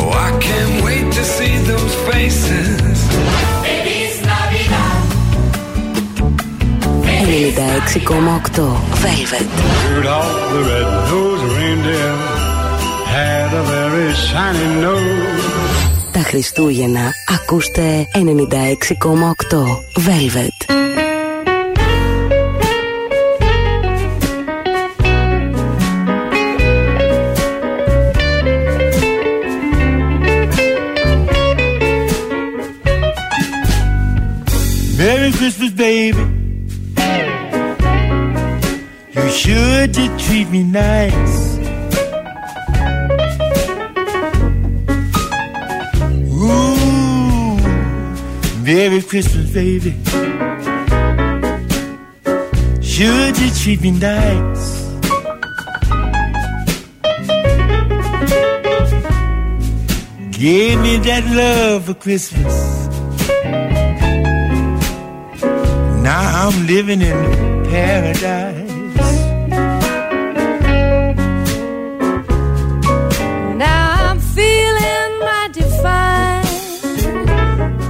Oh, 0.00 0.12
I 0.26 0.30
can't 0.46 0.76
wait 0.86 1.06
to 1.18 1.24
see 1.36 1.54
those 1.70 1.94
faces. 2.08 2.98
Feliz 3.66 4.14
Navidad. 4.30 4.98
96,8 7.28 8.58
Velvet. 9.04 9.48
Rudolph 9.94 10.38
the 10.52 10.60
red-nosed 10.70 11.46
reindeer 11.56 12.14
had 13.16 13.50
a 13.60 13.64
very 13.74 14.08
shiny 14.26 14.68
nose. 14.84 15.48
Τα 16.12 16.20
Χριστούγεννα 16.20 17.12
ακούστε 17.34 18.08
96,8 18.14 18.22
Velvet. 19.96 20.97
Christmas, 35.38 35.70
baby. 35.70 36.18
You 39.14 39.30
sure 39.30 39.86
did 39.86 40.18
treat 40.18 40.48
me 40.50 40.64
nice. 40.64 41.58
Ooh, 46.42 47.56
Merry 48.64 49.00
Christmas, 49.00 49.48
baby. 49.52 49.92
Sure 52.82 53.30
did 53.30 53.54
treat 53.54 53.80
me 53.80 53.92
nice. 53.92 54.88
Give 60.32 60.80
me 60.80 60.98
that 60.98 61.24
love 61.30 61.84
for 61.84 61.94
Christmas. 61.94 62.67
Now 66.08 66.48
I'm 66.48 66.66
living 66.66 67.02
in 67.02 67.18
paradise. 67.68 68.70
Now 73.64 74.08
I'm 74.08 74.18
feeling 74.18 75.10
mighty 75.28 75.66
fine. 75.82 76.46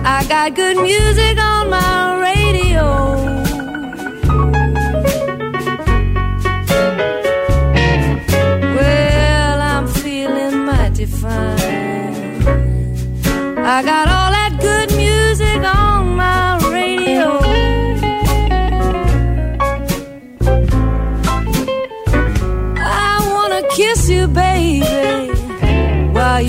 I 0.04 0.24
got 0.28 0.56
good 0.56 0.78
music 0.78 1.38
on 1.38 1.70
my 1.70 2.20
radio. 2.28 2.86
Well, 8.78 9.60
I'm 9.60 9.86
feeling 9.86 10.64
mighty 10.66 11.06
fine. 11.06 12.42
I 13.76 13.82
got 13.84 14.07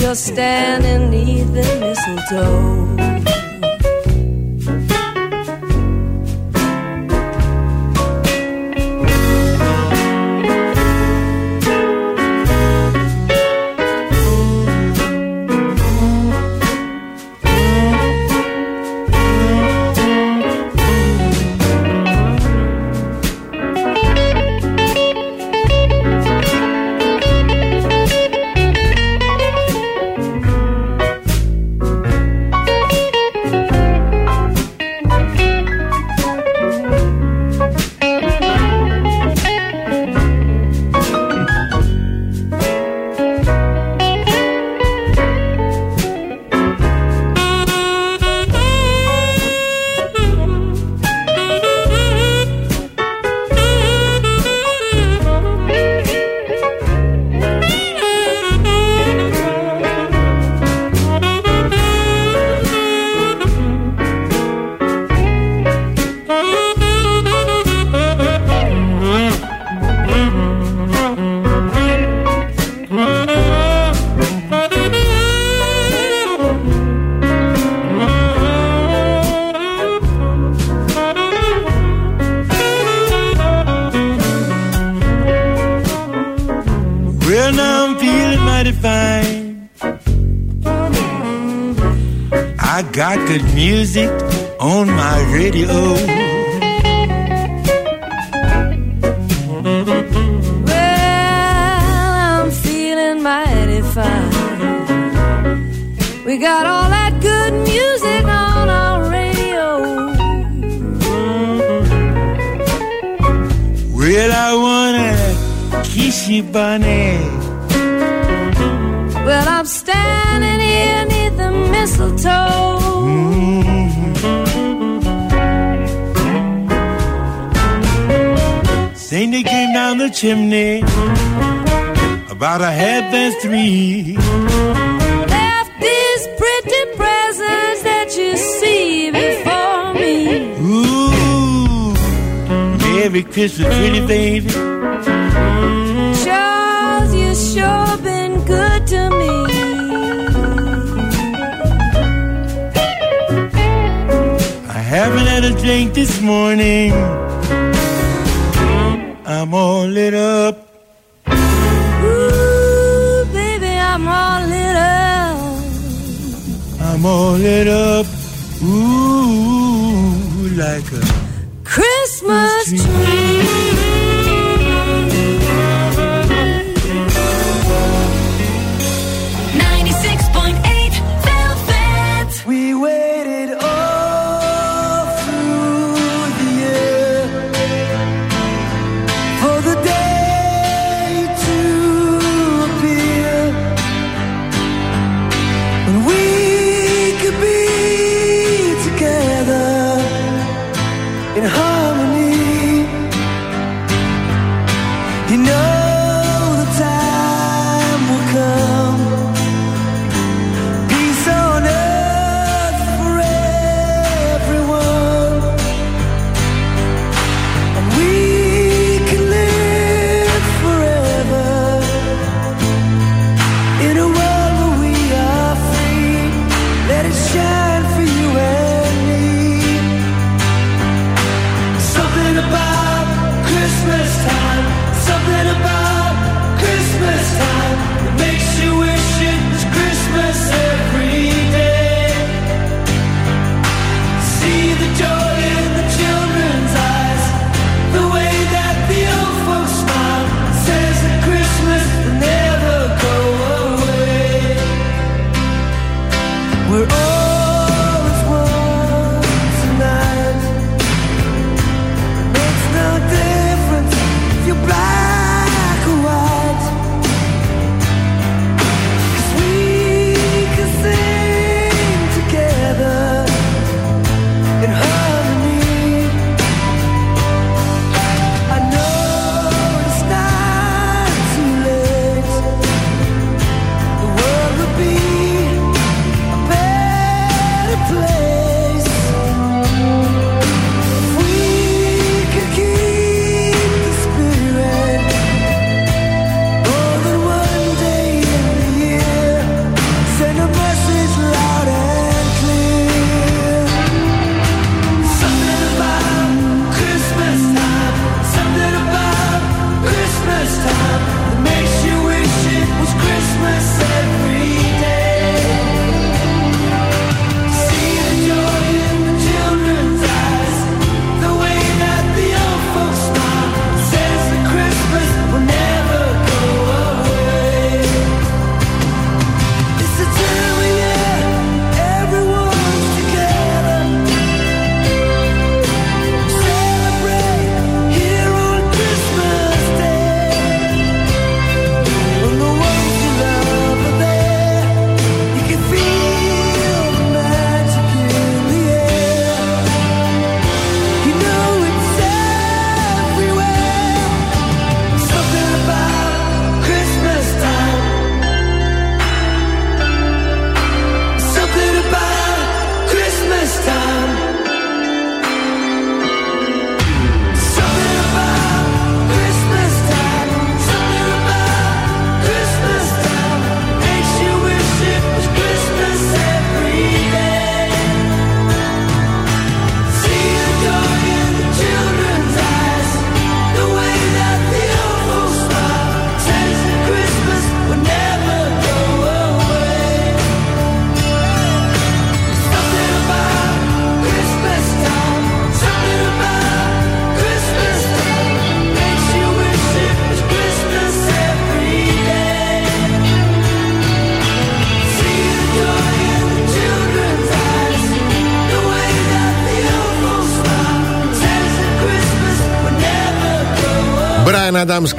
you're 0.10 0.16
standing 0.16 1.12
neath 1.12 1.54
the 1.54 1.62
mistletoe. 1.80 2.89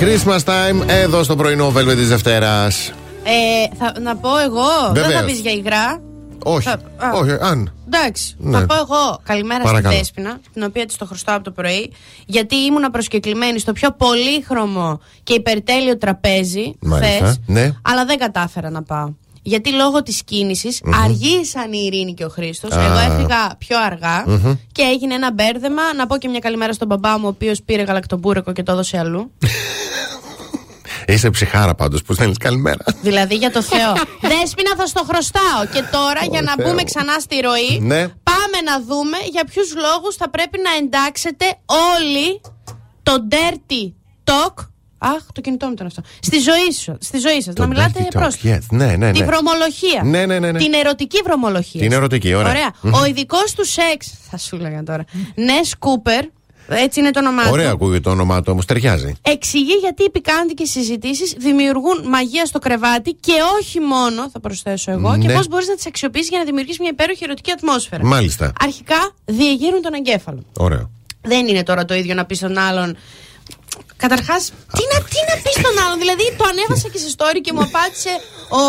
Christmas 0.00 0.38
time, 0.44 0.82
εδώ 0.86 1.22
στο 1.22 1.36
πρωινό 1.36 1.72
Velvet 1.76 1.94
της 1.96 2.08
Δευτέρας. 2.08 2.92
Ε, 3.24 3.76
θα, 3.78 4.00
να 4.00 4.16
πω 4.16 4.38
εγώ, 4.38 4.66
δεν 4.92 5.02
θα 5.02 5.08
Βεβαίως. 5.08 5.30
πεις 5.30 5.40
για 5.40 5.50
υγρά. 5.52 6.00
Όχι. 6.44 6.68
Θα- 6.68 6.72
α. 7.06 7.10
Όχι, 7.14 7.30
αν. 7.40 7.72
Εντάξει, 7.86 8.34
Ναι. 8.38 8.58
θα 8.58 8.66
πω 8.66 8.74
εγώ 8.74 9.20
καλημέρα 9.22 9.62
Παρακαλώ. 9.64 9.88
στη 9.94 9.96
Δέσποινα, 9.96 10.38
την 10.52 10.62
οποία 10.62 10.86
της 10.86 10.96
το 10.96 11.04
χρωστάω 11.06 11.34
από 11.36 11.44
το 11.44 11.50
πρωί, 11.50 11.92
γιατί 12.26 12.56
ήμουνα 12.56 12.90
προσκεκλημένη 12.90 13.58
στο 13.58 13.72
πιο 13.72 13.90
πολύχρωμο 13.92 15.00
και 15.22 15.34
υπερτέλειο 15.34 15.98
τραπέζι 15.98 16.74
Μάλιστα, 16.80 17.14
χθες, 17.16 17.40
ναι. 17.46 17.72
αλλά 17.82 18.04
δεν 18.04 18.18
κατάφερα 18.18 18.70
να 18.70 18.82
πάω. 18.82 19.08
Γιατί 19.42 19.72
λόγω 19.72 20.02
της 20.02 20.22
κίνησης 20.24 20.80
Μμμ. 20.84 20.94
αργήσαν 21.04 21.72
η 21.72 21.82
Ειρήνη 21.86 22.14
και 22.14 22.24
ο 22.24 22.28
Χρήστος. 22.28 22.72
Α. 22.72 22.82
Εγώ 22.84 22.98
έφυγα 22.98 23.54
πιο 23.58 23.76
αργά 23.86 24.24
Μμμ. 24.26 24.54
και 24.72 24.82
έγινε 24.82 25.14
ένα 25.14 25.32
μπέρδεμα. 25.32 25.82
Να 25.96 26.06
πω 26.06 26.16
και 26.16 26.28
μια 26.28 26.38
καλημέρα 26.38 26.72
στον 26.72 26.86
μπαμπά 26.88 27.18
μου, 27.18 27.24
ο 27.24 27.28
οποίος 27.28 27.62
πήρε 27.62 27.82
γαλακτομπούρεκο 27.82 28.52
και 28.52 28.62
το 28.62 28.72
έδωσε 28.72 28.98
αλλού. 28.98 29.30
Είσαι 31.12 31.30
ψυχάρα 31.30 31.74
πάντως 31.74 32.02
που 32.02 32.14
στέλνεις 32.14 32.36
καλημέρα. 32.36 32.84
δηλαδή 33.02 33.34
για 33.34 33.50
το 33.50 33.62
Θεό. 33.62 33.92
Δέσποινα 34.32 34.72
θα 34.76 34.86
στο 34.86 35.04
χρωστάω. 35.08 35.60
Και 35.72 35.82
τώρα 35.92 36.20
για 36.30 36.42
να 36.42 36.52
Θεέ 36.54 36.64
μπούμε 36.66 36.80
μου. 36.80 36.84
ξανά 36.84 37.18
στη 37.18 37.40
ροή, 37.40 37.78
Ναι. 37.80 38.00
πάμε 38.08 38.56
να 38.64 38.80
δούμε 38.88 39.16
για 39.32 39.44
ποιους 39.44 39.74
λόγους 39.76 40.14
θα 40.16 40.30
πρέπει 40.30 40.58
να 40.64 40.70
εντάξετε 40.84 41.44
όλοι 41.96 42.40
το 43.02 43.12
dirty 43.30 43.92
talk. 44.24 44.54
Αχ, 45.02 45.22
το 45.34 45.40
κινητό 45.40 45.66
μου 45.66 45.72
ήταν 45.72 45.86
αυτό. 45.86 46.02
Στη 46.20 46.38
ζωή, 46.38 46.72
σου, 46.72 46.96
στη 47.00 47.18
ζωή 47.18 47.42
σας. 47.42 47.54
Το 47.54 47.62
να 47.62 47.68
μιλάτε 47.68 47.92
dirty 47.98 48.04
talk, 48.16 48.20
πρόσωπα. 48.20 48.56
yes. 48.58 48.62
Ναι, 48.70 48.86
ναι, 48.86 48.96
ναι. 48.96 49.12
Τη 49.12 49.24
βρωμολογία. 49.24 50.02
Ναι, 50.04 50.26
ναι, 50.26 50.38
ναι, 50.38 50.52
ναι. 50.52 50.58
Την 50.58 50.72
ερωτική 50.74 51.20
βρωμολογία. 51.24 51.80
Την 51.80 51.92
ερωτική, 51.92 52.34
ωραία. 52.34 52.70
Μμμ. 52.80 52.92
Ο 52.94 53.04
ειδικός 53.04 53.52
του 53.54 53.64
σεξ, 53.66 54.12
θα 54.30 54.36
σου 54.38 54.56
έλεγα 54.56 54.82
τώρα. 54.82 55.04
Νες 55.34 55.74
Κούπερ, 55.78 56.24
έτσι 56.74 57.00
είναι 57.00 57.10
το 57.10 57.18
όνομά 57.18 57.42
του. 57.42 57.48
Ωραία 57.52 57.70
ακούγεται 57.70 58.00
το 58.00 58.10
όνομά 58.10 58.38
του 58.42 58.48
όμως, 58.52 58.64
ταιριάζει. 58.64 59.14
Εξηγεί 59.22 59.72
γιατί 59.80 60.02
οι 60.04 60.10
πικάντικες 60.10 60.70
συζητήσεις 60.70 61.34
δημιουργούν 61.38 62.08
μαγεία 62.08 62.46
στο 62.46 62.58
κρεβάτι 62.58 63.12
και 63.12 63.32
όχι 63.60 63.80
μόνο, 63.80 64.30
θα 64.30 64.40
προσθέσω 64.40 64.90
εγώ, 64.90 65.18
και 65.18 65.26
Ναι. 65.26 65.34
πώς 65.34 65.48
μπορείς 65.48 65.68
να 65.68 65.74
τις 65.74 65.86
αξιοποιήσεις 65.86 66.28
για 66.28 66.38
να 66.38 66.44
δημιουργήσεις 66.44 66.78
μια 66.78 66.90
υπέροχη 66.92 67.24
ερωτική 67.24 67.50
ατμόσφαιρα. 67.50 68.04
Μάλιστα. 68.04 68.52
Αρχικά, 68.60 69.14
διεγείρουν 69.24 69.82
τον 69.82 69.94
εγκέφαλο. 69.94 70.42
Ωραίο. 70.58 70.90
Δεν 71.22 71.48
είναι 71.48 71.62
τώρα 71.62 71.84
το 71.84 71.94
ίδιο 71.94 72.14
να 72.14 72.24
πεις 72.24 72.36
στον 72.36 72.58
άλλον. 72.58 72.96
Καταρχάς, 73.96 74.42
τι 74.48 74.84
να, 74.92 74.98
τι 75.12 75.20
να 75.30 75.34
πεις 75.42 75.52
στον 75.62 75.84
άλλον; 75.84 75.98
Δηλαδή, 75.98 76.24
το 76.38 76.44
ανέβασα 76.50 76.88
και 76.92 76.98
σε 76.98 77.08
story 77.16 77.40
και 77.42 77.52
μου 77.52 77.62
απάντησε 77.68 78.12
ο. 78.58 78.60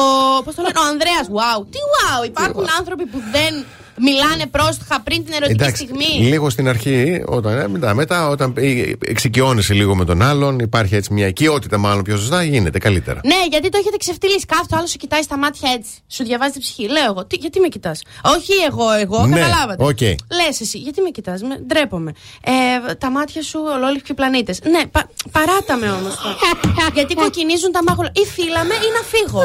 Πώς 0.43 0.55
το 0.55 0.61
λένε, 0.61 0.79
ο 0.79 0.85
Ανδρέας. 0.91 1.25
Wow. 1.37 1.59
Τι 1.71 1.79
wow. 1.93 2.25
Υπάρχουν 2.25 2.65
άνθρωποι 2.79 3.05
που 3.05 3.19
δεν 3.35 3.65
μιλάνε 4.01 4.45
πρόστιχα 4.51 5.01
πριν 5.01 5.23
την 5.25 5.33
ερωτική 5.33 5.63
Εντάξει, 5.63 5.83
στιγμή. 5.83 6.25
λίγο 6.27 6.49
στην 6.49 6.67
αρχή, 6.67 7.23
όταν, 7.27 7.57
ε, 7.57 7.67
μετά, 7.67 7.93
μετά, 7.93 8.27
όταν 8.27 8.53
ε, 8.57 8.91
εξοικειώνεσαι 9.05 9.73
λίγο 9.73 9.95
με 9.95 10.05
τον 10.05 10.21
άλλον, 10.21 10.59
υπάρχει 10.59 10.95
έτσι 10.95 11.13
μια 11.13 11.27
οικειότητα, 11.27 11.77
μάλλον 11.77 12.03
πιο 12.03 12.17
σωστά, 12.17 12.43
γίνεται 12.43 12.79
καλύτερα. 12.79 13.19
Ναι, 13.23 13.45
γιατί 13.49 13.69
το 13.69 13.77
έχετε 13.77 13.97
ξεφτυλίσει. 13.97 14.45
Κάθε 14.45 14.65
άλλο 14.71 14.87
σου 14.87 14.97
κοιτάει 14.97 15.21
στα 15.21 15.37
μάτια 15.37 15.71
έτσι. 15.71 15.91
Σου 16.07 16.23
διαβάζει 16.23 16.51
την 16.51 16.61
ψυχή. 16.61 16.87
Λέω 16.87 17.05
εγώ, 17.05 17.25
τι, 17.25 17.35
γιατί 17.35 17.59
με 17.59 17.67
κοιτάς; 17.67 18.01
Όχι 18.23 18.51
εγώ, 18.69 18.91
εγώ, 18.91 19.25
Ναι, 19.25 19.39
καταλάβατε. 19.39 19.83
οκ. 19.83 20.01
Λες 20.37 20.61
εσύ, 20.61 20.77
γιατί 20.77 21.01
με 21.01 21.09
κοιτάς, 21.09 21.41
με, 21.41 21.55
ντρέπομαι. 21.67 22.11
Ε, 22.43 22.93
τα 22.93 23.09
μάτια 23.11 23.41
σου 23.43 23.59
ολόλευκοι 23.75 24.13
πλανήτες. 24.13 24.59
Ναι, 24.63 24.85
πα, 24.85 25.09
παράτα 25.31 25.75
με 25.77 25.89
όμω. 25.89 26.09
γιατί 26.97 27.13
κοκκινίζουν 27.13 27.71
τα 27.71 27.83
μάγουλα. 27.87 28.11
Ή 28.13 28.25
φίλα 28.25 28.59
με 28.59 28.73
ή 28.73 28.89
να 28.97 29.01
φύγω. 29.11 29.43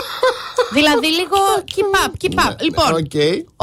δηλαδή 0.76 1.06
λίγο 1.06 1.38
keep 1.74 2.06
up, 2.06 2.10
keep 2.22 2.38
up. 2.46 2.54
Λοιπόν, 2.60 3.06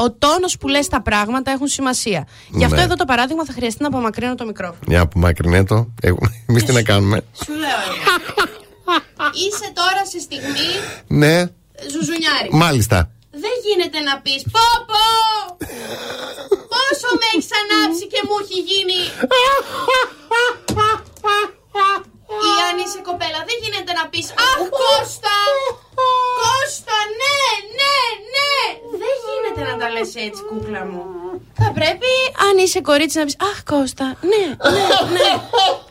ο 0.04 0.12
τόνος 0.12 0.56
που 0.58 0.68
λες 0.68 0.88
τα 0.88 1.00
πράγματα 1.02 1.50
έχουν 1.50 1.66
σημασία. 1.66 2.26
Γι' 2.50 2.64
αυτό 2.64 2.76
Ναι. 2.76 2.82
εδώ 2.82 2.94
το 2.94 3.04
παράδειγμα 3.04 3.44
θα 3.44 3.52
χρειαστεί 3.52 3.82
να 3.82 3.88
απομακρύνω 3.88 4.34
το 4.34 4.44
μικρόφωνο. 4.44 4.78
Μια 4.86 5.00
απομακρυνέ 5.00 5.64
το. 5.64 5.86
Εμείς 6.48 6.64
τι 6.64 6.72
να 6.72 6.82
κάνουμε; 6.82 7.24
Σου 7.44 7.52
λέω 7.52 7.80
εγώ. 7.86 8.20
Είσαι 9.46 9.68
τώρα 9.74 10.02
σε 10.12 10.18
στιγμή 10.26 10.68
Ναι, 11.06 11.36
ζουζουνιάρη. 11.92 12.48
μάλιστα. 12.50 13.10
Δεν 13.30 13.54
γίνεται 13.66 13.98
να 14.08 14.14
πεις 14.20 14.42
πω 14.54 14.64
πω 14.90 15.02
Πόσο 16.72 17.08
με 17.20 17.26
έχεις 17.34 17.50
ανάψει 17.60 18.04
και 18.12 18.20
μου 18.26 18.36
έχει 18.42 18.58
γίνει 18.70 18.98
Ή 22.48 22.50
αν 22.68 22.74
είσαι 22.82 23.00
κοπέλα 23.08 23.40
δεν 23.48 23.56
γίνεται 23.62 23.92
να 24.00 24.04
πεις 24.12 24.26
Αχ 24.50 24.60
Κώστα 24.80 25.36
Κώστα 26.42 26.98
ναι 27.20 27.38
ναι 27.78 27.96
ναι. 28.34 28.54
Δεν 29.00 29.14
γίνεται 29.26 29.60
να 29.70 29.74
τα 29.80 29.86
λες 29.94 30.10
έτσι 30.26 30.40
κούκλα 30.48 30.82
μου. 30.90 31.02
Θα 31.60 31.68
πρέπει 31.78 32.10
αν 32.46 32.54
είσαι 32.64 32.80
κορίτσι 32.88 33.16
να 33.18 33.24
πεις 33.24 33.36
Αχ 33.50 33.58
Κώστα 33.72 34.06
ναι 34.30 34.44
ναι 34.76 34.86
ναι 35.16 35.30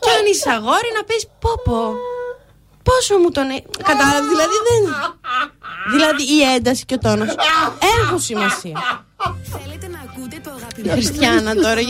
Και 0.02 0.10
αν 0.18 0.24
είσαι 0.30 0.50
αγόρι 0.56 0.90
να 0.98 1.02
πεις 1.08 1.22
πω 1.42 1.52
πω 1.66 1.80
Πόσο 2.88 3.14
μου 3.18 3.30
τον 3.30 3.46
ε- 3.50 3.64
Κατάλαβες 3.90 4.28
δηλαδή 4.32 4.56
δεν 4.68 4.82
Δηλαδή 5.94 6.22
η 6.36 6.38
ένταση 6.54 6.84
και 6.84 6.94
ο 6.94 6.98
τόνος. 6.98 7.34
Έχουν 8.00 8.20
σημασία 8.20 9.04
Θέλετε 9.52 9.86
να 9.94 9.98
ακούτε 10.06 10.40
το 10.44 10.50
Η 10.50 10.54
αγαπημένο 10.58 10.92
Χριστιανά 10.94 11.54
τώρα 11.54 11.80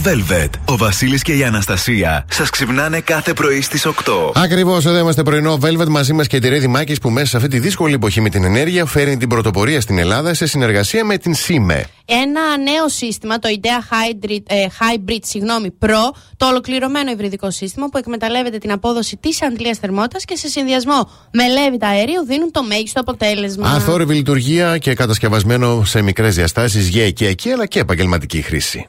Πρωινό 0.00 0.24
Velvet. 0.28 0.48
Ο 0.64 0.76
Βασίλης 0.76 1.22
και 1.22 1.32
η 1.32 1.44
Αναστασία 1.44 2.26
σας 2.30 2.50
ξυπνάνε 2.50 3.00
κάθε 3.00 3.32
πρωί 3.32 3.60
στις 3.60 3.86
8. 3.86 3.92
Ακριβώς 4.34 4.86
εδώ 4.86 4.98
είμαστε 4.98 5.22
πρωινό 5.22 5.58
Velvet 5.62 5.86
μαζί 5.88 6.12
μας 6.12 6.26
και 6.26 6.38
τη 6.38 6.48
Ρέδη 6.48 6.66
Μάκης 6.66 6.98
που 6.98 7.10
μέσα 7.10 7.26
σε 7.26 7.36
αυτή 7.36 7.48
τη 7.48 7.58
δύσκολη 7.58 7.94
εποχή 7.94 8.20
με 8.20 8.28
την 8.28 8.44
ενέργεια 8.44 8.84
φέρνει 8.84 9.16
την 9.16 9.28
πρωτοπορία 9.28 9.80
στην 9.80 9.98
Ελλάδα 9.98 10.34
σε 10.34 10.46
συνεργασία 10.46 11.04
με 11.04 11.18
την 11.18 11.34
ΣΥΜΕ. 11.34 11.86
Ένα 12.04 12.40
νέο 12.58 12.88
σύστημα, 12.88 13.38
το 13.38 13.48
IDEA 13.52 13.94
Hybrid, 13.94 14.42
ε, 14.46 14.66
Hybrid 14.80 15.18
συγγνώμη, 15.22 15.74
Pro, 15.80 16.10
το 16.36 16.46
ολοκληρωμένο 16.46 17.10
υβριδικό 17.10 17.50
σύστημα 17.50 17.88
που 17.88 17.98
εκμεταλλεύεται 17.98 18.58
την 18.58 18.72
απόδοση 18.72 19.16
της 19.16 19.42
αντλία 19.42 19.76
θερμότητας 19.80 20.24
και 20.24 20.36
σε 20.36 20.48
συνδυασμό 20.48 21.10
με 21.32 21.48
λέβητα 21.48 21.86
αερίου 21.86 22.24
δίνουν 22.26 22.50
το 22.50 22.62
μέγιστο 22.62 23.00
αποτέλεσμα. 23.00 23.70
Αθόρυβη 23.70 24.14
λειτουργία 24.14 24.78
και 24.78 24.94
κατασκευασμένο 24.94 25.84
σε 25.84 26.02
μικρές 26.02 26.34
διαστάσεις 26.34 26.88
για 26.88 27.04
οικιακή 27.04 27.50
αλλά 27.50 27.66
και 27.66 27.78
επαγγελματική 27.78 28.42
χρήση. 28.42 28.88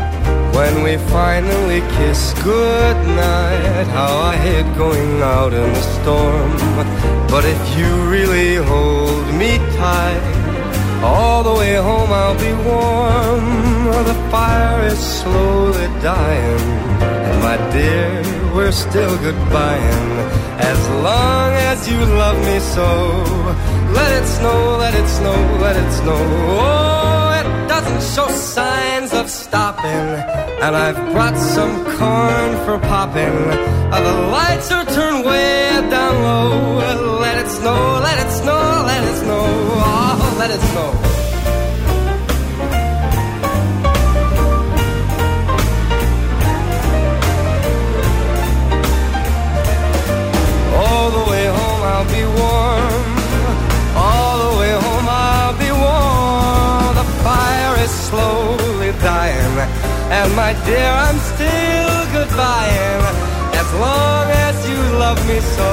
When 0.57 0.83
we 0.83 0.97
finally 1.09 1.81
kiss 1.95 2.33
goodnight, 2.43 3.87
how 3.97 4.13
I 4.31 4.35
hate 4.35 4.69
going 4.77 5.21
out 5.21 5.53
in 5.53 5.69
the 5.77 5.85
storm. 5.97 6.51
But 7.33 7.43
if 7.45 7.61
you 7.77 7.89
really 8.15 8.55
hold 8.55 9.25
me 9.41 9.57
tight, 9.77 10.23
all 11.03 11.43
the 11.43 11.53
way 11.53 11.75
home 11.75 12.11
I'll 12.11 12.39
be 12.47 12.53
warm. 12.69 13.45
The 14.11 14.17
fire 14.29 14.83
is 14.87 14.99
slowly 14.99 15.87
dying, 16.01 16.65
and 17.27 17.37
my 17.47 17.57
dear, 17.71 18.07
we're 18.55 18.71
still 18.71 19.15
goodbying. 19.17 20.11
As 20.71 20.81
long 21.07 21.49
as 21.71 21.89
you 21.89 21.99
love 22.23 22.37
me 22.49 22.59
so, 22.75 22.89
let 23.97 24.11
it 24.19 24.27
snow, 24.27 24.77
let 24.77 24.93
it 24.93 25.07
snow, 25.07 25.37
let 25.65 25.75
it 25.75 25.91
snow. 25.91 26.21
Oh, 26.59 27.20
show 28.01 28.27
signs 28.27 29.13
of 29.13 29.29
stopping. 29.29 30.07
And 30.63 30.75
I've 30.75 30.99
brought 31.13 31.37
some 31.37 31.85
corn 31.97 32.51
for 32.65 32.79
popping. 32.87 33.37
Uh, 33.93 34.01
the 34.01 34.27
lights 34.31 34.71
are 34.71 34.85
turned 34.85 35.25
way 35.25 35.69
down 35.89 36.13
low. 36.23 37.19
Let 37.19 37.37
it 37.37 37.49
snow, 37.49 37.99
let 38.03 38.17
it 38.25 38.31
snow, 38.31 38.83
let 38.85 39.03
it 39.03 39.17
snow. 39.23 39.43
Oh, 39.43 40.35
let 40.39 40.49
it 40.51 40.61
snow. 40.71 41.10
And 60.20 60.28
my 60.42 60.52
dear, 60.66 60.90
I'm 61.06 61.18
still 61.32 61.96
goodbying. 62.14 63.02
As 63.62 63.68
long 63.84 64.26
as 64.46 64.56
you 64.70 64.80
love 65.04 65.20
me 65.28 65.38
so. 65.56 65.70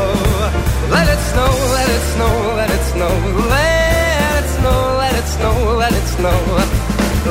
Let 0.95 1.07
it 1.15 1.21
snow, 1.31 1.51
let 1.77 1.89
it 1.97 2.03
snow, 2.13 2.33
let 2.59 2.69
it 2.77 2.83
snow. 2.93 3.13
Let 3.55 4.43
it 4.43 4.47
snow, 4.57 4.79
let 5.01 5.13
it 5.21 5.27
snow, 5.35 5.55
let 5.81 5.93
it 5.99 6.07
snow, 6.15 6.37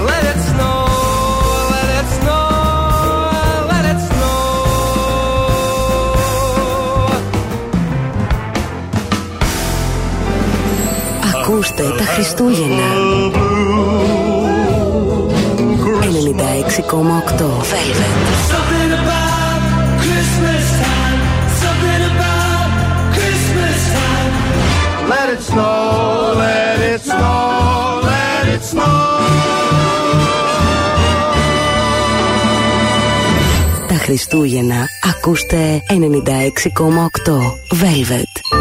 let 0.08 0.24
it 0.32 0.40
snow, 0.50 0.76
let 1.72 1.88
it 2.00 2.08
snow, 2.18 2.44
let 3.70 3.84
it 3.92 4.00
snow. 4.08 4.40
Ακούστε 11.34 11.84
τα 11.98 12.04
Χριστούγεννα. 12.04 12.90
96,8 16.07 16.13
velvet. 17.71 18.37
Τα 33.87 33.95
Χριστούγεννα 33.95 34.85
ακούστε. 35.03 35.83
96,8 35.87 35.97
velvet. 37.71 38.56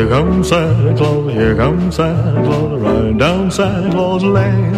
Here 0.00 0.08
comes 0.08 0.48
Santa 0.48 0.96
Claus, 0.96 1.30
here 1.30 1.54
comes 1.54 1.96
Santa 1.96 2.42
Claus, 2.42 2.80
riding 2.80 3.18
down 3.18 3.50
Santa 3.50 3.90
Claus 3.90 4.24
Lane. 4.24 4.72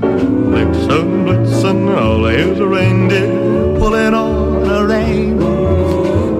Blitzen, 0.00 1.24
blitzen, 1.24 1.96
all 1.96 2.24
here's 2.24 2.58
a 2.58 2.66
reindeer 2.66 3.78
pulling 3.78 4.12
on 4.12 4.68
a 4.68 4.84
rein. 4.84 5.38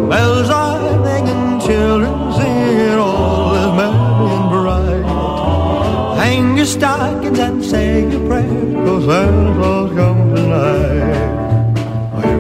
Bells 0.09 0.51
are 0.51 0.99
ringing, 1.05 1.61
children 1.61 2.33
singing, 2.33 2.99
all 2.99 3.55
is 3.55 3.73
merry 3.79 4.33
and 4.35 4.51
bright. 4.51 6.19
Hang 6.19 6.57
your 6.57 6.67
stockings 6.67 7.39
and 7.39 7.65
say 7.65 8.11
your 8.11 8.27
prayers, 8.27 8.75
'cause 8.75 9.05
Santa 9.05 9.55
Claus 9.55 9.93
comes 9.93 10.41
tonight. 10.41 11.36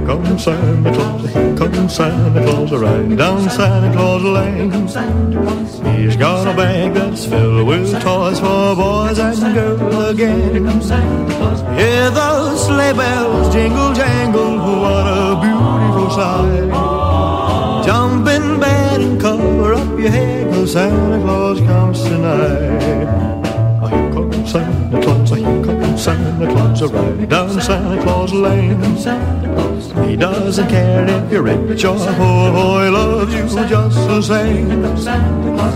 Comes 0.06 0.44
Santa 0.44 0.92
Claus, 0.92 1.32
comes 1.58 1.94
Santa 1.94 2.40
Claus, 2.44 2.70
riding 2.72 3.16
down 3.16 3.50
Santa 3.50 3.92
Claus 3.92 4.22
Lane. 4.22 4.70
He's 5.96 6.16
got 6.16 6.46
a 6.46 6.56
bag 6.56 6.94
that's 6.94 7.26
filled 7.26 7.66
with 7.66 7.90
toys 8.02 8.38
for 8.38 8.76
boys 8.76 9.18
and 9.18 9.54
girls 9.54 10.10
again. 10.10 10.66
Hear 11.76 12.10
those 12.10 12.66
sleigh 12.66 12.92
bells 12.92 13.52
jingle 13.52 13.92
jangle, 13.94 14.58
what 14.82 15.06
a 15.06 15.40
beautiful 15.42 16.10
sight. 16.10 16.70
Jump 17.84 18.28
in 18.28 18.60
bed 18.60 19.00
and 19.00 19.20
cover 19.20 19.74
up 19.74 19.98
your 19.98 20.10
head, 20.10 20.52
'cause 20.52 20.72
Santa 20.72 21.18
Claus 21.24 21.60
comes 21.60 22.02
tonight. 22.04 22.80
Here 23.90 24.10
comes 24.12 24.50
Santa 24.52 25.00
Claus, 25.02 25.30
here 25.30 25.64
comes 25.64 25.75
Santa 25.98 26.46
Claus, 26.46 26.82
riding 26.82 27.26
down 27.26 27.60
Santa 27.60 28.02
Claus 28.02 28.32
Lane. 28.32 28.80
He 30.08 30.16
doesn't 30.16 30.68
care 30.68 31.06
if 31.08 31.32
you're 31.32 31.42
rich 31.42 31.84
or 31.84 31.96
poor, 31.96 32.84
he 32.84 32.90
loves 32.90 33.32
you 33.34 33.48
just 33.68 33.96
the 33.96 34.22
same. 34.22 34.68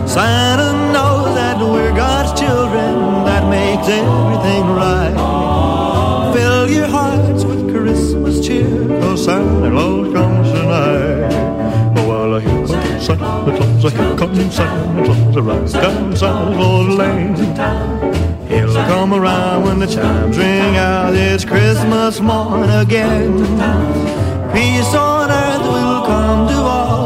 Santa 0.06 0.92
knows 0.92 1.34
that 1.34 1.58
we're 1.58 1.94
God's 1.96 2.38
children, 2.38 3.24
that 3.24 3.48
makes 3.48 3.88
everything 3.88 4.66
right. 4.76 6.32
Fill 6.34 6.70
your 6.70 6.86
hearts 6.86 7.44
with 7.44 7.70
Christmas 7.74 8.46
cheer, 8.46 8.86
cause 9.00 9.24
Santa 9.24 9.70
Claus 9.70 10.12
comes 10.12 10.50
tonight. 10.52 11.32
Oh, 11.96 12.08
well, 12.08 12.38
here 12.38 12.50
comes 12.50 12.70
Santa 13.06 13.56
Claus, 13.56 13.92
here 13.92 14.16
comes 14.16 14.54
Santa 14.54 15.04
Claus, 15.04 15.36
right 15.36 15.72
down 15.82 16.16
Santa 16.16 16.56
Claus 16.56 16.88
Lane. 16.96 18.29
He'll 18.50 18.74
come 18.74 19.14
around 19.14 19.62
when 19.64 19.78
the 19.78 19.86
chimes 19.86 20.36
ring 20.36 20.76
out, 20.76 21.14
it's 21.14 21.44
Christmas 21.44 22.20
morn 22.20 22.68
again. 22.68 23.38
Peace 24.52 24.92
on 24.92 25.30
earth 25.30 25.62
will 25.62 26.04
come 26.04 26.48
to 26.48 26.54
all 26.54 26.99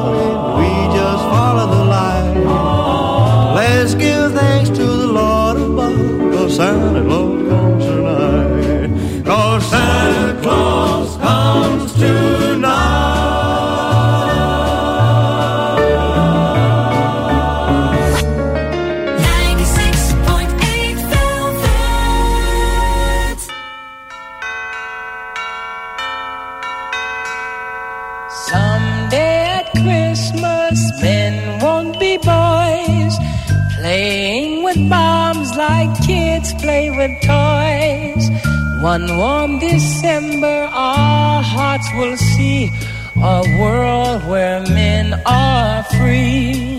are 45.26 45.82
free. 45.84 46.73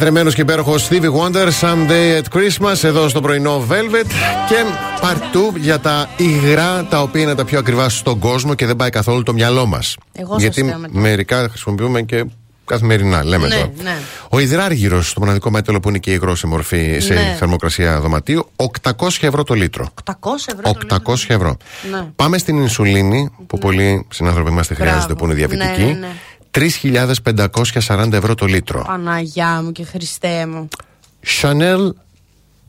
Λατρεμένο 0.00 0.30
και 0.30 0.40
υπέροχος 0.40 0.88
Stevie 0.88 1.12
Wonder, 1.12 1.48
Someday 1.60 2.20
at 2.22 2.38
Christmas, 2.38 2.84
εδώ 2.84 3.08
στο 3.08 3.20
πρωινό 3.20 3.66
Velvet. 3.70 4.06
Και 4.48 4.54
παρτού 5.00 5.52
για 5.56 5.78
τα 5.80 6.08
υγρά 6.16 6.84
τα 6.90 7.02
οποία 7.02 7.22
είναι 7.22 7.34
τα 7.34 7.44
πιο 7.44 7.58
ακριβά 7.58 7.88
στον 7.88 8.18
κόσμο 8.18 8.54
και 8.54 8.66
δεν 8.66 8.76
πάει 8.76 8.90
καθόλου 8.90 9.22
το 9.22 9.32
μυαλό 9.32 9.66
μας. 9.66 9.96
Εγώ 10.12 10.32
σας 10.32 10.42
Γιατί 10.42 10.62
λέω 10.64 10.78
μετά. 10.78 10.98
μερικά 10.98 11.48
χρησιμοποιούμε 11.48 12.02
και 12.02 12.24
καθημερινά, 12.64 13.24
λέμε 13.24 13.46
Ναι, 13.48 13.54
τώρα. 13.54 13.70
ναι. 13.82 13.96
Ο 14.28 14.38
υδράργυρο, 14.38 14.98
το 14.98 15.20
μοναδικό 15.20 15.50
μέταλλο 15.50 15.80
που 15.80 15.88
είναι 15.88 15.98
και 15.98 16.10
υγρό 16.12 16.34
σε 16.34 16.46
μορφή 16.46 16.98
σε 17.00 17.14
Ναι. 17.14 17.36
θερμοκρασία 17.38 18.00
δωματίου, 18.00 18.50
800 18.56 19.26
ευρώ 19.26 19.42
το 19.44 19.54
λίτρο. 19.54 19.88
800 20.04 20.12
ευρώ. 20.46 20.62
το 20.86 20.94
800 21.12 21.34
ευρώ. 21.34 21.56
Ναι. 21.90 22.06
Πάμε 22.16 22.38
στην 22.38 22.56
ινσουλίνη, 22.58 23.30
που 23.46 23.58
πολλοί 23.58 24.06
συνάνθρωποι 24.12 24.50
μας 24.50 24.66
τη 24.66 24.74
χρειάζονται 24.74 25.14
που 25.14 25.24
είναι 25.24 25.34
διαβητικοί. 25.34 25.96
Ναι, 26.58 26.64
ναι, 26.64 27.04
ναι. 27.04 27.10
3.540 28.06 28.12
ευρώ 28.12 28.34
το 28.34 28.46
λίτρο. 28.46 28.84
Παναγιά 28.86 29.62
μου 29.62 29.72
και 29.72 29.84
Χριστέ 29.84 30.46
μου. 30.46 30.68
Chanel 31.42 31.88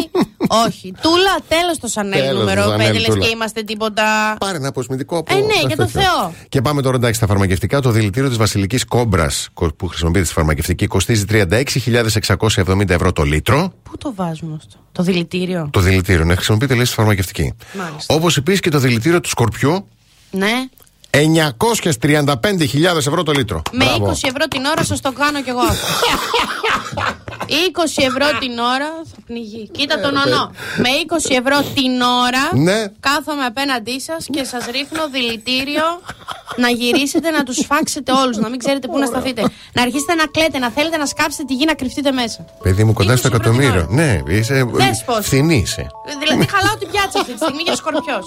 όχι. 0.67 0.93
Τούλα, 1.03 1.37
τέλος 1.49 1.79
το 1.79 1.87
Σανέλ 1.89 2.21
Τέλος 2.21 2.33
το 2.33 2.39
νούμερο 2.39 2.63
5, 2.63 2.91
Chanel, 2.91 2.93
λες 2.93 3.05
τούλα. 3.05 3.19
και 3.25 3.31
είμαστε 3.33 3.63
τίποτα. 3.63 4.37
Πάρε 4.41 4.57
ένα 4.57 4.69
αποσμητικό 4.69 5.19
από 5.19 5.35
Ε, 5.37 5.41
ναι, 5.41 5.67
για 5.67 5.77
το 5.77 5.89
Θεό. 5.89 6.35
Και 6.49 6.61
πάμε 6.61 6.83
τώρα 6.83 6.97
εντάξει 6.97 7.15
στα 7.17 7.27
φαρμακευτικά. 7.27 7.81
Το 7.81 7.91
δηλητήριο 7.91 8.29
της 8.29 8.39
Βασιλικής 8.39 8.85
Κόμπρας 8.85 9.49
που 9.77 9.87
χρησιμοποιείται 9.87 10.25
στη 10.25 10.35
φαρμακευτική 10.35 10.87
κοστίζει 10.87 11.25
36.670 11.29 12.89
ευρώ 12.91 13.13
το 13.13 13.23
λίτρο. 13.23 13.73
Πού 13.83 13.99
το 13.99 14.13
βάζουμε 14.17 14.55
αυτό. 14.57 14.77
Το 14.93 15.03
δηλητήριο; 15.03 15.69
Το 15.73 15.81
δηλητήριο, 15.81 16.25
ναι, 16.25 16.35
χρησιμοποιείται 16.35 16.75
λέει 16.75 16.85
στη 16.85 16.95
φαρμακευτική. 16.95 17.55
Μάλιστα. 17.73 18.15
Όπως 18.15 18.37
επίσης 18.37 18.61
και 18.61 18.71
το 18.71 18.79
δηλητήριο 18.79 19.21
του 19.21 19.29
σκορπιού, 19.29 19.89
Ναι. 20.31 20.53
935.000 21.17 22.97
ευρώ 22.97 23.23
το 23.23 23.33
λίτρο. 23.33 23.63
Με 23.73 23.85
Μπράβο. 23.85 24.07
20 24.07 24.11
ευρώ 24.23 24.45
την 24.51 24.65
ώρα 24.65 24.85
σας 24.85 25.01
το 25.01 25.13
κάνω 25.13 25.43
κι 25.43 25.49
εγώ 25.51 25.61
αυτό. 25.61 25.87
20 27.47 28.03
ευρώ 28.09 28.39
την 28.39 28.59
ώρα 28.59 28.89
θα 29.11 29.17
πνιγεί. 29.27 29.69
Κοίτα 29.77 30.01
τον 30.01 30.17
ονό. 30.17 30.51
Με 30.77 30.89
20 31.07 31.37
ευρώ 31.41 31.57
την 31.75 32.01
ώρα 32.01 32.45
Ναι. 32.69 32.85
κάθομαι 33.01 33.45
απέναντί 33.45 34.01
σας 34.01 34.27
και 34.33 34.45
σας 34.45 34.65
ρίχνω 34.67 35.03
δηλητήριο 35.13 35.85
να 36.57 36.69
γυρίσετε 36.69 37.31
να 37.31 37.43
τους 37.43 37.59
φάξετε 37.67 38.13
όλους. 38.13 38.37
Να 38.37 38.49
μην 38.49 38.59
ξέρετε 38.59 38.87
πού 38.89 38.99
να 38.99 39.07
σταθείτε. 39.07 39.43
Να 39.73 39.83
αρχίσετε 39.83 40.15
να 40.15 40.27
κλαίτε, 40.27 40.59
να 40.59 40.71
θέλετε 40.71 40.97
να 40.97 41.07
σκάψετε 41.07 41.45
τη 41.45 41.55
γη 41.55 41.65
να 41.65 41.75
κρυφτείτε 41.75 42.13
μέσα. 42.13 42.45
Παιδί 42.63 42.85
μου 42.85 42.93
κοντά 42.93 43.17
στο 43.17 43.27
εκατομμύριο. 43.27 43.87
Ναι, 43.91 44.21
είσαι. 44.29 44.65
Δες 44.73 45.03
πώς. 45.07 45.27
Φθηνή 45.27 45.57
είσαι. 45.57 45.87
Δηλαδή 46.23 46.47
χαλάω 46.55 46.77
την 46.77 46.89
πιάτσα 46.91 47.19
αυτή 47.21 47.33
τη 47.33 47.39
στιγμή 47.39 47.63
για 47.63 47.75
σκορπιό. 47.77 48.19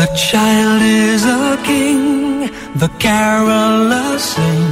The 0.00 0.06
child 0.16 0.80
is 0.80 1.26
a 1.26 1.60
king, 1.62 2.48
the 2.74 2.88
carolers 3.04 4.20
sing. 4.32 4.64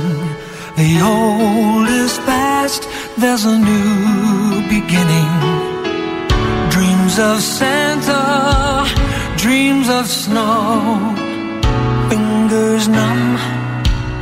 The 0.81 0.93
old 1.05 1.87
is 1.87 2.17
past, 2.31 2.89
there's 3.19 3.45
a 3.45 3.59
new 3.59 4.67
beginning. 4.75 5.33
Dreams 6.71 7.19
of 7.19 7.43
Santa, 7.43 8.23
dreams 9.37 9.91
of 9.91 10.07
snow. 10.07 10.97
Fingers 12.09 12.89
numb, 12.89 13.37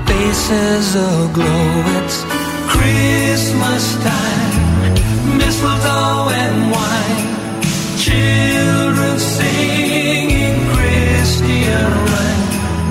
faces 0.08 0.96
aglow. 0.96 1.68
It's 1.98 2.18
Christmas 2.74 3.84
time, 4.10 5.38
mistletoe 5.38 6.30
and 6.42 6.56
wine. 6.74 7.26
Children 7.96 9.18
singing 9.20 10.25
Rhyme 11.84 12.44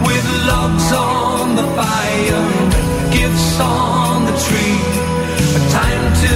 with 0.07 0.27
logs 0.47 0.91
on 0.91 1.55
the 1.55 1.67
fire, 1.79 2.45
gifts 3.11 3.59
on 3.59 4.25
the 4.25 4.35
tree. 4.45 4.81
A 5.59 5.61
time 5.79 6.05
to 6.23 6.33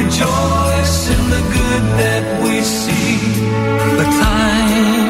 rejoice 0.00 0.98
in 1.14 1.22
the 1.34 1.42
good 1.56 1.84
that 2.02 2.24
we 2.44 2.60
see. 2.62 3.18
A 4.04 4.06
time 4.24 5.01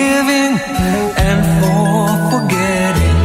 forgiving 0.00 0.52
and 1.28 1.40
for 1.60 2.08
forgetting. 2.32 3.18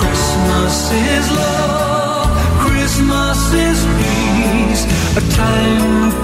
Christmas 0.00 0.92
is 0.92 1.30
love, 1.32 2.30
Christmas 2.64 3.38
is 3.52 3.78
peace, 4.00 4.84
a 5.16 5.36
time 5.36 6.15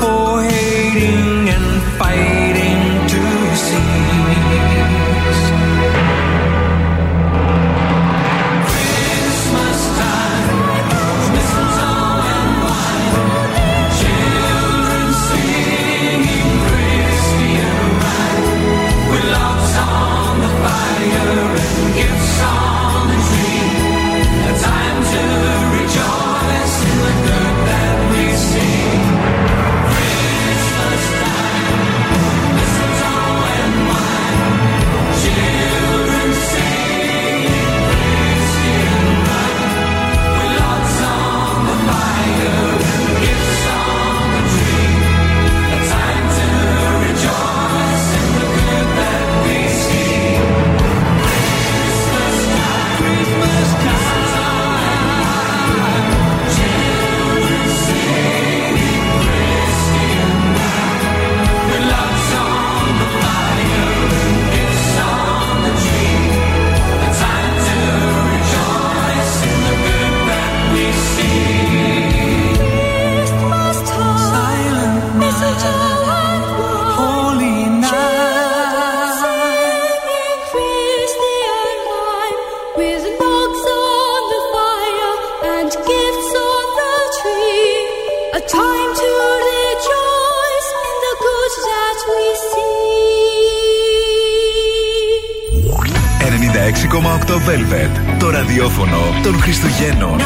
Velvet. 97.53 98.19
Το 98.19 98.31
ραδιόφωνο 98.31 98.99
των 99.23 99.41
Χριστουγέννων. 99.41 100.21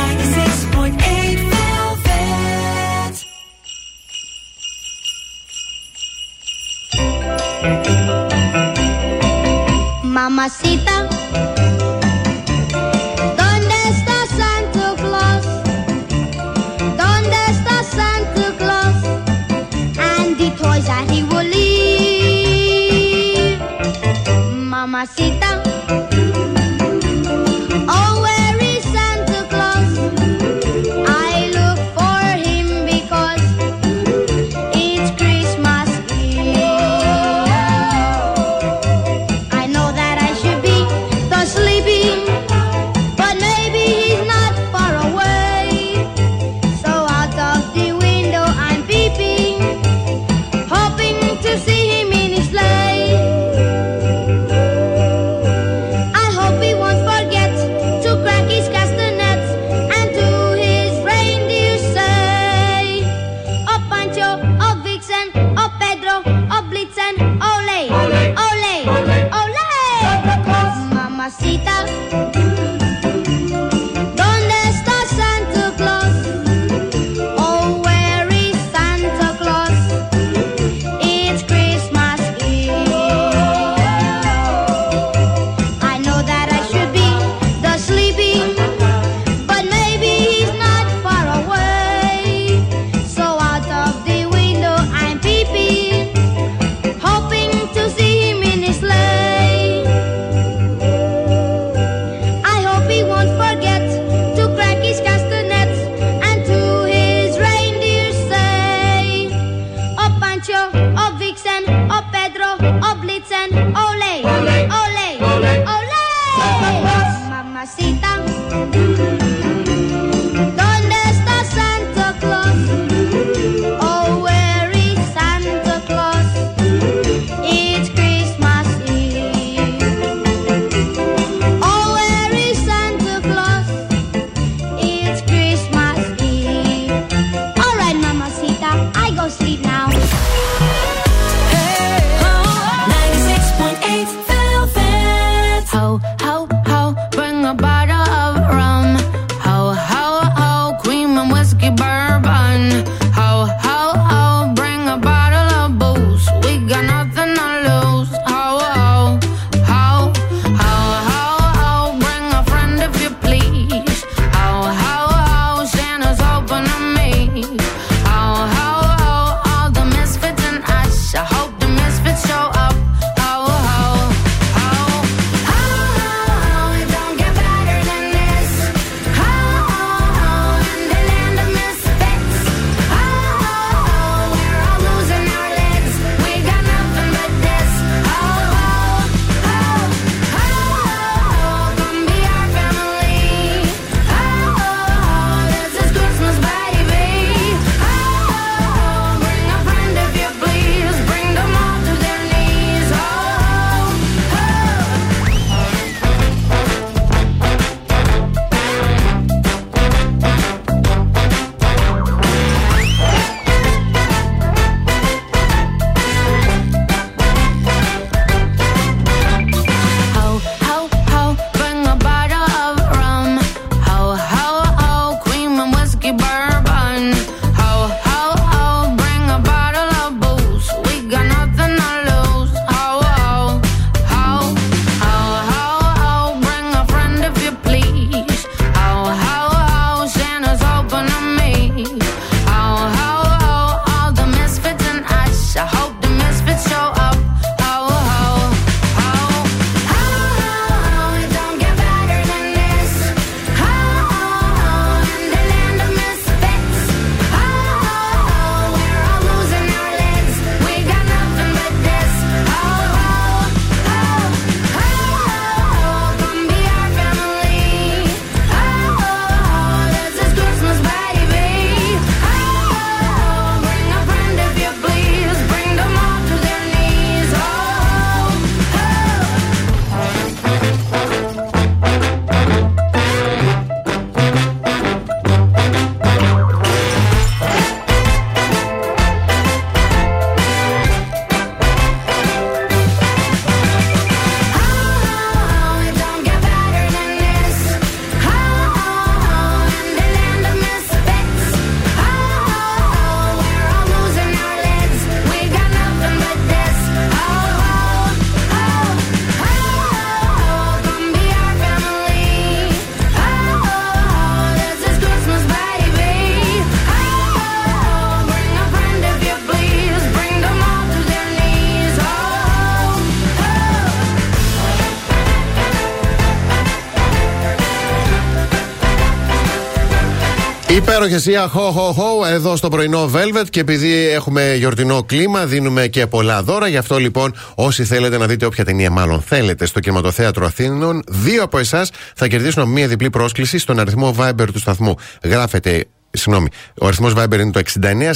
Υπέροχε 330.97 331.31
η 331.31 331.35
χω 331.37 331.71
χω 331.71 331.93
χω 331.93 332.27
εδώ 332.27 332.57
στο 332.57 332.69
πρωινό 332.69 333.11
Velvet 333.15 333.45
και 333.51 333.61
επειδή 333.61 334.09
έχουμε 334.09 334.55
γιορτινό 334.55 335.03
κλίμα 335.03 335.47
δίνουμε 335.47 335.87
και 335.87 336.07
πολλά 336.07 336.43
δώρα. 336.43 336.69
Γι' 336.69 336.77
αυτό 336.77 336.99
λοιπόν 336.99 337.35
όσοι 337.55 337.85
θέλετε 337.85 338.19
να 338.19 338.27
δείτε 338.27 338.47
όποια 338.47 338.65
ταινία 338.65 338.91
μάλλον 338.91 339.21
θέλετε 339.21 339.67
στο 339.67 339.81
κινηματοθέατρο 339.81 340.47
Αθήνων, 340.47 341.03
δύο 341.09 341.43
από 341.43 341.59
εσάς 341.59 341.91
θα 342.15 342.29
κερδίσουν 342.29 342.69
μία 342.69 342.89
διπλή 342.89 343.11
πρόσκληση 343.11 343.59
στον 343.59 343.79
αριθμό 343.79 344.15
Viber 344.19 344.47
του 344.53 344.59
σταθμού. 344.59 344.95
Γράφετε 345.23 345.87
Συγγνώμη, 346.17 346.49
ο 346.81 346.87
αριθμός 346.87 347.13
Viber 347.17 347.39
είναι 347.41 347.51
το 347.51 347.61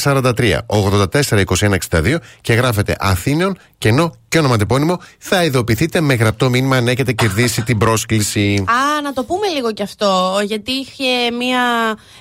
6943 0.03 0.59
842162 0.67 2.17
και 2.41 2.53
γράφετε 2.53 2.97
Αθήνων, 2.99 3.59
κενό 3.79 4.13
και 4.29 4.39
ονοματεπώνυμο. 4.39 5.01
Θα 5.19 5.45
ειδοποιηθείτε 5.45 6.01
με 6.01 6.15
γραπτό 6.15 6.49
μήνυμα 6.51 6.77
αν 6.77 6.89
έχετε 6.89 7.13
κερδίσει 7.13 7.63
την 7.63 7.79
πρόσκληση. 7.79 8.65
Α, 8.67 9.01
να 9.03 9.13
το 9.13 9.25
πούμε 9.25 9.47
λίγο 9.47 9.73
κι 9.73 9.83
αυτό, 9.83 10.41
γιατί 10.47 10.73
είχε 10.73 11.31
μία 11.39 11.61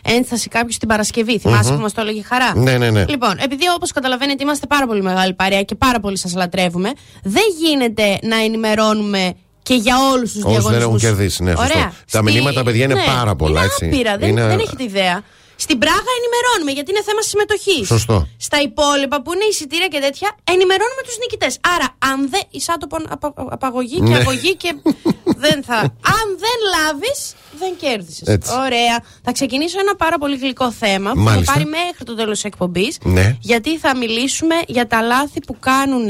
ένσταση 0.04 0.50
κάποιος 0.50 0.78
την 0.78 0.88
Παρασκευή. 0.88 1.40
Θυμάσαι 1.40 1.70
Μμμ. 1.70 1.76
που 1.78 1.82
μας 1.82 1.94
το 1.94 2.02
έλεγε 2.02 2.20
η 2.20 2.24
χαρά; 2.24 2.52
Ναι, 2.56 2.78
ναι, 2.78 2.90
ναι. 2.90 3.06
Λοιπόν, 3.08 3.36
επειδή 3.44 3.64
όπως 3.76 3.92
καταλαβαίνετε 3.92 4.44
είμαστε 4.44 4.68
πάρα 4.68 4.88
πολύ 4.88 5.02
μεγάλη 5.02 5.34
παρέα 5.34 5.62
και 5.64 5.76
πάρα 5.76 6.00
πολύ 6.00 6.18
σας 6.18 6.34
λατρεύουμε, 6.36 6.90
δεν 7.24 7.44
γίνεται 7.66 8.18
να 8.22 8.36
ενημερώνουμε 8.44 9.34
και 9.64 9.74
για 9.76 9.96
όλους 10.14 10.32
τους 10.32 10.44
Όσοι 10.44 10.50
διαγωνισμού. 10.54 10.72
δεν 10.72 10.82
έχουν 10.82 11.00
κερδίσει, 11.00 11.44
ναι, 11.44 11.52
σωστό. 11.56 11.92
Τα 12.12 12.22
μηνύματα, 12.24 12.64
παιδιά, 12.64 12.84
είναι 12.84 12.96
πάρα 13.06 13.36
πολλά, 13.36 13.60
είναι 13.60 13.70
έτσι. 13.72 13.86
Άπειρα, 13.86 14.18
δεν, 14.18 14.30
Είναι- 14.30 14.48
δεν 14.48 14.60
έχετε 14.60 14.84
ιδέα. 14.84 15.22
Στην 15.66 15.78
Πράγα 15.84 16.10
ενημερώνουμε 16.20 16.72
γιατί 16.78 16.90
είναι 16.92 17.04
θέμα 17.10 17.22
συμμετοχής. 17.22 17.88
Σωστό. 17.88 18.18
Στα 18.48 18.58
υπόλοιπα 18.70 19.22
που 19.22 19.34
είναι 19.34 19.46
εισιτήρια 19.52 19.88
και 19.94 20.00
τέτοια, 20.06 20.30
ενημερώνουμε 20.54 21.02
τους 21.08 21.18
νικητές. 21.24 21.54
Άρα, 21.76 21.88
αν 22.12 22.30
δεν. 22.30 22.42
Ισάτοπο 22.50 22.98
απα, 23.10 23.34
απαγωγή 23.58 23.96
και 23.96 24.12
Ναι. 24.14 24.18
αγωγή 24.18 24.56
και. 24.56 24.72
δεν 25.46 25.64
θα. 25.64 25.78
Αν 26.18 26.26
δεν 26.44 26.58
λάβεις, 26.74 27.20
δεν 27.62 27.72
κέρδισες. 27.82 28.28
Έτσι. 28.28 28.52
Ωραία. 28.66 28.96
Θα 29.24 29.32
ξεκινήσω 29.32 29.80
ένα 29.80 29.96
πάρα 29.96 30.18
πολύ 30.18 30.38
γλυκό 30.38 30.72
θέμα 30.72 31.10
που 31.12 31.18
θα 31.18 31.24
Μάλιστα. 31.24 31.54
πάρει 31.54 31.66
μέχρι 31.66 32.04
το 32.06 32.16
τέλος 32.16 32.34
της 32.34 32.44
εκπομπής. 32.44 32.98
Ναι. 33.04 33.38
Γιατί 33.42 33.78
θα 33.78 33.96
μιλήσουμε 33.98 34.56
για 34.68 34.88
τα 34.88 35.02
λάθη 35.02 35.40
που 35.48 35.56
κάνουν 35.60 36.10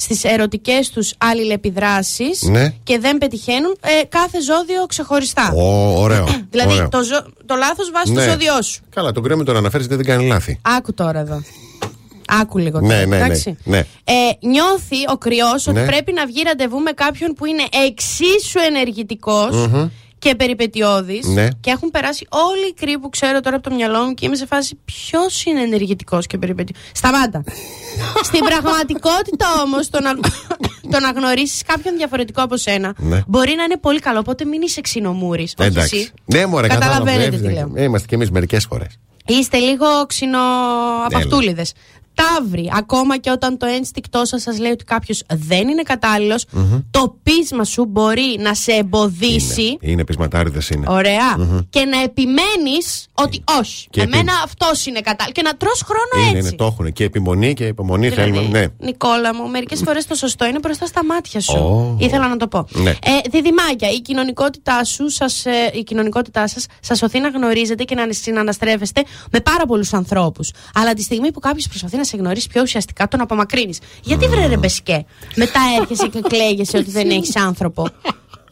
στις 0.00 0.24
ερωτικές 0.24 0.90
τους 0.90 1.12
αλληλεπιδράσεις 1.18 2.42
Ναι. 2.42 2.72
και 2.84 2.98
δεν 2.98 3.18
πετυχαίνουν 3.18 3.76
ε, 3.80 4.04
κάθε 4.08 4.38
ζώδιο 4.40 4.86
ξεχωριστά. 4.86 5.52
Ω, 5.56 6.00
ωραίο. 6.00 6.24
Δηλαδή 6.50 6.74
ωραίο. 6.74 6.88
το, 6.88 7.02
ζω- 7.02 7.26
το 7.46 7.54
λάθος 7.54 7.90
βάζει 7.90 8.12
Ναι. 8.12 8.24
το 8.24 8.30
ζώδιό 8.30 8.62
σου. 8.62 8.80
Καλά, 8.90 9.12
τον 9.12 9.22
κρέμα 9.22 9.44
τον 9.44 9.56
αναφέρεις 9.56 9.86
γιατί 9.86 10.02
δεν 10.04 10.14
κάνει 10.16 10.28
λάθη. 10.28 10.58
Άκου 10.62 10.94
τώρα 10.94 11.18
εδώ. 11.18 11.42
Άκου 12.40 12.58
λίγο 12.58 12.80
Ναι, 12.80 12.86
τώρα. 12.94 13.06
ναι, 13.06 13.16
ναι, 13.16 13.24
εντάξει. 13.24 13.56
ναι. 13.64 13.78
Ε, 13.78 14.12
νιώθει 14.40 14.96
ο 15.12 15.16
κρυός 15.16 15.66
ότι 15.66 15.78
Ναι. 15.80 15.86
πρέπει 15.86 16.12
να 16.12 16.26
βγει 16.26 16.42
ραντεβού 16.42 16.78
με 16.78 16.90
κάποιον 16.90 17.32
που 17.34 17.44
είναι 17.44 17.62
εξίσου 17.86 18.58
ενεργητικός 18.66 19.66
Μμμ. 19.66 19.88
Και 20.18 20.34
περιπετειώδης 20.34 21.26
Ναι. 21.26 21.48
Και 21.60 21.70
έχουν 21.70 21.90
περάσει 21.90 22.26
όλοι 22.28 22.66
οι 22.68 22.74
κρύοι 22.74 22.98
που 22.98 23.08
ξέρω 23.08 23.40
τώρα 23.40 23.56
από 23.56 23.68
το 23.68 23.74
μυαλό 23.74 24.04
μου 24.04 24.14
και 24.14 24.26
είμαι 24.26 24.36
σε 24.36 24.46
φάση 24.46 24.78
ποιος 24.84 25.44
είναι 25.44 25.60
ενεργητικός 25.62 26.26
και 26.26 26.38
περιπετειώδης. 26.38 26.86
Σταμάτα. 26.94 27.44
Στην 28.28 28.40
πραγματικότητα 28.44 29.46
όμως, 29.64 29.90
το 29.90 30.00
να, 30.00 30.14
το 30.90 31.00
να 31.00 31.10
γνωρίσεις 31.10 31.62
κάποιον 31.62 31.96
διαφορετικό 31.96 32.42
από 32.42 32.56
σένα 32.56 32.94
Ναι. 32.98 33.22
μπορεί 33.26 33.54
να 33.56 33.62
είναι 33.62 33.76
πολύ 33.76 33.98
καλό. 34.00 34.18
Οπότε 34.18 34.44
μην 34.44 34.62
είσαι 34.62 34.80
ξινομούρης. 34.80 35.54
Εντάξει. 35.58 36.10
Ναι, 36.24 36.46
μωρέ, 36.46 36.66
Καταλαβαίνετε 36.68 37.24
κατάλαβα. 37.24 37.48
τι 37.48 37.54
λέω. 37.54 37.72
Ε, 37.74 37.82
Είμαστε 37.82 38.06
κι 38.06 38.14
εμείς 38.14 38.30
μερικές 38.30 38.64
φορές. 38.64 38.98
Είστε 39.26 39.56
λίγο 39.58 39.86
ξινοαπαυτούλιδε. 40.06 41.64
Ταύροι, 42.20 42.70
ακόμα 42.76 43.18
και 43.18 43.30
όταν 43.30 43.56
το 43.58 43.66
ένστικτό 43.66 44.24
σας 44.24 44.42
σας 44.42 44.58
λέει 44.58 44.70
ότι 44.70 44.84
κάποιος 44.84 45.22
δεν 45.34 45.68
είναι 45.68 45.82
κατάλληλος, 45.82 46.44
το 46.90 47.16
πείσμα 47.22 47.64
σου 47.64 47.84
μπορεί 47.84 48.36
να 48.40 48.54
σε 48.54 48.72
εμποδίσει. 48.72 49.76
Είναι 49.80 50.04
πεισματάριδες 50.04 50.68
είναι. 50.68 50.86
Ωραία. 50.88 51.38
Μμμ. 51.38 51.58
Και 51.70 51.84
να 51.84 52.02
επιμένεις 52.02 53.06
ότι 53.14 53.44
όχι. 53.60 53.86
Και 53.90 54.00
εμένα 54.00 54.18
επι- 54.32 54.44
αυτός 54.44 54.86
είναι 54.86 55.00
κατάλληλος. 55.00 55.32
Και 55.32 55.42
να 55.42 55.56
τρως 55.56 55.82
χρόνο 55.82 56.28
Είναι, 56.28 56.38
έτσι. 56.38 56.48
είναι, 56.48 56.56
το 56.56 56.64
έχουν. 56.64 56.92
Και 56.92 57.04
επιμονή 57.04 57.54
και 57.54 57.66
υπομονή 57.66 58.08
Δηλαδή, 58.08 58.30
θέλουμε. 58.32 58.58
Ναι. 58.58 58.66
Νικόλα 58.86 59.34
μου, 59.34 59.48
μερικές 59.48 59.80
φορές 59.84 60.06
το 60.06 60.14
σωστό 60.14 60.46
είναι 60.46 60.58
μπροστά 60.58 60.86
στα 60.86 61.04
μάτια 61.04 61.40
σου. 61.40 61.58
Ω. 61.58 61.96
Ήθελα 61.98 62.28
να 62.28 62.36
το 62.36 62.48
πω. 62.48 62.66
Ναι. 62.72 62.90
Ε, 62.90 62.96
διδυμάκια, 63.30 63.90
η 63.90 64.00
κοινωνικότητά 64.00 64.84
σου, 64.84 65.08
σας, 65.10 65.46
ε, 65.46 65.50
η 65.74 65.82
κοινωνικότητά 65.84 66.48
σας 66.48 66.66
σας 66.80 66.98
σωθεί 66.98 67.18
να 67.20 67.28
γνωρίζετε 67.28 67.84
και 67.84 67.94
να 67.94 68.06
συναναστρέφεστε 68.10 69.02
με 69.30 69.40
πάρα 69.40 69.66
πολλούς 69.66 69.92
ανθρώπους. 69.92 70.50
Αλλά 70.74 70.94
τη 70.94 71.02
στιγμή 71.02 71.32
που 71.32 71.40
κάποιος 71.40 71.66
προσπαθεί 71.68 71.96
να 71.96 72.04
σε 72.08 72.16
γνωρίσει 72.16 72.48
πιο 72.48 72.62
ουσιαστικά, 72.62 73.08
τον 73.08 73.20
απομακρύνεις. 73.20 73.78
Γιατί 74.02 74.26
βρε 74.26 74.46
ρε 74.46 74.56
μπεσκέ. 74.56 75.04
Μετά 75.36 75.60
έρχεσαι 75.80 76.06
και 76.06 76.20
κλαίγεσαι 76.28 76.76
ότι 76.76 76.90
δεν 76.90 77.10
έχεις 77.10 77.36
άνθρωπο. 77.36 77.86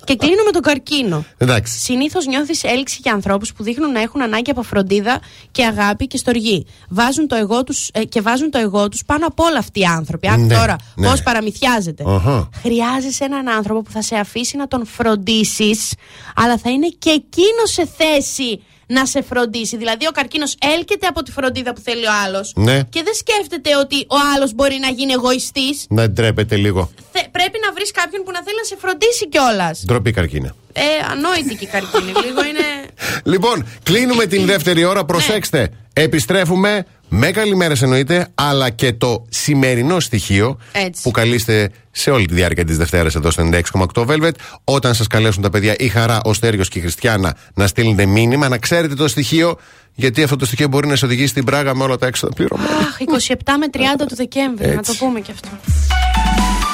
Και 0.07 0.17
κλείνω 0.17 0.43
με 0.45 0.51
τον 0.51 0.63
καρκίνο. 0.63 1.25
Εντάξει. 1.39 1.79
Συνήθως 1.79 2.27
νιώθεις 2.27 2.65
έλξη 2.65 2.99
για 3.03 3.13
ανθρώπους 3.13 3.53
που 3.53 3.63
δείχνουν 3.63 3.93
να 3.93 4.01
έχουν 4.01 4.23
ανάγκη 4.23 4.51
από 4.51 4.63
φροντίδα 4.63 5.21
και 5.51 5.65
αγάπη 5.65 6.07
και 6.07 6.17
στοργή. 6.17 6.67
Βάζουν 6.89 7.27
το 7.27 7.37
εγώ 7.37 7.65
τους, 7.65 7.89
ε, 7.93 8.05
και 8.05 8.21
βάζουν 8.21 8.51
το 8.51 8.59
εγώ 8.59 8.89
τους 8.89 9.05
πάνω 9.05 9.27
από 9.27 9.45
όλα 9.45 9.59
αυτοί 9.59 9.81
οι 9.81 9.85
άνθρωποι. 9.85 10.29
Άκου 10.29 10.41
Ναι, 10.41 10.55
τώρα 10.55 10.77
ναι. 10.95 11.09
πώς 11.09 11.23
παραμυθιάζεται. 11.23 12.05
Αχα. 12.07 12.49
Χρειάζεσαι 12.63 13.25
έναν 13.25 13.49
άνθρωπο 13.49 13.83
που 13.83 13.91
θα 13.91 14.03
σε 14.03 14.17
αφήσει 14.17 14.57
να 14.57 14.69
τον 14.69 14.87
φροντίσεις, 14.87 15.93
αλλά 16.37 16.59
θα 16.59 16.71
είναι 16.71 16.89
και 16.99 17.11
εκείνο 17.11 17.65
σε 17.65 17.89
θέση 17.97 18.63
να 18.87 19.07
σε 19.07 19.23
φροντίσει. 19.23 19.77
Δηλαδή, 19.77 20.07
ο 20.07 20.11
καρκίνος 20.11 20.57
έλκεται 20.77 21.07
από 21.07 21.23
τη 21.23 21.31
φροντίδα 21.33 21.73
που 21.73 21.81
θέλει 21.81 22.07
ο 22.07 22.11
άλλος. 22.25 22.53
Ναι. 22.57 22.83
Και 22.83 23.03
δεν 23.03 23.15
σκέφτεται 23.15 23.77
ότι 23.77 23.97
ο 24.09 24.17
άλλος 24.35 24.55
μπορεί 24.55 24.79
να 24.81 24.89
γίνει 24.89 25.13
εγωιστής. 25.13 25.87
Να 25.89 26.11
ντρέπετε 26.11 26.57
λίγο. 26.57 26.91
Πρέπει 27.31 27.59
να 27.67 27.73
βρεις 27.73 27.91
κάποιον 27.91 28.23
που 28.25 28.31
να 28.31 28.43
θέλει 28.43 28.57
να 28.57 28.65
σε 28.65 28.77
φροντίσει 28.79 29.29
κιόλας. 29.29 29.85
Ντροπή 29.87 30.11
καρκίνα. 30.13 30.55
Ε, 30.73 30.83
ανόητη 31.11 31.55
και 31.55 31.65
η 31.65 31.69
καρκίνη. 31.69 32.13
Λίγο 32.27 32.45
είναι. 32.45 32.65
Λοιπόν, 33.33 33.67
κλείνουμε 33.83 34.27
την 34.27 34.47
δεύτερη 34.47 34.85
ώρα. 34.85 35.05
Προσέξτε. 35.05 35.71
Επιστρέφουμε 35.93 36.87
με 37.09 37.31
καλημέρες 37.31 37.83
εννοείται, 37.83 38.29
αλλά 38.35 38.71
και 38.71 38.93
το 38.93 39.27
σημερινό 39.29 40.01
στοιχείο 40.01 40.59
Έτσι. 40.73 41.03
που 41.03 41.11
καλείστε 41.11 41.71
σε 41.91 42.11
όλη 42.11 42.27
τη 42.27 42.35
διάρκεια 42.35 42.65
της 42.65 42.77
Δευτέρας 42.77 43.15
εδώ 43.15 43.31
στο 43.31 43.49
96,8 43.95 44.07
Velvet. 44.07 44.31
Όταν 44.65 44.95
σας 44.95 45.07
καλέσουν 45.07 45.43
τα 45.43 45.51
παιδιά 45.51 45.75
η 45.79 45.89
Χαρά, 45.89 46.21
ο 46.25 46.33
Στέριος 46.33 46.69
και 46.69 46.79
η 46.79 46.81
Χριστιανά 46.83 47.37
να 47.55 47.67
στείλετε 47.67 48.07
μήνυμα, 48.07 48.49
να 48.49 48.59
ξέρετε 48.59 48.95
το 48.95 49.09
στοιχείο, 49.09 49.57
γιατί 49.95 50.23
αυτό 50.23 50.37
το 50.37 50.47
στοιχείο 50.47 50.69
μπορεί 50.69 50.87
να 50.87 50.97
σε 50.97 51.05
οδηγήσει 51.05 51.29
στην 51.29 51.45
Πράγα 51.45 51.75
με 51.77 51.83
όλα 51.83 51.97
τα 51.97 52.07
έξοδα 52.07 52.33
πληρωμένα. 52.35 52.71
Αχ, 52.71 52.97
27 53.29 53.35
με 53.59 53.67
30 53.73 53.79
του 54.09 54.15
Δεκέμβρη. 54.17 54.67
Να 54.67 54.73
το 54.73 54.79
Έτσι. 54.79 54.99
πούμε 54.99 55.21
κι 55.21 55.31
αυτό. 55.31 55.49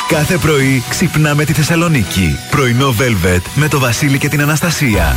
Κάθε 0.08 0.36
πρωί 0.38 0.82
ξυπνάμε 0.88 1.44
τη 1.44 1.52
Θεσσαλονίκη. 1.52 2.38
Πρωινό 2.50 2.94
Velvet 2.98 3.40
με 3.54 3.68
το 3.68 3.78
Βασίλη 3.78 4.18
και 4.18 4.28
την 4.28 4.40
Αναστασία. 4.40 5.16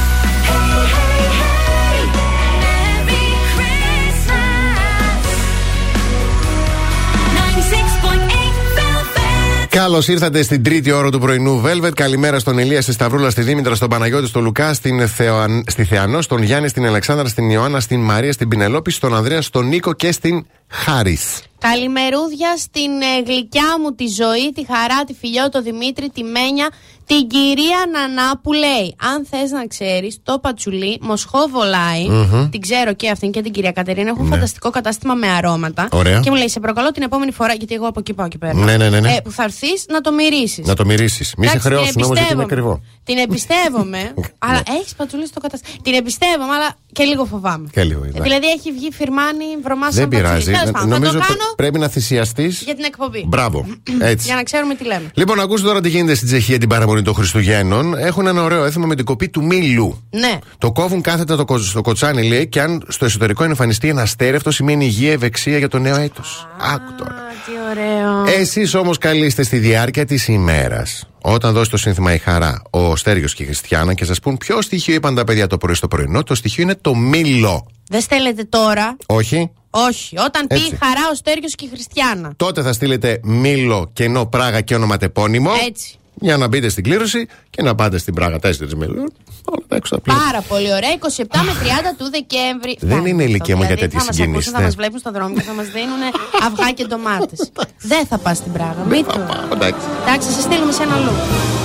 Καλώς 9.75 10.07
ήρθατε 10.07 10.43
στην 10.43 10.63
τρίτη 10.63 10.91
ώρα 10.91 11.09
του 11.09 11.19
πρωινού 11.19 11.63
Velvet. 11.65 11.91
Καλημέρα 11.95 12.39
στον 12.39 12.57
Ηλία, 12.57 12.81
στη 12.81 12.91
Σταυρούλα, 12.91 13.29
στη 13.29 13.41
Δήμητρα, 13.41 13.75
στον 13.75 13.89
Παναγιώτη, 13.89 14.27
στον 14.27 14.43
Λουκά, 14.43 14.73
στην 14.73 15.07
Θεοαν... 15.07 15.63
στη 15.67 15.83
Θεανό, 15.83 16.21
στον 16.21 16.43
Γιάννη, 16.43 16.67
στην 16.67 16.85
Αλεξάνδρα, 16.85 17.27
στην 17.27 17.49
Ιωάννα, 17.49 17.79
στην 17.79 17.99
Μαρία, 17.99 18.31
στην 18.31 18.47
Πινελόπη, 18.47 18.91
στον 18.91 19.15
Ανδρέα, 19.15 19.41
στον 19.41 19.67
Νίκο 19.67 19.93
και 19.93 20.11
στην 20.11 20.45
Χάρη. 20.67 21.17
Καλημερούδια 21.59 22.57
στην 22.57 22.91
ε, 23.01 23.21
γλυκιά 23.25 23.79
μου 23.81 23.91
τη 23.95 24.07
ζωή, 24.07 24.51
τη 24.55 24.65
χαρά, 24.65 25.03
τη 25.03 25.13
φιλιό, 25.13 25.49
το 25.49 25.61
Δημήτρη, 25.61 26.09
τη 26.09 26.23
Μένια, 26.23 26.69
την 27.05 27.27
κυρία 27.27 27.77
Νανά 27.91 28.39
που 28.43 28.53
λέει: 28.53 28.95
Αν 29.13 29.25
θες 29.29 29.51
να 29.51 29.67
ξέρεις, 29.67 30.17
το 30.23 30.39
πατσουλί 30.39 30.99
Μοσχόβολάει. 31.01 32.07
Μμμ. 32.09 32.49
Την 32.49 32.61
ξέρω 32.61 32.93
και 32.93 33.09
αυτήν 33.09 33.31
και 33.31 33.41
την 33.41 33.51
κυρία 33.51 33.71
Κατερίνα. 33.71 34.09
Έχουν 34.09 34.23
Ναι. 34.23 34.29
φανταστικό 34.29 34.69
κατάστημα 34.69 35.13
με 35.13 35.27
αρώματα. 35.27 35.87
Ωραία. 35.91 36.19
Και 36.19 36.29
μου 36.29 36.35
λέει: 36.35 36.49
Σε 36.49 36.59
προκαλώ 36.59 36.91
την 36.91 37.03
επόμενη 37.03 37.31
φορά, 37.31 37.53
γιατί 37.53 37.73
εγώ 37.73 37.87
από 37.87 37.99
εκεί 37.99 38.13
πάω 38.13 38.27
και 38.27 38.37
παίρνω. 38.37 38.63
Ναι, 38.63 38.77
ναι, 38.77 38.89
ναι, 38.89 38.99
ναι. 38.99 39.11
Ε, 39.13 39.19
που 39.23 39.31
θα 39.31 39.43
έρθεις 39.43 39.85
να 39.89 40.01
το 40.01 40.11
μυρίσεις. 40.11 40.67
Να 40.67 40.73
το 40.75 40.85
μυρίσεις. 40.85 41.33
Μη 41.37 41.45
σε 41.45 41.51
Εντάξει, 41.51 41.67
χρεώσουν 41.67 41.93
την 41.93 42.03
όμως 42.03 42.17
γιατί 42.17 42.33
είναι 42.33 42.41
εμπιστεύομαι. 42.43 42.77
ακριβό. 42.77 42.81
Την 43.03 43.17
εμπιστεύομαι, 43.17 44.13
αλλά 44.47 44.61
έχεις 44.79 44.95
πατσουλί 44.95 45.25
στο 45.27 45.39
κατάστημα. 45.39 45.75
Την 45.83 45.93
εμπιστεύομαι, 45.93 46.53
αλλά 46.53 46.69
και 46.97 47.03
λίγο 47.03 47.25
φοβάμαι. 47.25 47.67
Και 47.71 47.83
λίγο, 47.83 47.99
Ε, 48.03 48.07
εντάξει. 48.07 48.21
Δηλαδή 48.21 48.47
έχει 48.57 48.71
βγει 48.71 48.89
φυρμάνι, 48.91 49.45
βρωμά 49.63 49.87
Δεν 49.89 49.93
σαν 49.99 50.09
πατσουλί. 50.09 50.21
πειράζει. 50.27 50.45
Τέλος 50.51 50.71
πάντων, 50.71 50.89
θα 50.89 50.95
Νομίζω 50.95 51.11
το 51.11 51.17
ότι 51.17 51.27
κάνω 51.27 51.53
πρέπει 51.55 51.79
να 51.79 51.87
θυσιαστείς. 51.87 52.61
για 52.61 52.75
την 52.75 52.83
εκπομπή. 52.83 53.23
Μπράβο. 53.27 53.65
Έτσι. 54.11 54.25
Για 54.25 54.35
να 54.35 54.43
ξέρουμε 54.43 54.75
τι 54.75 54.83
λέμε. 54.83 55.07
Λοιπόν, 55.13 55.39
ακούστε 55.39 55.67
τώρα 55.67 55.81
τι 55.81 55.89
γίνεται 55.89 56.15
στην 56.15 56.27
Τσεχία 56.27 56.57
την 56.57 56.69
παραμονή 56.69 57.01
των 57.01 57.13
Χριστουγέννων. 57.13 57.97
Έχουν 57.97 58.27
ένα 58.27 58.43
ωραίο 58.43 58.63
έθιμο 58.65 58.85
με 58.85 58.95
την 58.95 59.05
κοπή 59.05 59.29
του 59.29 59.43
μήλου. 59.43 60.03
Ναι. 60.09 60.39
Το 60.57 60.71
κόβουν 60.71 61.01
κάθετα 61.01 61.35
το, 61.35 61.45
κο- 61.45 61.57
στο 61.59 61.81
κοτσάνι, 61.81 62.23
λέει, 62.27 62.47
και 62.47 62.61
αν 62.61 62.83
στο 62.87 63.05
εσωτερικό 63.05 63.43
εμφανιστεί 63.43 63.87
ένα 63.89 64.01
αστέρι, 64.01 64.35
αυτό 64.35 64.51
σημαίνει 64.51 64.85
υγεία, 64.85 65.11
ευεξία 65.11 65.57
για 65.57 65.67
το 65.69 65.79
νέο 65.79 65.95
έτος. 65.95 66.47
Άκου 66.73 66.93
τώρα. 66.97 67.15
Τι 67.45 67.51
ωραίο. 67.71 68.23
Εσείς 68.39 68.73
όμως 68.73 68.97
καλείστε 68.97 69.43
στη 69.43 69.57
διάρκεια 69.57 70.05
της 70.05 70.27
ημέρας, 70.27 71.07
όταν 71.27 71.53
δώσει 71.53 71.69
το 71.69 71.77
σύνθημα 71.77 72.13
η 72.13 72.17
χαρά, 72.17 72.61
ο 72.69 72.95
Στέριος 72.95 73.33
και 73.33 73.43
η 73.43 73.45
Χριστιανά, 73.45 73.93
και 73.93 74.05
σας 74.05 74.19
πούν 74.19 74.37
ποιο 74.37 74.61
στοιχείο 74.61 74.93
είπαν 74.93 75.15
τα 75.15 75.23
παιδιά 75.23 75.47
το 75.47 75.57
πρωί 75.57 75.75
στο 75.75 75.87
πρωινό, 75.87 76.23
το 76.23 76.35
στοιχείο 76.35 76.63
είναι 76.63 76.75
το 76.75 76.95
μήλο. 76.95 77.67
Δεν 77.89 78.01
στέλνετε 78.01 78.43
τώρα. 78.43 78.97
Όχι. 79.05 79.51
Όχι. 79.69 80.17
Όταν 80.19 80.47
πει 80.47 80.55
Έτσι. 80.55 80.77
χαρά 80.81 81.01
ο 81.11 81.15
Στέργιος 81.15 81.55
και 81.55 81.65
η 81.65 81.67
Χριστιανά. 81.67 82.33
Τότε 82.35 82.61
θα 82.61 82.73
στείλετε 82.73 83.19
μήλο, 83.23 83.89
κενό, 83.93 84.25
πράγα 84.25 84.61
και 84.61 84.75
ονοματεπώνυμο. 84.75 85.51
Έτσι. 85.67 85.95
Για 86.19 86.37
να 86.37 86.47
μπείτε 86.47 86.69
στην 86.69 86.83
κλήρωση 86.83 87.27
και 87.49 87.61
να 87.61 87.75
πάτε 87.75 87.97
στην 87.97 88.13
Πράγα 88.13 88.39
4 88.43 88.49
μιλίων. 88.77 89.13
Όλα 89.45 89.65
τα 89.67 89.75
έξω 89.75 89.95
τα 89.95 90.01
πλήρη. 90.01 90.19
Πάρα 90.19 90.41
πολύ 90.41 90.73
ωραία. 90.73 90.89
27 90.89 91.23
με 91.31 91.51
30 91.61 91.95
του 91.97 92.09
Δεκέμβρη. 92.09 92.77
Δεν 92.79 92.89
Φτάνει 92.89 93.09
είναι 93.09 93.23
αυτό, 93.23 93.33
ηλικία 93.33 93.55
μου 93.55 93.63
για 93.63 93.75
δηλαδή, 93.75 93.81
τέτοιες 93.81 94.01
Θα 94.01 94.07
μας 94.07 94.15
συγκινήσεις, 94.15 94.35
ακούσουν, 94.35 94.53
θα 94.53 94.59
ναι. 94.59 94.65
μα 94.65 94.71
βλέπουν 94.71 94.99
στο 94.99 95.11
δρόμο 95.11 95.33
και 95.35 95.41
θα 95.41 95.53
μας 95.53 95.67
δίνουν 95.67 96.01
αυγά 96.47 96.71
και 96.71 96.85
ντομάτες. 96.85 97.51
Δεν 97.91 98.05
θα 98.05 98.17
πας 98.17 98.37
στην 98.37 98.51
Πράγα. 98.51 98.83
Μην 98.89 99.05
το. 99.05 99.19
Εντάξει. 99.53 99.85
Εντάξει, 100.01 100.31
σε 100.31 100.41
στείλουμε 100.41 100.71
σε 100.71 100.83
ένα 100.83 100.95
λόγο. 100.95 101.64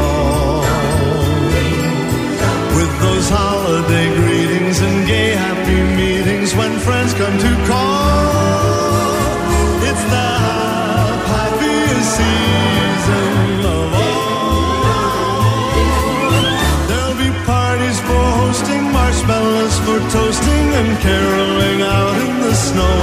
For 18.11 18.27
hosting, 18.41 18.83
marshmallows 18.91 19.75
for 19.85 19.99
toasting, 20.15 20.67
and 20.79 20.91
caroling 20.99 21.79
out 21.81 22.15
in 22.25 22.33
the 22.45 22.55
snow. 22.67 22.99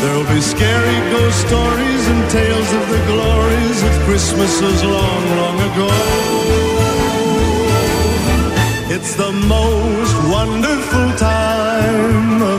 There'll 0.00 0.30
be 0.36 0.40
scary 0.40 0.98
ghost 1.14 1.38
stories 1.46 2.04
and 2.12 2.22
tales 2.30 2.70
of 2.78 2.84
the 2.94 3.02
glories 3.10 3.78
of 3.88 3.92
Christmases 4.06 4.80
long, 4.96 5.22
long 5.40 5.58
ago. 5.70 5.90
It's 8.94 9.14
the 9.14 9.32
most 9.32 10.14
wonderful 10.36 11.08
time 11.16 12.51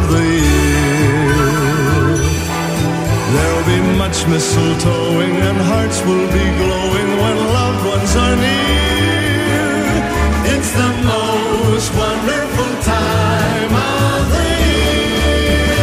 Much 4.14 4.26
mistletoeing 4.26 5.38
and 5.50 5.58
hearts 5.58 6.00
will 6.06 6.28
be 6.28 6.46
glowing 6.62 7.10
when 7.22 7.36
loved 7.58 7.84
ones 7.94 8.16
are 8.16 8.36
near. 8.36 9.74
It's 10.54 10.72
the 10.72 10.90
most 11.02 11.90
wonderful 11.98 12.74
time 12.84 13.74
of 13.74 14.30
the 14.34 14.50
year. 14.70 15.74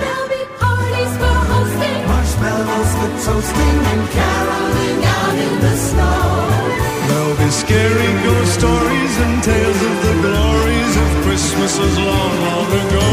There'll 0.00 0.28
be 0.30 0.42
Parties 0.62 1.14
for 1.20 1.36
hosting, 1.50 2.00
marshmallows 2.06 2.90
for 2.98 3.10
toasting, 3.26 3.78
and 3.92 4.02
caroling 4.14 5.00
out 5.18 5.36
in 5.46 5.54
the 5.64 5.74
snow. 5.74 6.22
There'll 7.08 7.36
be 7.36 7.50
scary 7.50 8.10
Long, 11.80 12.32
long 12.46 12.70
ago. 12.82 13.06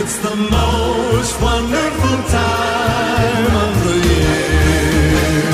It's 0.00 0.16
the 0.18 0.36
most 0.36 1.40
wonderful 1.40 2.16
time 2.28 3.52
of 3.66 3.72
the 3.86 3.96
year. 4.10 5.50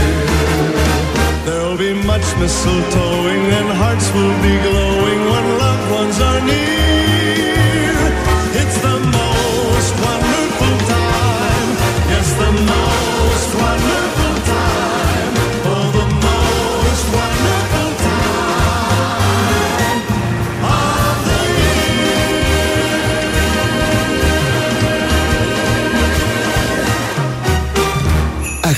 There'll 1.46 1.78
be 1.78 1.92
much 1.94 2.26
mistletoeing 2.40 3.44
and 3.58 3.68
hearts 3.82 4.06
will 4.12 4.36
be 4.42 4.54
glowing 4.68 5.20
when 5.30 5.44
loved 5.58 5.90
ones 5.92 6.20
are 6.20 6.40
near. 6.46 6.75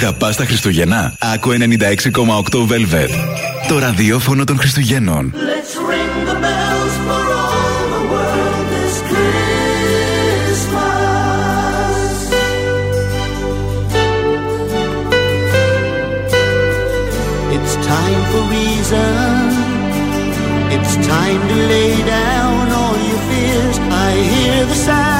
Αγαπάς 0.00 0.36
τα 0.36 0.44
Χριστούγεννα? 0.44 1.14
Άκου 1.18 1.50
96,8 1.50 1.58
Velvet. 2.68 3.10
Το 3.68 3.78
ραδιόφωνο 3.78 4.44
των 4.44 4.58
Χριστουγέννων. 4.58 5.32
Let's 5.34 5.74
ring 5.90 6.14
the 6.30 6.36
bells 6.44 6.94
for 7.06 7.22
all 7.42 7.82
the 7.96 8.02
world 8.12 8.64
this 8.74 8.96
Christmas. 9.10 9.38
It's 17.54 17.74
time 17.94 18.22
for 18.30 18.42
reason. 18.56 19.40
It's 20.74 20.94
time 21.16 21.42
to 21.50 21.56
lay 21.72 21.94
down 22.16 22.56
all 22.78 22.96
your 23.08 23.22
fears. 23.28 23.76
I 24.06 24.10
hear 24.32 24.58
the 24.72 24.78
sound 24.86 25.17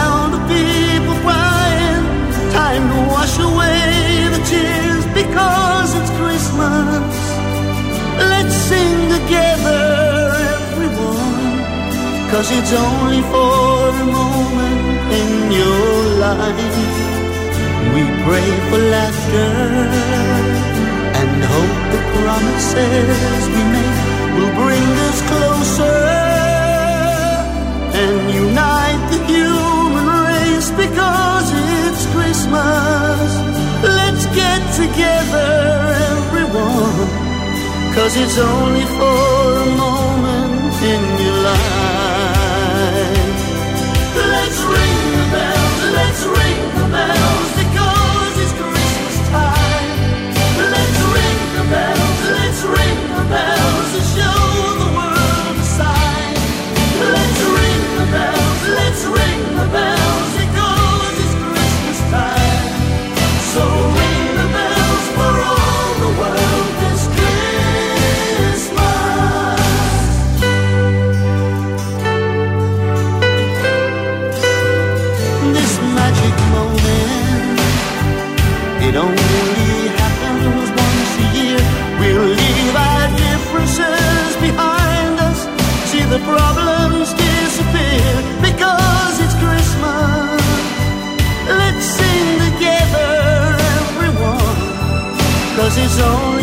Cause 12.30 12.50
it's 12.50 12.72
only 12.72 13.22
for 13.32 13.88
a 13.88 14.04
moment 14.04 15.12
in 15.20 15.30
your 15.50 15.92
life. 16.26 16.78
We 17.94 18.02
pray 18.26 18.48
for 18.68 18.80
laughter 18.96 19.52
and 21.20 21.30
hope 21.52 21.78
the 21.94 22.00
promises 22.14 23.40
we 23.54 23.62
make 23.76 24.00
will 24.36 24.54
bring 24.62 24.88
us 25.08 25.18
closer 25.30 26.00
and 28.02 28.16
unite 28.44 29.02
the 29.12 29.20
human 29.32 30.06
race 30.28 30.70
because 30.84 31.48
it's 31.50 32.04
Christmas. 32.14 33.28
Let's 33.82 34.26
get 34.36 34.60
together, 34.82 35.50
everyone, 36.12 37.08
cause 37.96 38.14
it's 38.16 38.38
only 38.38 38.86
for 38.98 39.27
zone. 95.98 96.37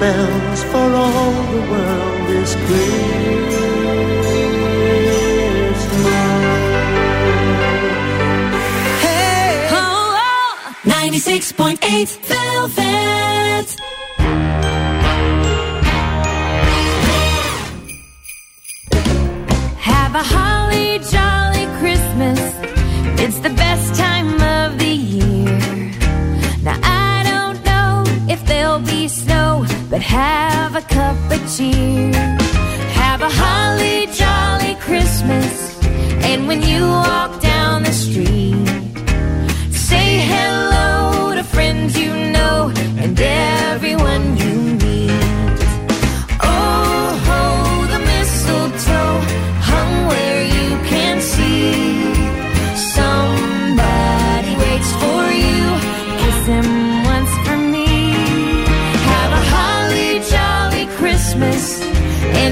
Bells, 0.00 0.62
for 0.64 0.88
all 1.02 1.32
the 1.52 1.60
world 1.70 2.30
is 2.30 2.54
Hey! 9.04 9.68
Oh, 9.70 10.16
oh. 10.16 10.74
96.8 10.84 11.79
cheer. 31.60 32.12
Have 33.02 33.20
a 33.22 33.32
holly 33.42 34.06
jolly 34.20 34.74
Christmas. 34.86 35.78
And 36.28 36.48
when 36.48 36.62
you 36.62 36.82
walk 36.86 37.29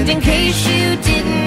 in 0.09 0.19
case 0.21 0.67
you 0.67 0.95
didn't 1.03 1.38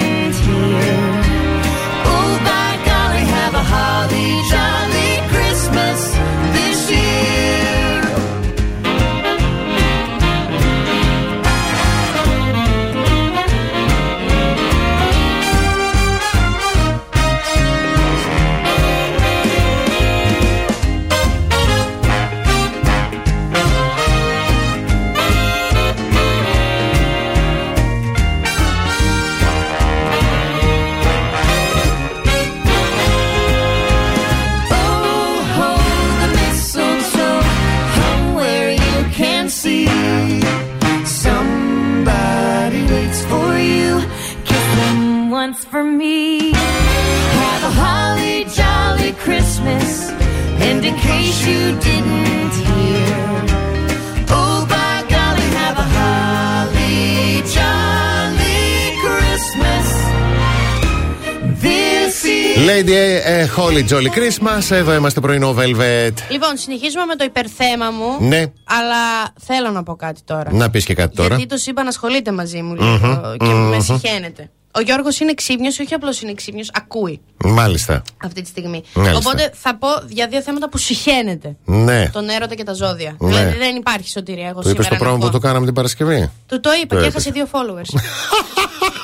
is. 62.83 62.89
Lady 62.89 63.21
ε, 63.23 63.47
Holly 63.57 63.89
Jolly 63.89 64.07
Christmas. 64.17 64.71
Εδώ 64.71 64.93
είμαστε 64.93 65.19
πρωινό 65.19 65.55
Velvet. 65.57 66.11
Λοιπόν, 66.29 66.57
συνεχίζουμε 66.57 67.05
με 67.05 67.15
το 67.15 67.23
υπερθέμα 67.23 67.89
μου. 67.89 68.27
Ναι. 68.27 68.43
Αλλά 68.63 69.33
θέλω 69.39 69.69
να 69.69 69.83
πω 69.83 69.95
κάτι 69.95 70.21
τώρα. 70.25 70.53
Να 70.53 70.69
πεις 70.69 70.85
και 70.85 70.93
κάτι 70.93 71.15
τώρα. 71.15 71.35
Γιατί 71.35 71.55
του 71.55 71.61
είπα 71.65 71.83
να 71.83 71.89
ασχολείται 71.89 72.31
μαζί 72.31 72.61
μου 72.61 72.73
λίγο 72.73 72.85
Μμμ, 72.85 73.37
και 73.37 73.45
με 73.45 73.75
μμμ. 73.75 73.79
συχαίνεται. 73.81 74.49
Ο 74.75 74.81
Γιώργος 74.81 75.19
είναι 75.19 75.33
ξύπνιος, 75.33 75.79
όχι 75.79 75.93
απλώς 75.93 76.21
είναι 76.21 76.33
ξύπνιος, 76.33 76.69
ακούει 76.73 77.21
Μάλιστα. 77.45 78.01
αυτή 78.23 78.41
τη 78.41 78.47
στιγμή. 78.47 78.83
Μάλιστα. 78.93 79.17
Οπότε 79.17 79.51
θα 79.53 79.75
πω 79.77 79.87
για 80.07 80.27
δύο 80.27 80.41
θέματα 80.41 80.69
που 80.69 80.77
συχαίνεται. 80.77 81.55
Ναι. 81.65 82.09
Τον 82.09 82.29
έρωτα 82.29 82.55
και 82.55 82.63
τα 82.63 82.73
ζώδια. 82.73 83.15
Ναι. 83.19 83.27
Δηλαδή 83.29 83.57
δεν 83.57 83.75
υπάρχει 83.75 84.09
σωτηρία. 84.09 84.47
Εγώ 84.47 84.61
Το 84.61 84.69
είπε 84.69 84.83
σήμερα 84.83 84.87
το 84.87 84.93
να 84.93 84.99
πράγμα 84.99 85.17
πω. 85.17 85.25
που 85.25 85.31
το 85.31 85.39
κάναμε 85.47 85.65
την 85.65 85.73
Παρασκευή. 85.73 86.31
Του 86.47 86.59
το 86.59 86.69
είπα 86.83 86.95
Το 86.95 87.01
και 87.01 87.07
είπες. 87.07 87.25
έχασε 87.25 87.31
δύο 87.31 87.47
followers. 87.51 87.99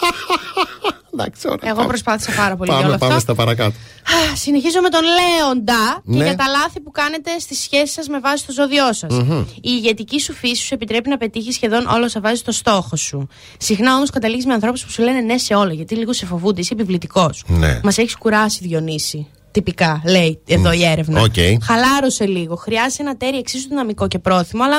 Εγώ 1.61 1.85
προσπάθησα 1.85 2.31
πάρα 2.31 2.55
πολύ 2.55 2.69
για 2.69 2.79
Πάμε, 2.79 2.89
όλο 2.89 2.97
πάμε 2.99 3.13
αυτό. 3.13 3.23
στα 3.25 3.35
παρακάτω. 3.35 3.69
Α, 3.71 4.35
Συνεχίζω 4.35 4.81
με 4.81 4.89
τον 4.89 5.01
Λέοντα 5.03 6.01
και 6.11 6.17
Ναι. 6.17 6.23
για 6.23 6.35
τα 6.35 6.47
λάθη 6.47 6.79
που 6.79 6.91
κάνετε 6.91 7.39
στις 7.39 7.59
σχέσεις 7.59 7.91
σας 7.91 8.07
με 8.07 8.19
βάση 8.19 8.45
το 8.45 8.51
ζώδιό 8.51 8.93
σας. 8.93 9.13
Μμμ. 9.13 9.39
Η 9.55 9.59
ηγετική 9.61 10.19
σου 10.19 10.33
φύση 10.33 10.63
σου 10.65 10.73
επιτρέπει 10.73 11.09
να 11.09 11.17
πετύχεις 11.17 11.55
σχεδόν 11.55 11.87
όλα 11.87 12.05
όσα 12.05 12.19
βάζεις 12.21 12.51
στόχο 12.51 12.95
σου. 12.95 13.27
Συχνά 13.57 13.95
όμως 13.95 14.09
καταλήγεις 14.09 14.45
με 14.45 14.53
ανθρώπους 14.53 14.83
που 14.85 14.91
σου 14.91 15.01
λένε 15.01 15.19
ναι 15.19 15.37
σε 15.37 15.53
όλα, 15.55 15.73
γιατί 15.73 15.95
λίγο 15.95 16.13
σε 16.13 16.25
φοβούνται, 16.25 16.61
είσαι 16.61 16.73
επιβλητικός. 16.73 17.43
Ναι. 17.47 17.79
Μας 17.83 17.97
έχεις 17.97 18.15
κουράσει, 18.15 18.59
Διονύση. 18.61 19.27
Τυπικά, 19.51 20.01
λέει 20.05 20.39
εδώ 20.47 20.71
η 20.71 20.85
έρευνα. 20.85 21.21
Οκ. 21.21 21.33
Χαλάρωσε 21.63 22.25
λίγο. 22.25 22.55
Χρειάζεται 22.55 23.03
ένα 23.03 23.17
ταίρι 23.17 23.37
εξίσου 23.37 23.67
δυναμικό 23.67 24.07
και 24.07 24.19
πρόθυμο, 24.19 24.63
αλλά 24.63 24.77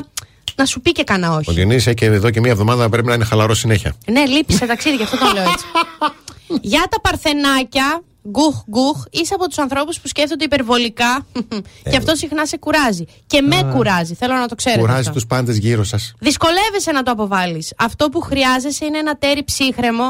να 0.54 0.64
σου 0.64 0.80
πει 0.80 0.92
και 0.92 1.04
κανένα 1.04 1.34
όχι. 1.34 1.50
Ο 1.50 1.52
Διονύσης 1.52 1.94
και 1.94 2.04
εδώ 2.04 2.30
και 2.30 2.40
μία 2.40 2.50
εβδομάδα 2.50 2.88
πρέπει 2.88 3.06
να 3.06 3.14
είναι 3.14 3.24
χαλαρός 3.24 3.58
συνέχεια. 3.58 3.94
Ναι, 4.10 4.24
λείπει 4.26 4.52
σε 4.52 4.66
ταξίδι, 4.66 4.96
γι' 4.96 5.02
αυτό 5.02 5.18
το 5.18 5.30
λέω 5.34 5.42
έτσι. 5.42 5.64
Για 6.60 6.86
τα 6.90 7.00
παρθενάκια, 7.00 8.02
γκουχ 8.28 8.54
γκουχ, 8.70 9.04
είσαι 9.10 9.34
από 9.34 9.46
τους 9.48 9.58
ανθρώπους 9.58 10.00
που 10.00 10.08
σκέφτονται 10.08 10.44
υπερβολικά 10.44 11.26
και 11.90 11.96
αυτό 11.96 12.14
συχνά 12.14 12.46
σε 12.46 12.56
κουράζει. 12.56 13.04
Και 13.26 13.40
με 13.40 13.70
κουράζει, 13.74 14.14
θέλω 14.14 14.34
να 14.34 14.48
το 14.48 14.54
ξέρετε. 14.54 14.80
Κουράζει 14.80 15.00
αυτό. 15.00 15.12
τους 15.12 15.26
πάντες 15.26 15.56
γύρω 15.58 15.84
σας. 15.84 16.14
Δυσκολεύεσαι 16.18 16.90
να 16.92 17.02
το 17.02 17.10
αποβάλεις. 17.10 17.72
Αυτό 17.76 18.08
που 18.08 18.20
χρειάζεσαι 18.20 18.84
είναι 18.84 18.98
ένα 18.98 19.16
τέρι 19.16 19.44
ψύχρεμο 19.44 20.04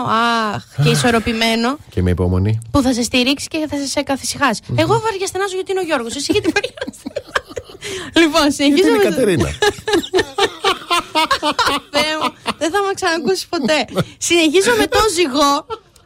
αχ, 0.54 0.64
και 0.82 0.88
ισορροπημένο 0.88 1.76
Και 1.90 2.02
με 2.02 2.10
υπομονή. 2.10 2.58
που 2.70 2.82
θα 2.82 2.92
σε 2.92 3.02
στηρίξει 3.02 3.46
και 3.48 3.66
θα 3.70 3.76
σε 3.86 4.02
καθησυχάσει. 4.02 4.60
Εγώ 4.76 5.00
βαριαστενάζω 5.00 5.54
γιατί 5.54 5.70
είναι 5.70 5.80
ο 5.80 5.84
Γιώργος. 5.84 6.16
Εσύ 6.16 6.32
γιατί 6.32 6.52
βαριάζεσαι. 6.54 7.12
λοιπόν, 8.14 8.52
συνεχίζω. 8.52 8.88
Είναι 8.88 8.96
η 8.96 8.98
με 8.98 9.02
το- 9.04 9.10
Κατερίνα. 9.10 9.48
Θεέ 11.94 12.12
μου, 12.22 12.28
δεν 12.58 12.70
θα 12.70 12.78
με 12.86 12.92
ξανακούσει 12.94 13.48
ποτέ. 13.48 13.78
Συνεχίζω 14.18 14.72
με 14.78 14.86
το 14.86 14.98
ζυγό. 15.16 15.54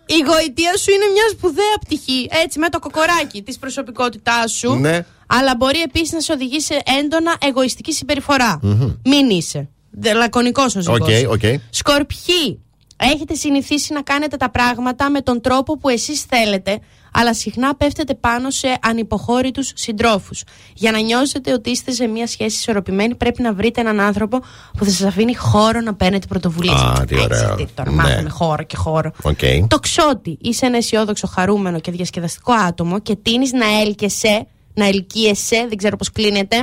Η 0.06 0.14
γοητεία 0.26 0.76
σου 0.76 0.90
είναι 0.90 1.04
μια 1.12 1.28
σπουδαία 1.30 1.76
πτυχή. 1.80 2.28
Έτσι, 2.44 2.58
με 2.58 2.68
το 2.68 2.78
κοκοράκι 2.78 3.42
της 3.42 3.58
προσωπικότητάς 3.58 4.52
σου. 4.52 4.74
Ναι. 4.74 5.04
Αλλά 5.26 5.56
μπορεί 5.56 5.80
επίσης 5.80 6.12
να 6.12 6.20
σε 6.20 6.32
οδηγεί 6.32 6.60
σε 6.60 6.82
έντονα 7.00 7.36
εγωιστική 7.40 7.92
συμπεριφορά. 7.92 8.60
Μην 9.04 9.30
είσαι. 9.30 9.68
Λακωνικός 10.14 10.76
ο 10.76 10.80
ζυγός. 10.80 11.00
OK, 11.00 11.30
OK. 11.30 11.60
Σκορπιοί. 11.70 12.63
Έχετε 12.96 13.34
συνηθίσει 13.34 13.92
να 13.92 14.02
κάνετε 14.02 14.36
τα 14.36 14.50
πράγματα 14.50 15.10
με 15.10 15.20
τον 15.20 15.40
τρόπο 15.40 15.78
που 15.78 15.88
εσείς 15.88 16.22
θέλετε, 16.22 16.78
αλλά 17.12 17.34
συχνά 17.34 17.74
πέφτετε 17.76 18.14
πάνω 18.14 18.50
σε 18.50 18.78
ανυποχώρητους 18.82 19.72
συντρόφους. 19.74 20.42
Για 20.74 20.90
να 20.90 20.98
νιώσετε 21.00 21.52
ότι 21.52 21.70
είστε 21.70 21.90
σε 21.92 22.06
μια 22.06 22.26
σχέση 22.26 22.56
ισορροπημένη, 22.56 23.14
πρέπει 23.14 23.42
να 23.42 23.52
βρείτε 23.54 23.80
έναν 23.80 24.00
άνθρωπο 24.00 24.38
που 24.78 24.84
θα 24.84 24.90
σας 24.90 25.02
αφήνει 25.02 25.34
χώρο 25.34 25.80
να 25.80 25.94
παίρνετε 25.94 26.26
πρωτοβουλίες. 26.26 26.80
Α, 26.80 27.04
τι 27.06 27.20
ωραίο. 27.20 27.52
Έτσι, 27.52 27.64
τι, 27.64 27.72
τώρα 27.74 27.90
Ναι. 27.90 27.96
μάθαμε 27.96 28.28
χώρο 28.28 28.62
και 28.62 28.76
χώρο. 28.76 29.10
Οκ. 29.22 29.38
Τοξότη. 29.68 30.38
Είσαι 30.40 30.66
ένα 30.66 30.76
αισιόδοξο, 30.76 31.26
χαρούμενο 31.26 31.80
και 31.80 31.90
διασκεδαστικό 31.90 32.52
άτομο 32.52 32.98
και 32.98 33.16
τείνεις 33.16 33.52
να 33.52 33.80
έλκεσαι, 33.80 34.46
να 34.74 34.86
ελκύεσαι, 34.86 35.66
δεν 35.68 35.76
ξέρω 35.76 35.96
πώς 35.96 36.10
κλίνεται, 36.12 36.56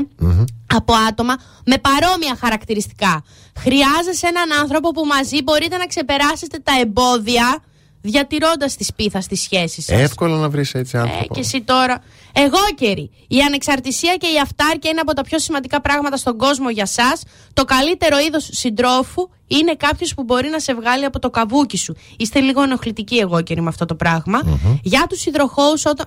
από 0.75 0.93
άτομα 1.09 1.35
με 1.65 1.77
παρόμοια 1.77 2.37
χαρακτηριστικά. 2.39 3.23
Χρειάζεσαι 3.59 4.27
έναν 4.27 4.51
άνθρωπο 4.59 4.91
που 4.91 5.05
μαζί 5.05 5.41
μπορείτε 5.43 5.77
να 5.77 5.85
ξεπεράσετε 5.85 6.59
τα 6.63 6.71
εμπόδια 6.81 7.63
διατηρώντας 8.01 8.75
τη 8.75 8.83
σπίθα 8.83 9.21
στη 9.21 9.35
σχέση 9.35 9.81
σας. 9.81 9.99
Εύκολο 9.99 10.35
να 10.37 10.49
βρεις 10.49 10.73
έτσι 10.73 10.97
Ε, 10.97 10.99
άνθρωπο. 10.99 11.33
και 11.33 11.39
εσύ 11.39 11.61
τώρα. 11.61 12.03
Αιγόκεροι. 12.33 13.11
Η 13.27 13.39
ανεξαρτησία 13.41 14.15
και 14.15 14.27
η 14.27 14.39
αυτάρκεια 14.39 14.89
είναι 14.89 14.99
από 14.99 15.13
τα 15.13 15.21
πιο 15.21 15.39
σημαντικά 15.39 15.81
πράγματα 15.81 16.17
στον 16.17 16.37
κόσμο 16.37 16.69
για 16.69 16.85
σας. 16.85 17.21
Το 17.53 17.65
καλύτερο 17.65 18.19
είδος 18.19 18.49
συντρόφου 18.51 19.29
είναι 19.47 19.75
κάποιος 19.75 20.13
που 20.13 20.23
μπορεί 20.23 20.49
να 20.49 20.59
σε 20.59 20.73
βγάλει 20.73 21.05
από 21.05 21.19
το 21.19 21.29
καβούκι 21.29 21.77
σου. 21.77 21.95
Είστε 22.17 22.39
λίγο 22.39 22.61
ενοχλητικοί 22.61 23.17
εγώ 23.17 23.41
καιρή 23.41 23.61
με 23.61 23.67
αυτό 23.69 23.85
το 23.85 23.95
πραγμα 23.95 24.41
Για 24.83 25.05
τους 25.09 25.25
υδροχώους, 25.25 25.85
όταν. 25.85 26.05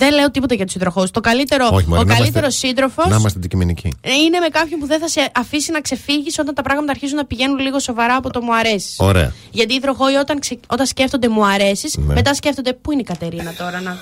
Δεν 0.00 0.12
λέω 0.14 0.30
τίποτα 0.30 0.54
για 0.54 0.64
τους 0.66 0.74
υδροχώου. 0.74 1.06
Το 1.12 1.20
καλύτερο, 1.20 1.68
Όχι, 1.72 1.86
μωρέ, 1.88 2.00
ο 2.00 2.04
να 2.04 2.14
καλύτερος 2.14 2.34
είμαστε- 2.62 2.66
σύντροφος 2.66 3.06
Να 3.06 3.16
είμαστε 3.16 3.38
αντικειμενικοί. 3.38 3.88
είναι 4.24 4.38
με 4.38 4.48
κάποιον 4.48 4.80
που 4.80 4.86
δεν 4.86 5.00
θα 5.00 5.08
σε 5.08 5.30
αφήσει 5.34 5.72
να 5.72 5.80
ξεφύγεις 5.80 6.38
όταν 6.38 6.54
τα 6.54 6.62
πράγματα 6.62 6.90
αρχίζουν 6.90 7.16
να 7.16 7.24
πηγαίνουν 7.24 7.58
λίγο 7.58 7.78
σοβαρά 7.78 8.14
από 8.16 8.30
το 8.30 8.40
μου 8.42 8.54
αρέσεις. 8.54 8.96
Ωραία. 8.98 9.32
Γιατί 9.50 9.72
οι 9.72 9.76
υδροχόοι 9.76 10.14
όταν, 10.14 10.38
ξε- 10.40 10.58
όταν 10.66 10.86
σκέφτονται 10.86 11.28
μου 11.28 11.46
αρέσεις, 11.46 11.96
Ναι. 11.96 12.14
μετά 12.14 12.34
σκέφτονται 12.34 12.72
πού 12.72 12.92
είναι 12.92 13.00
η 13.00 13.04
Κατερίνα 13.04 13.54
τώρα 13.58 13.80
να, 13.80 13.96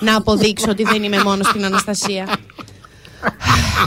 να 0.00 0.16
αποδείξω 0.16 0.70
ότι 0.70 0.82
δεν 0.82 1.02
είμαι 1.02 1.22
μόνος 1.22 1.46
στην 1.46 1.64
Αναστασία. 1.64 2.28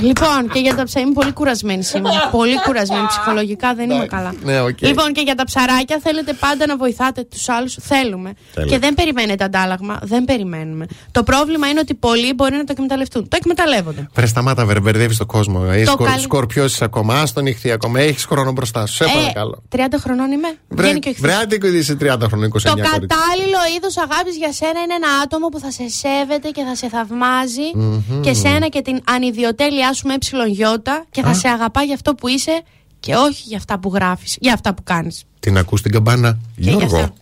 Λοιπόν, 0.01 0.49
και 0.53 0.59
για 0.59 0.75
τα 0.75 0.83
ψάρια. 0.83 1.05
Είμαι 1.07 1.13
πολύ 1.21 1.31
κουρασμένη 1.33 1.83
σήμερα. 1.83 2.27
πολύ 2.31 2.61
κουρασμένη. 2.65 3.05
Ψυχολογικά 3.07 3.73
δεν 3.73 3.89
είμαι 3.89 4.05
καλά. 4.05 4.33
Ναι, 4.43 4.61
οκ. 4.61 4.81
Λοιπόν, 4.81 5.13
και 5.13 5.21
για 5.21 5.35
τα 5.35 5.43
ψαράκια 5.43 5.99
θέλετε 6.03 6.33
πάντα 6.33 6.65
να 6.65 6.77
βοηθάτε 6.77 7.23
τους 7.23 7.49
άλλους. 7.49 7.77
Θέλουμε. 7.81 8.33
Θέλουμε. 8.53 8.71
Και 8.71 8.79
δεν 8.79 8.93
περιμένετε 8.93 9.43
αντάλλαγμα. 9.43 9.99
Δεν 10.03 10.25
περιμένουμε. 10.25 10.85
Το 11.11 11.23
πρόβλημα 11.23 11.67
είναι 11.69 11.79
ότι 11.79 11.93
πολλοί 11.93 12.33
μπορεί 12.33 12.55
να 12.55 12.63
το 12.63 12.71
εκμεταλλευτούν. 12.71 13.27
Το 13.27 13.37
εκμεταλλεύονται. 13.39 14.07
Βρες 14.13 14.29
σταμάτα, 14.29 14.65
βρε, 14.65 14.79
μπερδεύεις 14.79 15.17
τον 15.17 15.27
κόσμο. 15.27 15.73
Είσαι 15.73 15.85
Το 15.85 15.91
σκορ, 15.91 16.07
καλ- 16.07 16.19
σκορπιό 16.21 16.63
είσαι 16.65 16.83
ακόμα. 16.83 17.19
Α 17.21 17.23
τον 17.33 17.45
ιχθύ 17.45 17.71
ακόμα. 17.71 17.99
Έχεις 17.99 18.25
χρόνο 18.25 18.51
μπροστά 18.51 18.85
σου. 18.85 18.93
Σε 18.95 19.03
Ε, 19.03 19.07
παρακαλώ. 19.13 19.63
30 19.69 19.97
χρονών 19.99 20.31
είμαι. 20.31 20.47
Βρε, 20.67 20.83
Βγαίνει 20.83 20.99
και 20.99 21.07
ο 21.07 21.11
ιχθύς. 21.11 21.25
βρε, 21.27 21.35
άντε 21.35 21.57
που 21.57 21.65
είσαι 21.65 21.95
30 21.95 22.27
χρόνια, 22.27 22.45
29 22.47 22.83
Το 22.83 22.89
κορίτσι. 22.89 23.07
κατάλληλο 23.07 23.57
είδος 23.77 23.97
αγάπης 23.97 24.35
για 24.37 24.51
σένα 24.53 24.79
είναι 24.83 24.93
ένα 24.93 25.07
άτομο 25.23 25.47
που 25.47 25.59
θα 25.59 25.71
σε 25.71 25.85
σέβεται 25.89 26.49
και 26.49 26.63
θα 26.67 26.75
σε 26.75 26.87
θαυμάζει 26.89 27.67
Μμμ. 27.75 28.21
και 28.21 28.33
σένα 28.33 28.67
και 28.67 28.81
την 28.81 29.01
ανιδιοτέλειά 29.25 29.93
σου 29.93 30.07
με 30.07 30.13
εψιλονγιώτα 30.13 31.05
και 31.11 31.21
θα 31.21 31.29
Α. 31.29 31.33
σε 31.33 31.47
αγαπά 31.47 31.81
για 31.81 31.93
αυτό 31.93 32.15
που 32.15 32.27
είσαι 32.27 32.61
και 32.99 33.15
όχι 33.15 33.43
για 33.45 33.57
αυτά 33.57 33.79
που 33.79 33.91
γράφεις, 33.93 34.37
για 34.39 34.53
αυτά 34.53 34.73
που 34.73 34.83
κάνεις. 34.83 35.23
Την 35.39 35.57
ακούς 35.57 35.81
την 35.81 35.91
καμπάνα, 35.91 36.37
Γιώργο; 36.55 37.13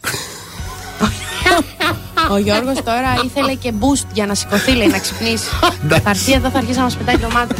Ο 2.31 2.37
Γιώργος 2.37 2.83
τώρα 2.83 3.13
ήθελε 3.25 3.53
και 3.53 3.73
boost 3.79 4.05
για 4.13 4.25
να 4.25 4.33
σηκωθεί, 4.35 4.71
λέει, 4.71 4.87
να 4.87 4.99
ξυπνήσει. 4.99 5.47
θα 6.03 6.09
έρθει 6.09 6.31
εδώ, 6.31 6.49
θα 6.49 6.57
αρχίσει 6.57 6.77
να 6.77 6.83
μας 6.83 6.95
πετάει 6.97 7.17
ντομάτες. 7.17 7.57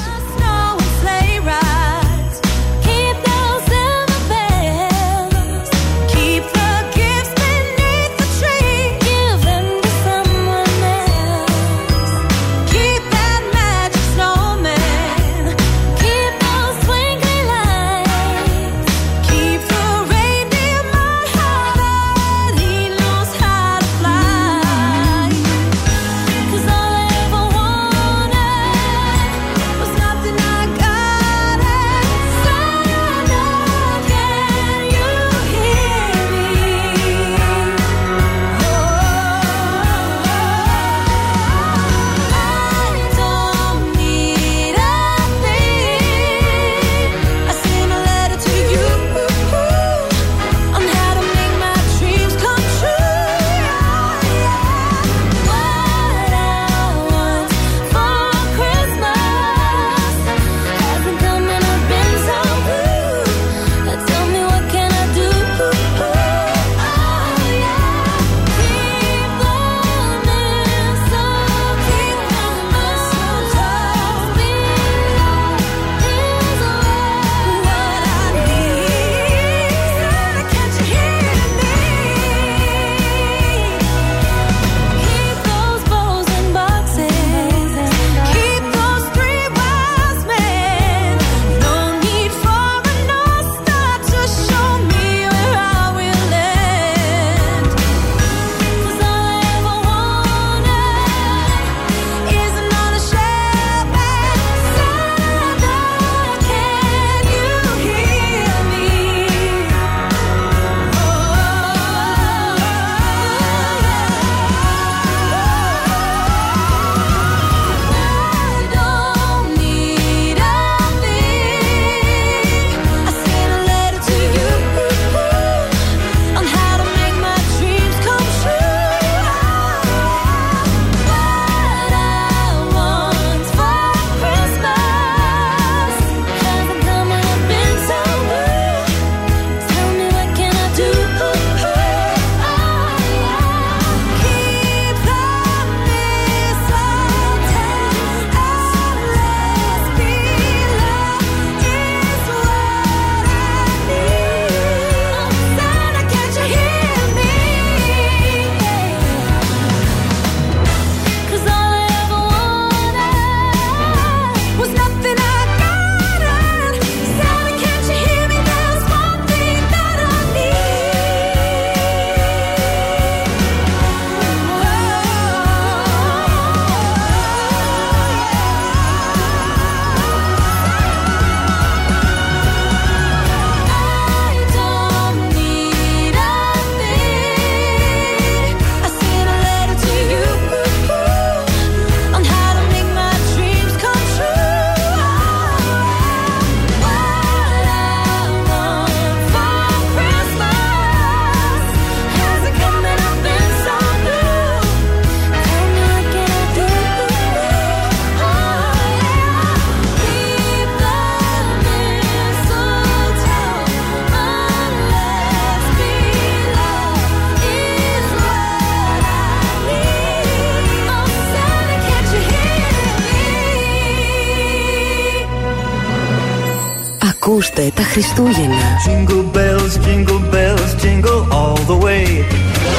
Ακούστε 227.34 227.72
τα 227.76 227.84
Χριστούγεννα. 227.84 228.69
Jingle 228.88 229.26
bells, 229.35 229.73
jingle 229.85 230.22
bells, 230.34 230.72
jingle 230.84 231.22
all 231.38 231.57
the 231.72 231.77
way. 231.85 232.05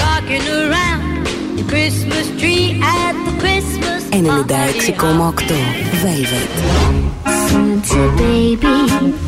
Rocking 0.03 0.47
around 0.61 1.27
the 1.59 1.65
Christmas 1.73 2.27
tree 2.41 2.67
at 3.03 3.15
the 3.27 3.35
Christmas 3.43 4.01
96,8 4.11 5.51
Velvet. 6.05 6.53
Santa 7.47 8.03
baby, 8.21 8.77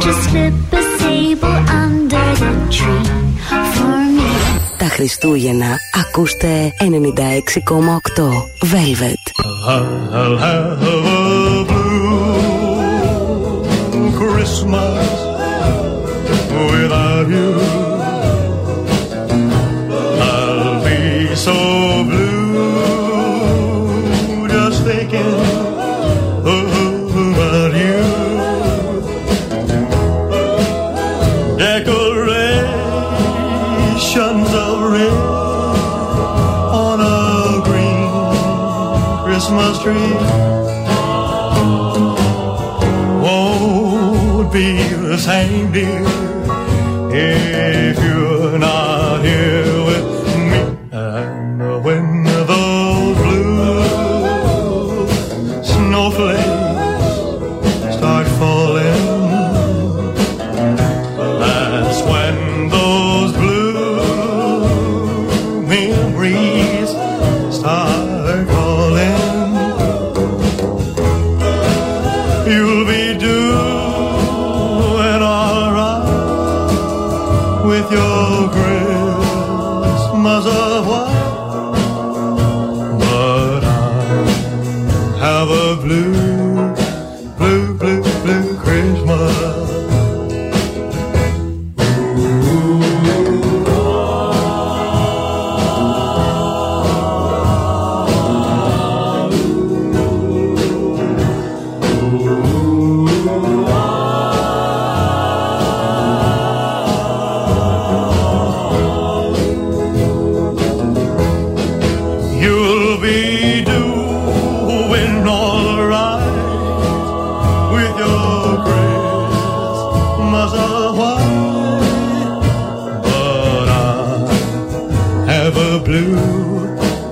just 0.05 0.21
slip 0.29 0.57
a 0.81 0.83
sable 0.99 1.59
under 1.83 2.27
the 2.43 2.53
tree 2.77 3.07
for 3.75 3.99
me. 4.17 4.31
Τα 4.79 4.89
Χριστούγεννα 4.89 5.77
ακούστε 6.03 6.75
96,8 6.79 8.47
Velvet. 8.63 9.25
Christmas 14.47 15.09
oh, 16.53 16.81
without 16.81 17.29
you. 17.29 17.66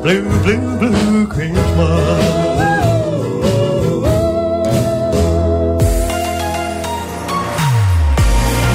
Blue, 0.05 0.23
blue, 0.43 0.79
blue, 0.79 1.27
Christmas. 1.27 1.65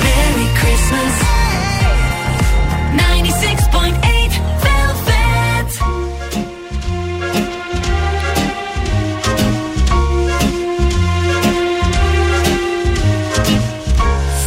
Merry 0.05 0.47
Christmas. 0.59 1.15
96.8 2.97 4.33
Velvet. 4.65 5.71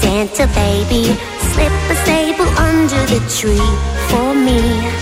Santa 0.00 0.46
baby, 0.58 1.04
slip 1.52 1.74
a 1.90 1.96
sable 2.04 2.50
under 2.58 3.02
the 3.06 3.20
tree 3.38 3.70
for 4.08 4.34
me. 4.34 5.01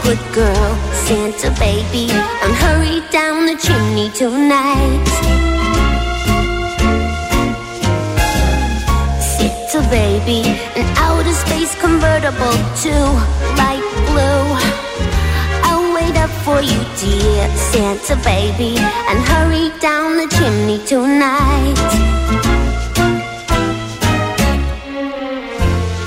Good 0.00 0.22
girl, 0.32 0.70
Santa 1.06 1.50
baby, 1.58 2.10
and 2.42 2.52
hurry 2.64 3.00
down 3.10 3.46
the 3.46 3.56
chimney 3.56 4.10
tonight. 4.10 5.04
Santa 9.20 9.80
baby, 9.90 10.40
an 10.76 10.86
outer 10.96 11.32
space 11.32 11.74
convertible 11.80 12.58
to 12.84 12.94
light 13.60 13.86
blue. 14.08 14.46
I'll 15.68 15.94
wait 15.94 16.16
up 16.16 16.30
for 16.44 16.60
you, 16.60 16.80
dear 17.00 17.48
Santa 17.70 18.16
baby, 18.24 18.76
and 19.08 19.18
hurry 19.32 19.70
down 19.80 20.16
the 20.16 20.28
chimney 20.36 20.78
tonight. 20.86 21.78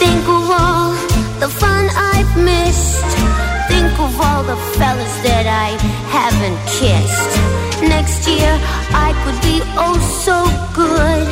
Think 0.01 0.23
of 0.37 0.49
all 0.59 0.91
the 1.39 1.49
fun 1.49 1.89
I've 1.95 2.37
missed. 2.43 2.94
Think 3.76 3.99
of 3.99 4.22
all 4.22 4.41
the 4.41 4.56
fellas 4.80 5.15
that 5.27 5.45
I 5.52 5.76
haven't 6.07 6.60
kissed. 6.80 7.34
Next 7.84 8.23
year 8.23 8.52
I 8.95 9.11
could 9.22 9.35
be 9.43 9.60
oh 9.76 9.99
so 10.23 10.47
good 10.72 11.27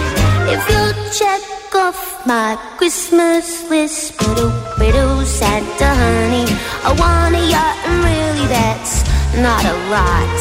if 0.52 0.60
you'll 0.68 0.96
check 1.16 1.40
off 1.74 2.28
my 2.28 2.60
Christmas 2.76 3.48
list. 3.70 4.20
Biddle, 4.20 4.52
biddle, 4.78 5.24
Santa 5.24 5.88
honey, 6.04 6.44
I 6.84 6.92
want 7.00 7.40
a 7.40 7.44
yacht 7.48 7.78
and 7.88 7.98
really 8.12 8.48
that's 8.52 9.08
not 9.40 9.64
a 9.64 9.78
lot. 9.96 10.36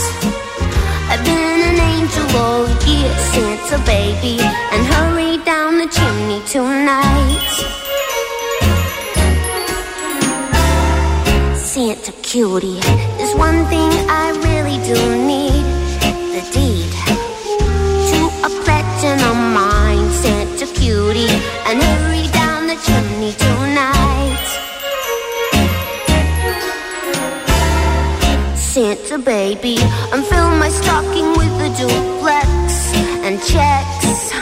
I've 1.07 1.23
been 1.25 1.61
an 1.71 1.79
angel 1.93 2.27
all 2.35 2.67
year, 2.83 3.15
Santa 3.31 3.79
baby, 3.87 4.43
and 4.75 4.83
hurry 4.93 5.39
down 5.45 5.79
the 5.79 5.87
chimney 5.87 6.43
tonight. 6.51 6.72
Cutie, 12.33 12.81
there's 13.19 13.35
one 13.35 13.67
thing 13.67 13.91
I 14.09 14.33
really 14.41 14.79
do 14.89 14.97
need 15.33 15.65
the 16.33 16.41
deed 16.51 16.91
to 18.09 18.21
a 18.49 18.51
platinum 18.65 19.53
mine. 19.53 20.09
Santa 20.23 20.65
cutie, 20.73 21.29
and 21.69 21.77
hurry 21.83 22.27
down 22.33 22.69
the 22.69 22.79
chimney 22.87 23.33
tonight. 23.37 24.47
Santa 28.57 29.19
baby, 29.19 29.77
and 30.11 30.25
fill 30.25 30.53
my 30.57 30.71
stocking 30.71 31.37
with 31.37 31.55
a 31.69 31.71
duplex 31.77 32.49
and 33.27 33.37
checks. 33.45 34.33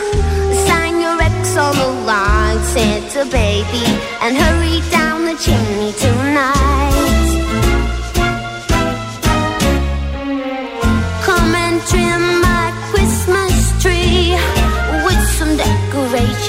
Sign 0.68 1.00
your 1.00 1.20
ex 1.20 1.56
on 1.56 1.74
the 1.74 1.90
line, 2.06 2.62
Santa 2.62 3.24
baby, 3.32 3.82
and 4.22 4.36
hurry 4.36 4.78
down 4.92 5.24
the 5.24 5.34
chimney 5.42 5.92
tonight. 5.98 7.49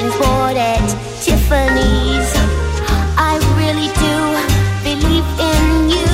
Decorations 0.02 0.20
bought 0.20 0.56
at 0.56 0.88
Tiffany's. 1.22 2.32
I 3.18 3.38
really 3.58 3.90
do 4.02 4.18
believe 4.84 5.30
in 5.40 5.90
you. 5.90 6.12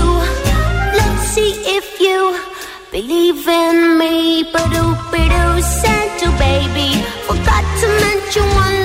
Let's 0.98 1.24
see 1.34 1.54
if 1.78 2.00
you 2.00 2.40
believe 2.92 3.48
in 3.48 3.98
me. 3.98 4.44
Ba-doo, 4.52 4.96
ba-doo, 5.12 5.62
Santa 5.62 6.30
baby. 6.38 7.02
Forgot 7.28 7.66
to 7.82 7.88
mention 8.04 8.46
one 8.56 8.77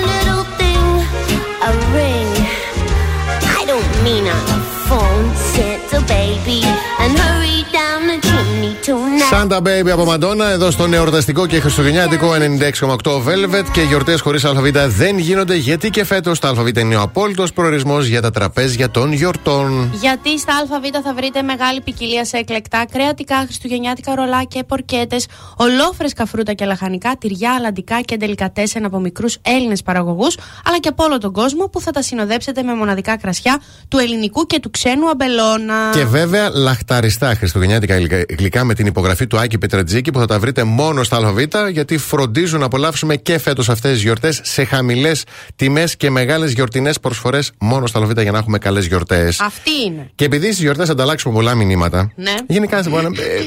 tonight. 9.43 9.53
Santa 9.53 9.61
Baby 9.61 9.89
από 9.89 10.05
Μαντόνα, 10.05 10.49
εδώ 10.49 10.71
στο 10.71 10.87
νεορταστικό 10.87 11.45
και 11.47 11.59
χριστουγεννιάτικο 11.59 12.31
96,8 12.79 13.11
Velvet 13.11 13.65
και 13.71 13.81
γιορτές 13.81 14.21
χωρίς 14.21 14.45
ΑΒ 14.45 14.67
δεν 14.87 15.17
γίνονται 15.17 15.55
γιατί 15.55 15.89
και 15.89 16.05
φέτος 16.05 16.39
τα 16.39 16.49
ΑΒ 16.49 16.67
είναι 16.77 16.95
ο 16.95 17.01
απόλυτος 17.01 17.53
προορισμός 17.53 18.05
για 18.05 18.21
τα 18.21 18.31
τραπέζια 18.31 18.89
των 18.91 19.13
γιορτών. 19.13 19.91
Γιατί 20.01 20.39
στα 20.39 20.53
ΑΒ 20.55 21.03
θα 21.03 21.13
βρείτε 21.13 21.41
μεγάλη 21.41 21.81
ποικιλία 21.81 22.25
σε 22.25 22.37
εκλεκτά 22.37 22.85
κρεατικά, 22.91 23.35
χριστουγεννιάτικα 23.35 24.15
ρολά 24.15 24.43
και 24.43 24.63
πορκέτες, 24.63 25.27
ολόφρεσκα 25.57 26.25
φρούτα 26.25 26.53
και 26.53 26.65
λαχανικά, 26.65 27.15
τυριά, 27.19 27.53
αλαντικά 27.53 28.01
και 28.01 28.17
ντελικατέσεν 28.17 28.85
από 28.85 28.99
μικρούς 28.99 29.37
Έλληνες 29.41 29.81
παραγωγούς, 29.81 30.37
αλλά 30.65 30.79
και 30.79 30.87
από 30.87 31.03
όλο 31.03 31.17
τον 31.17 31.31
κόσμο 31.31 31.65
που 31.65 31.81
θα 31.81 31.91
τα 31.91 32.01
συνοδέψετε 32.01 32.63
με 32.63 32.73
μοναδικά 32.75 33.17
κρασιά 33.17 33.61
του 33.87 33.97
ελληνικού 33.97 34.45
και 34.45 34.59
του 34.59 34.69
ξένου 34.69 35.09
αμπελώνα. 35.09 35.89
Και 35.93 36.05
βέβαια 36.05 36.49
λαχταριστά 36.49 37.35
χριστουγεννιάτικα 37.35 37.97
γλυκά 38.37 38.63
με 38.63 38.73
την 38.73 38.85
υπογραφή 38.85 39.01
υπογραφή 39.03 39.27
του 39.33 39.39
Άκη 39.39 39.57
Πετρατζίκη 39.57 40.11
που 40.11 40.19
θα 40.19 40.25
τα 40.25 40.39
βρείτε 40.39 40.63
μόνο 40.63 41.03
στα 41.03 41.17
ΑΒ 41.17 41.37
γιατί 41.71 41.97
φροντίζουν 41.97 42.59
να 42.59 42.65
απολαύσουμε 42.65 43.15
και 43.15 43.37
φέτος 43.37 43.69
αυτές 43.69 43.91
τις 43.91 44.01
γιορτές 44.01 44.39
σε 44.43 44.63
χαμηλές 44.63 45.23
τιμές 45.55 45.97
και 45.97 46.09
μεγάλες 46.09 46.51
γιορτινές 46.51 46.99
προσφορές 46.99 47.51
μόνο 47.59 47.87
στα 47.87 47.99
ΑΒ 47.99 48.11
για 48.19 48.31
να 48.31 48.37
έχουμε 48.37 48.57
καλές 48.57 48.85
γιορτές. 48.85 49.39
Αυτή 49.39 49.69
είναι. 49.85 50.09
Και 50.15 50.25
επειδή 50.25 50.45
στις 50.45 50.59
γιορτές 50.59 50.89
ανταλλάξουμε 50.89 51.33
πολλά 51.33 51.55
μηνύματα, 51.55 52.11
Ναι. 52.15 52.33
γενικά 52.47 52.77
ε, 52.77 52.83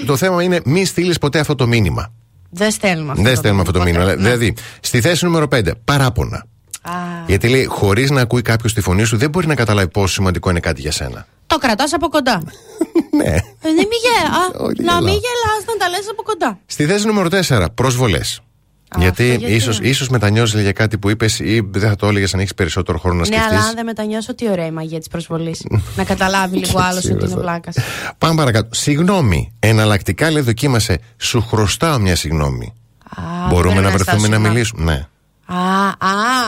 το 0.07 0.17
θέμα 0.17 0.43
είναι 0.43 0.61
μη 0.65 0.85
στείλεις 0.85 1.19
ποτέ 1.19 1.39
αυτό 1.39 1.55
το 1.55 1.67
μήνυμα. 1.67 2.13
Δεν 2.51 2.71
στέλνουμε 2.71 3.11
αυτό. 3.11 3.23
Δεν 3.23 3.33
το 3.33 3.39
στέλνουμε 3.39 3.63
αυτό 3.63 3.73
το 3.73 3.79
ποτέ. 3.79 3.91
μήνυμα. 3.93 4.11
Ναι. 4.11 4.23
Δηλαδή, 4.23 4.55
στη 4.81 5.01
θέση 5.01 5.25
νούμερο 5.25 5.49
5, 5.55 5.71
παράπονα. 5.85 6.37
Α, 6.83 6.91
Γιατί 7.27 7.49
λέει, 7.49 7.65
χωρίς 7.65 8.11
να 8.11 8.21
ακούει 8.21 8.43
κάποιος 8.43 8.75
τη 8.75 8.81
φωνή 8.81 9.05
σου, 9.05 9.17
δεν 9.17 9.31
μπορεί 9.31 9.47
να 9.47 9.55
καταλάβει 9.55 9.89
πόσο 9.89 10.13
σημαντικό 10.15 10.51
είναι 10.51 10.61
κάτι 10.61 10.81
για 10.81 10.93
σένα. 10.93 11.27
Το 11.47 11.59
κρατάς 11.59 11.93
από 11.93 12.09
κοντά. 12.09 12.43
ναι. 13.17 13.25
Ε, 13.25 13.41
δεν 13.61 13.75
μη 13.75 13.97
γε- 14.05 14.31
α, 14.31 14.65
Όχι, 14.67 14.83
Να 14.83 14.93
γελάω. 14.93 15.01
μην 15.01 15.13
γελάς, 15.13 15.65
να 15.67 15.77
τα 15.79 15.89
λες 15.89 16.09
από 16.11 16.23
κοντά. 16.23 16.59
Στη 16.67 16.85
θέση 16.87 17.07
νούμερο 17.07 17.29
4, 17.49 17.67
προσβολές. 17.75 18.41
Γιατί, 18.99 19.23
αυτό 19.31 19.39
γιατί; 19.39 19.55
ίσως, 19.55 19.79
ίσως 19.83 20.09
μετανιώσεις 20.09 20.61
για 20.61 20.73
κάτι 20.73 20.99
που 20.99 21.09
είπες 21.11 21.39
ή 21.39 21.61
δεν 21.71 21.89
θα 21.89 21.97
το 21.97 22.07
έλεγες 22.07 22.35
αν 22.35 22.41
έχεις 22.41 22.55
περισσότερο 22.55 22.99
χρόνο 22.99 23.21
να 23.21 23.21
Ναι, 23.21 23.27
σκεφτείς. 23.37 23.57
αλλά 23.59 23.67
αν 23.69 23.75
δεν 23.75 23.85
μετανιώσω, 23.85 24.35
τι 24.35 24.51
ωραία 24.51 24.67
η 24.67 24.71
μαγεία 24.71 24.99
της 24.99 25.09
προσβολής. 25.09 25.63
να 25.97 26.05
καταλάβει 26.05 26.57
λίγο 26.57 26.79
άλλος 26.89 27.05
ότι 27.05 27.25
είναι 27.25 27.37
πλάκα. 27.41 27.73
Πάμε 28.19 28.35
παρακάτω. 28.35 28.69
Συγγνώμη. 28.75 29.53
Εναλλακτικά 29.59 30.31
λέει 30.31 30.43
δοκίμασε. 30.43 30.99
Σου 31.17 31.41
χρωστάω 31.41 31.99
μια 31.99 32.17
συγγνώμη. 32.17 32.75
Μπορούμε 33.49 33.55
μπορεί 33.55 33.75
να 33.75 33.81
να 33.81 33.89
βρεθούμε 33.91 34.03
στάσουμε 34.19 34.29
να 34.29 34.39
να- 34.39 34.49
μιλήσουμε. 34.49 34.93
Ναι. 34.93 35.07
Α, 35.49 35.87
α, 35.89 35.93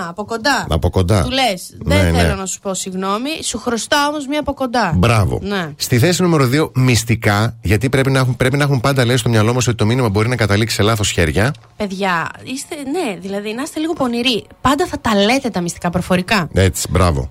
από 0.09 0.25
κοντά. 0.25 0.67
Από 0.71 0.91
κοντά. 0.91 1.23
Του 1.23 1.31
λες. 1.31 1.77
Δεν 1.81 2.05
Ναι, 2.05 2.11
ναι. 2.11 2.19
θέλω 2.19 2.35
να 2.35 2.47
σου 2.47 2.61
πω 2.61 2.75
συγγνώμη. 2.75 3.31
Σου 3.43 3.59
χρωστάω 3.59 4.09
όμως 4.09 4.27
μία 4.27 4.41
από 4.41 4.55
κοντά. 4.55 4.93
Μπράβο. 4.97 5.39
Ναι. 5.43 5.73
Στη 5.77 5.99
θέση 5.99 6.23
νούμερο 6.23 6.49
2, 6.53 6.71
μυστικά, 6.75 7.57
γιατί 7.63 7.89
πρέπει 7.89 8.11
να, 8.11 8.19
έχουν, 8.19 8.37
πρέπει 8.37 8.57
να 8.57 8.63
έχουν 8.65 8.81
πάντα 8.81 9.05
λέει 9.05 9.17
στο 9.17 9.29
μυαλό 9.29 9.55
μας 9.55 9.67
ότι 9.67 9.77
το 9.77 9.87
μήνυμα 9.87 10.09
μπορεί 10.09 10.29
να 10.29 10.37
καταλήξει 10.37 10.75
σε 10.75 10.83
λάθος 10.83 11.11
χέρια. 11.11 11.55
Παιδιά, 11.77 12.31
είστε, 12.43 12.75
ναι, 12.75 13.17
δηλαδή 13.21 13.53
να 13.55 13.63
είστε 13.63 13.81
λίγο 13.81 13.93
πονηροί. 13.93 14.47
Πάντα 14.61 14.87
θα 14.87 15.01
τα 15.01 15.15
λέτε 15.15 15.49
τα 15.51 15.61
μυστικά 15.61 15.91
προφορικά. 15.91 16.49
Έτσι, 16.53 16.87
μπράβο. 16.91 17.31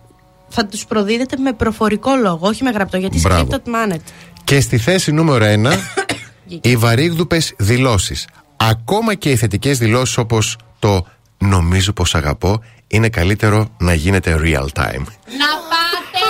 Θα 0.50 0.66
τους 0.66 0.86
προδίδετε 0.86 1.38
με 1.38 1.54
προφορικό 1.54 2.12
λόγο, 2.22 2.40
όχι 2.48 2.64
με 2.64 2.70
γραπτό, 2.70 2.98
γιατί 2.98 3.20
Μπράβο. 3.20 3.48
scripted 3.52 3.70
managed. 3.94 4.00
Και 4.44 4.60
στη 4.62 4.78
θέση 4.78 5.12
νούμερο 5.12 5.46
1, 5.46 5.72
οι 6.62 6.76
βαρύγδουπες 6.78 7.54
δηλώσεις. 7.58 8.28
Ακόμα 8.58 9.14
και 9.14 9.30
οι 9.32 9.36
θετικές 9.36 9.78
δηλώσεις 9.78 10.18
όπως 10.18 10.58
το 10.80 11.06
Νομίζω 11.38 11.94
πως 11.94 12.16
αγαπώ 12.16 12.64
είναι 12.88 13.10
καλύτερο 13.10 13.76
να 13.78 13.94
γίνεται 13.94 14.40
real 14.44 14.68
time. 14.82 15.06
Να 15.42 15.52
πάτε. 15.72 16.26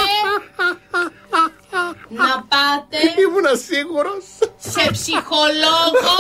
να 2.10 2.30
πάτε. 2.52 2.98
Ήμουνα 3.24 3.54
σίγουρο. 3.70 4.12
Σε 4.58 4.84
ψυχολόγο. 4.92 6.16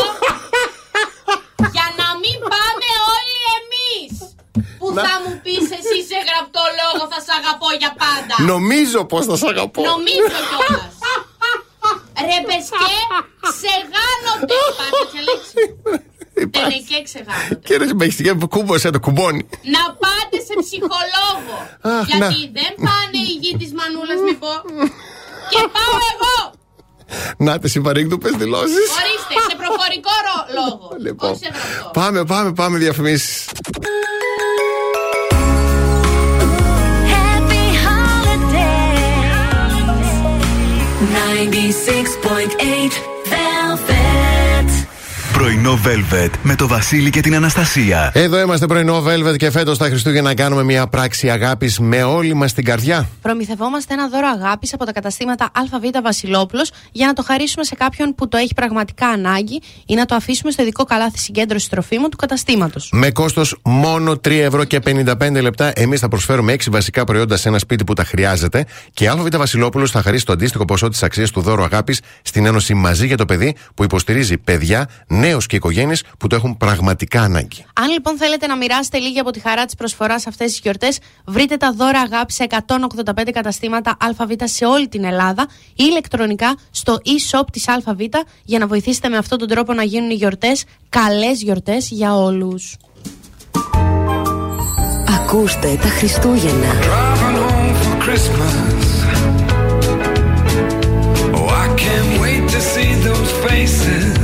για 1.76 1.88
να 2.00 2.08
μην 2.22 2.38
πάμε 2.54 2.88
όλοι 3.16 3.40
εμείς. 3.60 4.14
Που 4.80 4.88
θα 5.06 5.14
μου 5.24 5.34
πεις 5.44 5.66
εσύ 5.78 6.00
σε 6.10 6.20
γραπτό 6.28 6.64
λόγο 6.82 7.04
θα 7.12 7.20
σ' 7.26 7.32
αγαπώ 7.40 7.70
για 7.82 7.92
πάντα. 8.04 8.36
Νομίζω 8.54 9.00
πως 9.12 9.26
θα 9.26 9.36
σ' 9.42 9.44
αγαπώ. 9.54 9.82
Νομίζω 9.94 10.38
κιόλας. 10.50 10.96
Ρε 12.28 12.38
πεσκέ, 12.48 12.96
ξεγάνονται. 13.52 14.58
Υπάρχει 14.72 15.00
τέτοια 15.02 15.22
λέξη. 16.40 16.62
Τελικέ 16.62 16.98
ξεγάνονται. 17.08 17.60
Και 17.68 17.78
ρε 17.78 17.86
μεξικέ 17.94 18.34
που 18.34 18.48
κούμπωσε 18.48 18.90
το 18.90 19.00
κουμπόνι. 19.00 19.42
Να 19.76 19.84
πάτε 20.04 20.38
σε 20.48 20.54
ψυχολόγο. 20.64 21.56
Αχ, 22.00 22.06
γιατί 22.08 22.40
δεν 22.60 22.72
πάνε 22.88 23.18
οι 23.28 23.34
γη 23.42 23.52
της 23.62 23.72
μανούλας, 23.78 24.20
μη 24.26 24.34
πω. 24.44 24.54
Και 25.52 25.62
πάω 25.76 25.96
εγώ. 26.14 26.36
Να 27.38 27.60
τε 27.60 27.68
οι 27.74 27.80
βαρύγδουπε 27.80 28.30
δηλώσεις. 28.30 28.88
Ορίστε, 29.00 29.34
σε 29.50 29.56
προφορικό 29.62 30.12
ρο- 30.28 30.48
λόγο. 30.60 30.86
Λοιπόν. 31.06 31.30
Όχι 31.32 31.40
σε 31.44 31.52
γραπτό. 31.54 31.90
Πάμε, 32.00 32.26
πάμε, 32.26 32.54
πάμε 32.54 32.78
διαφημίσεις. 32.78 33.46
Happy 37.14 37.66
holidays. 37.86 38.78
96.8 41.14 42.48
Velvet. 42.58 43.17
Πρωινό 45.38 45.80
Velvet 45.86 46.30
με 46.44 46.56
το 46.56 46.68
Βασίλη 46.68 47.10
και 47.10 47.22
την 47.22 47.36
Αναστασία. 47.36 48.12
Εδώ 48.14 48.40
είμαστε 48.40 48.66
πρωινό 48.66 49.04
Velvet 49.04 49.38
και 49.38 49.52
φέτος 49.52 49.78
τα 49.78 49.86
Χριστούγεννα 49.86 50.34
κάνουμε 50.34 50.64
μια 50.64 50.88
πράξη 50.88 51.30
αγάπης 51.30 51.80
με 51.80 52.04
όλη 52.04 52.34
μας 52.34 52.54
την 52.54 52.64
καρδιά. 52.64 53.10
Προμηθευόμαστε 53.22 53.94
ένα 53.94 54.10
δώρο 54.10 54.28
αγάπης 54.28 54.74
από 54.74 54.86
τα 54.86 54.92
καταστήματα 54.92 55.52
ΑΒ 55.54 56.04
Βασιλόπουλος 56.04 56.72
για 56.92 57.08
να 57.08 57.14
το 57.14 57.24
χαρίσουμε 57.24 57.64
σε 57.64 57.76
κάποιον 57.76 58.16
που 58.16 58.28
το 58.28 58.38
έχει 58.38 58.54
πραγματικά 58.54 59.08
ανάγκη 59.08 59.62
ή 59.86 59.96
να 59.96 60.06
το 60.06 60.16
αφήσουμε 60.16 60.52
στο 60.52 60.62
ειδικό 60.62 60.84
καλάθι 60.84 61.18
συγκέντρωση 61.18 61.70
τροφίμων 61.70 62.10
του 62.10 62.18
καταστήματος. 62.18 62.90
Με 62.92 63.12
κόστος 63.12 63.58
μόνο 63.64 64.12
3 64.12 64.32
ευρώ 64.32 64.64
και 64.64 64.80
55 64.86 65.42
λεπτά, 65.42 65.72
εμείς 65.76 66.00
θα 66.00 66.08
προσφέρουμε 66.08 66.54
6 66.54 66.58
βασικά 66.70 67.04
προϊόντα 67.04 67.38
σε 67.38 67.50
ένα 67.50 67.60
σπίτι 67.60 67.84
που 67.84 67.94
τα 67.94 68.04
χρειάζεται 68.04 68.66
και 68.94 69.04
η 69.04 69.08
ΑΒ 69.08 69.28
Βασιλόπουλος 69.32 69.92
θα 69.92 70.02
χαρίσει 70.02 70.26
το 70.26 70.34
αντίστοιχο 70.34 70.66
ποσό 70.66 70.90
της 70.90 71.04
αξίας 71.04 71.32
του 71.32 71.42
δώρου 71.42 71.64
αγάπης 71.64 72.02
στην 72.22 72.46
Ένωση 72.46 72.74
Μαζί 72.74 73.08
για 73.08 73.18
το 73.18 73.26
Παιδί 73.26 73.56
που 73.74 73.84
υποστηρίζει 73.84 74.38
παιδιά, 74.38 74.90
νέους 75.28 75.46
και 75.46 75.56
οικογένειες 75.56 76.04
που 76.20 76.28
το 76.28 76.36
έχουν 76.36 76.58
πραγματικά 76.58 77.22
ανάγκη. 77.22 77.66
Αν 77.74 77.90
λοιπόν 77.92 78.18
θέλετε 78.18 78.48
να 78.48 78.58
μοιράσετε 78.58 78.98
λίγη 78.98 79.20
από 79.20 79.32
τη 79.32 79.40
χαρά 79.40 79.66
της 79.66 79.76
προσφοράς 79.76 80.28
αυτές 80.28 80.52
τις 80.52 80.60
γιορτές, 80.60 81.00
βρείτε 81.26 81.58
τα 81.58 81.74
δώρα 81.74 82.00
αγάπη 82.00 82.34
σε 82.34 82.48
185 82.50 83.30
καταστήματα 83.34 83.98
ΑΒ 84.00 84.32
σε 84.44 84.66
όλη 84.66 84.88
την 84.88 85.04
Ελλάδα 85.04 85.48
ή 85.70 85.84
ηλεκτρονικά 85.90 86.56
στο 86.72 86.98
e-shop 87.06 87.44
της 87.52 87.68
ΑΒ 87.68 88.00
για 88.44 88.60
να 88.60 88.68
βοηθήσετε 88.68 89.10
με 89.10 89.18
αυτόν 89.18 89.38
τον 89.38 89.48
τρόπο 89.48 89.74
να 89.74 89.84
γίνουν 89.84 90.10
οι 90.10 90.14
γιορτές 90.14 90.64
καλές 90.90 91.42
γιορτές 91.42 91.90
για 91.90 92.16
όλους. 92.16 92.76
Ακούστε 95.20 95.78
τα 95.82 95.88
Χριστούγεννα. 95.88 96.72
Driving 96.82 97.38
home 97.48 97.74
for 97.84 97.96
Christmas. 98.06 98.86
Oh, 101.38 101.64
I 101.64 101.68
can't 101.84 102.12
wait 102.22 102.44
to 102.56 102.60
see 102.72 102.92
those 103.08 103.32
faces. 103.46 104.17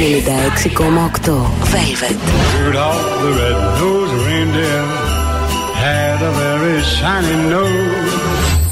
96,8 0.00 1.28
Velvet. 1.74 2.18
Rudolph 2.64 3.20
the 3.22 3.32
red-nosed 3.40 4.16
reindeer 4.26 4.84
had 5.84 6.18
a 6.22 6.32
very 6.42 6.80
shiny 6.94 7.36
nose. 7.50 8.14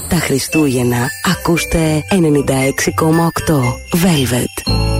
Τα 0.08 0.16
Χριστούγεννα 0.16 1.06
ακούστε 1.24 2.04
96,8 2.10 3.52
Velvet. 3.92 4.97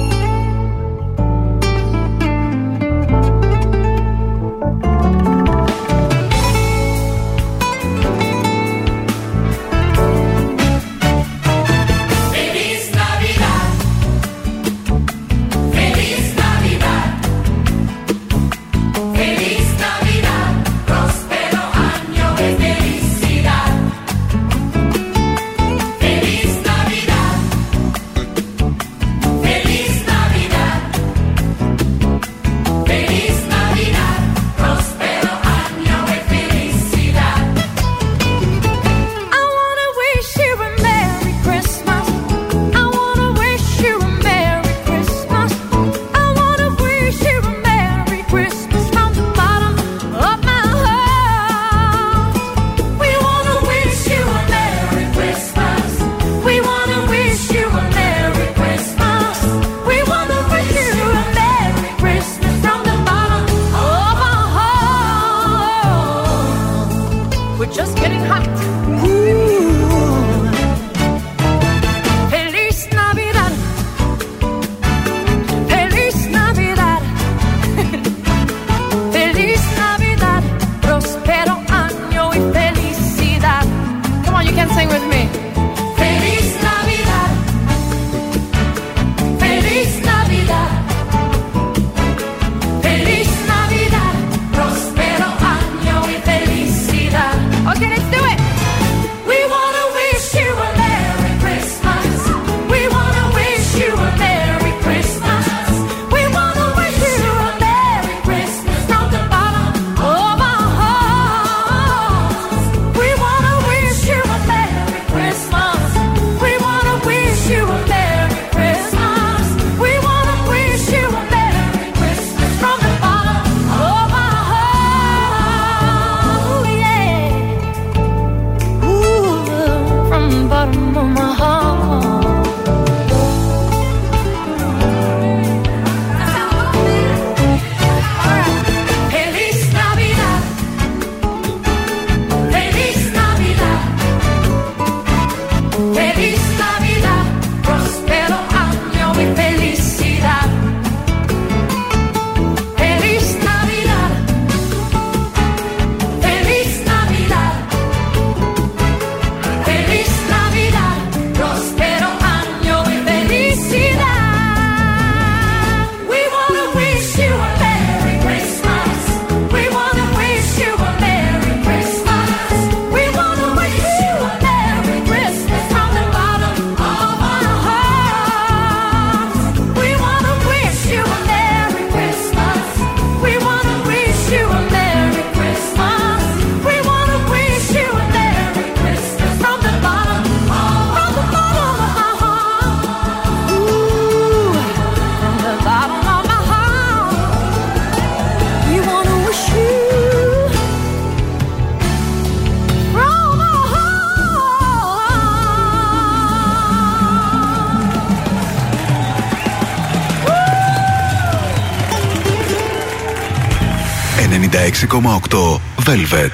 96,8 214.78 215.60
Velvet. 215.78 216.32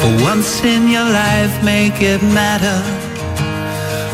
For 0.00 0.22
once 0.22 0.62
in 0.62 0.88
your 0.88 1.02
life, 1.02 1.64
make 1.64 2.00
it 2.00 2.22
matter. 2.22 2.78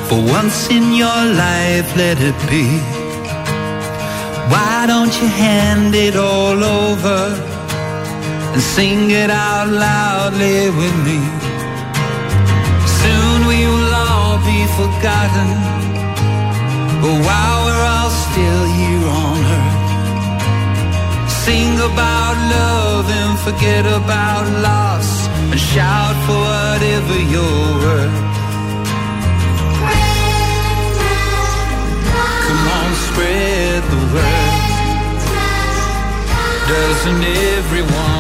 For 0.09 0.17
once 0.17 0.71
in 0.71 0.95
your 0.95 1.23
life, 1.35 1.95
let 1.97 2.19
it 2.19 2.39
be. 2.49 2.65
Why 4.49 4.87
don't 4.87 5.13
you 5.21 5.29
hand 5.29 5.95
it 5.95 6.17
all 6.17 6.65
over 6.65 7.21
and 8.55 8.63
sing 8.63 9.11
it 9.11 9.29
out 9.29 9.69
loudly 9.69 10.71
with 10.71 10.97
me? 11.05 11.40
Forgotten. 14.81 15.51
But 17.03 17.17
while 17.27 17.59
we're 17.67 17.87
all 17.95 18.13
still 18.27 18.65
here 18.79 19.07
on 19.25 19.39
earth, 19.59 19.79
sing 21.45 21.75
about 21.91 22.35
love 22.57 23.07
and 23.21 23.33
forget 23.47 23.85
about 24.01 24.45
loss 24.69 25.11
and 25.51 25.61
shout 25.73 26.17
for 26.25 26.39
whatever 26.49 27.17
you're 27.33 27.71
worth. 27.85 28.19
Come 32.47 32.65
on, 32.79 32.91
spread 33.09 33.81
the 33.93 34.01
word. 34.13 34.61
Doesn't 36.73 37.23
everyone 37.57 38.20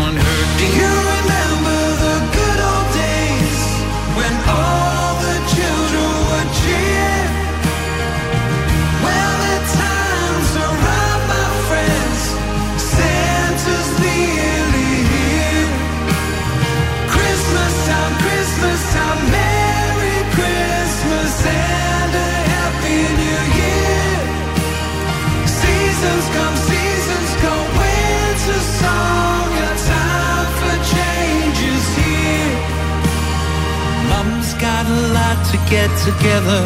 a 34.90 35.12
lot 35.14 35.38
to 35.50 35.56
get 35.70 35.90
together, 36.02 36.62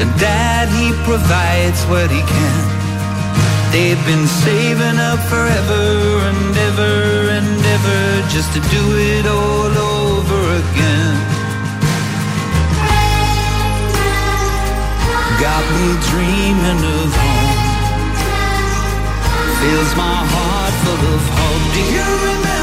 and 0.00 0.08
Dad 0.20 0.68
he 0.68 0.92
provides 1.08 1.80
what 1.90 2.10
he 2.10 2.20
can. 2.20 2.64
They've 3.72 4.04
been 4.06 4.26
saving 4.44 4.98
up 5.10 5.20
forever 5.32 5.84
and 6.28 6.56
ever 6.68 6.96
and 7.36 7.48
ever 7.76 8.02
just 8.34 8.52
to 8.54 8.60
do 8.76 8.84
it 9.14 9.26
all 9.26 9.72
over 9.96 10.40
again. 10.62 11.16
Got 15.40 15.64
me 15.76 15.88
dreaming 16.10 16.80
of 16.98 17.08
home. 17.20 17.56
Fills 19.60 19.92
my 19.96 20.18
heart 20.32 20.74
full 20.82 21.04
of 21.14 21.24
hope. 21.36 21.64
Do 21.74 21.82
you 21.94 22.06
remember 22.26 22.55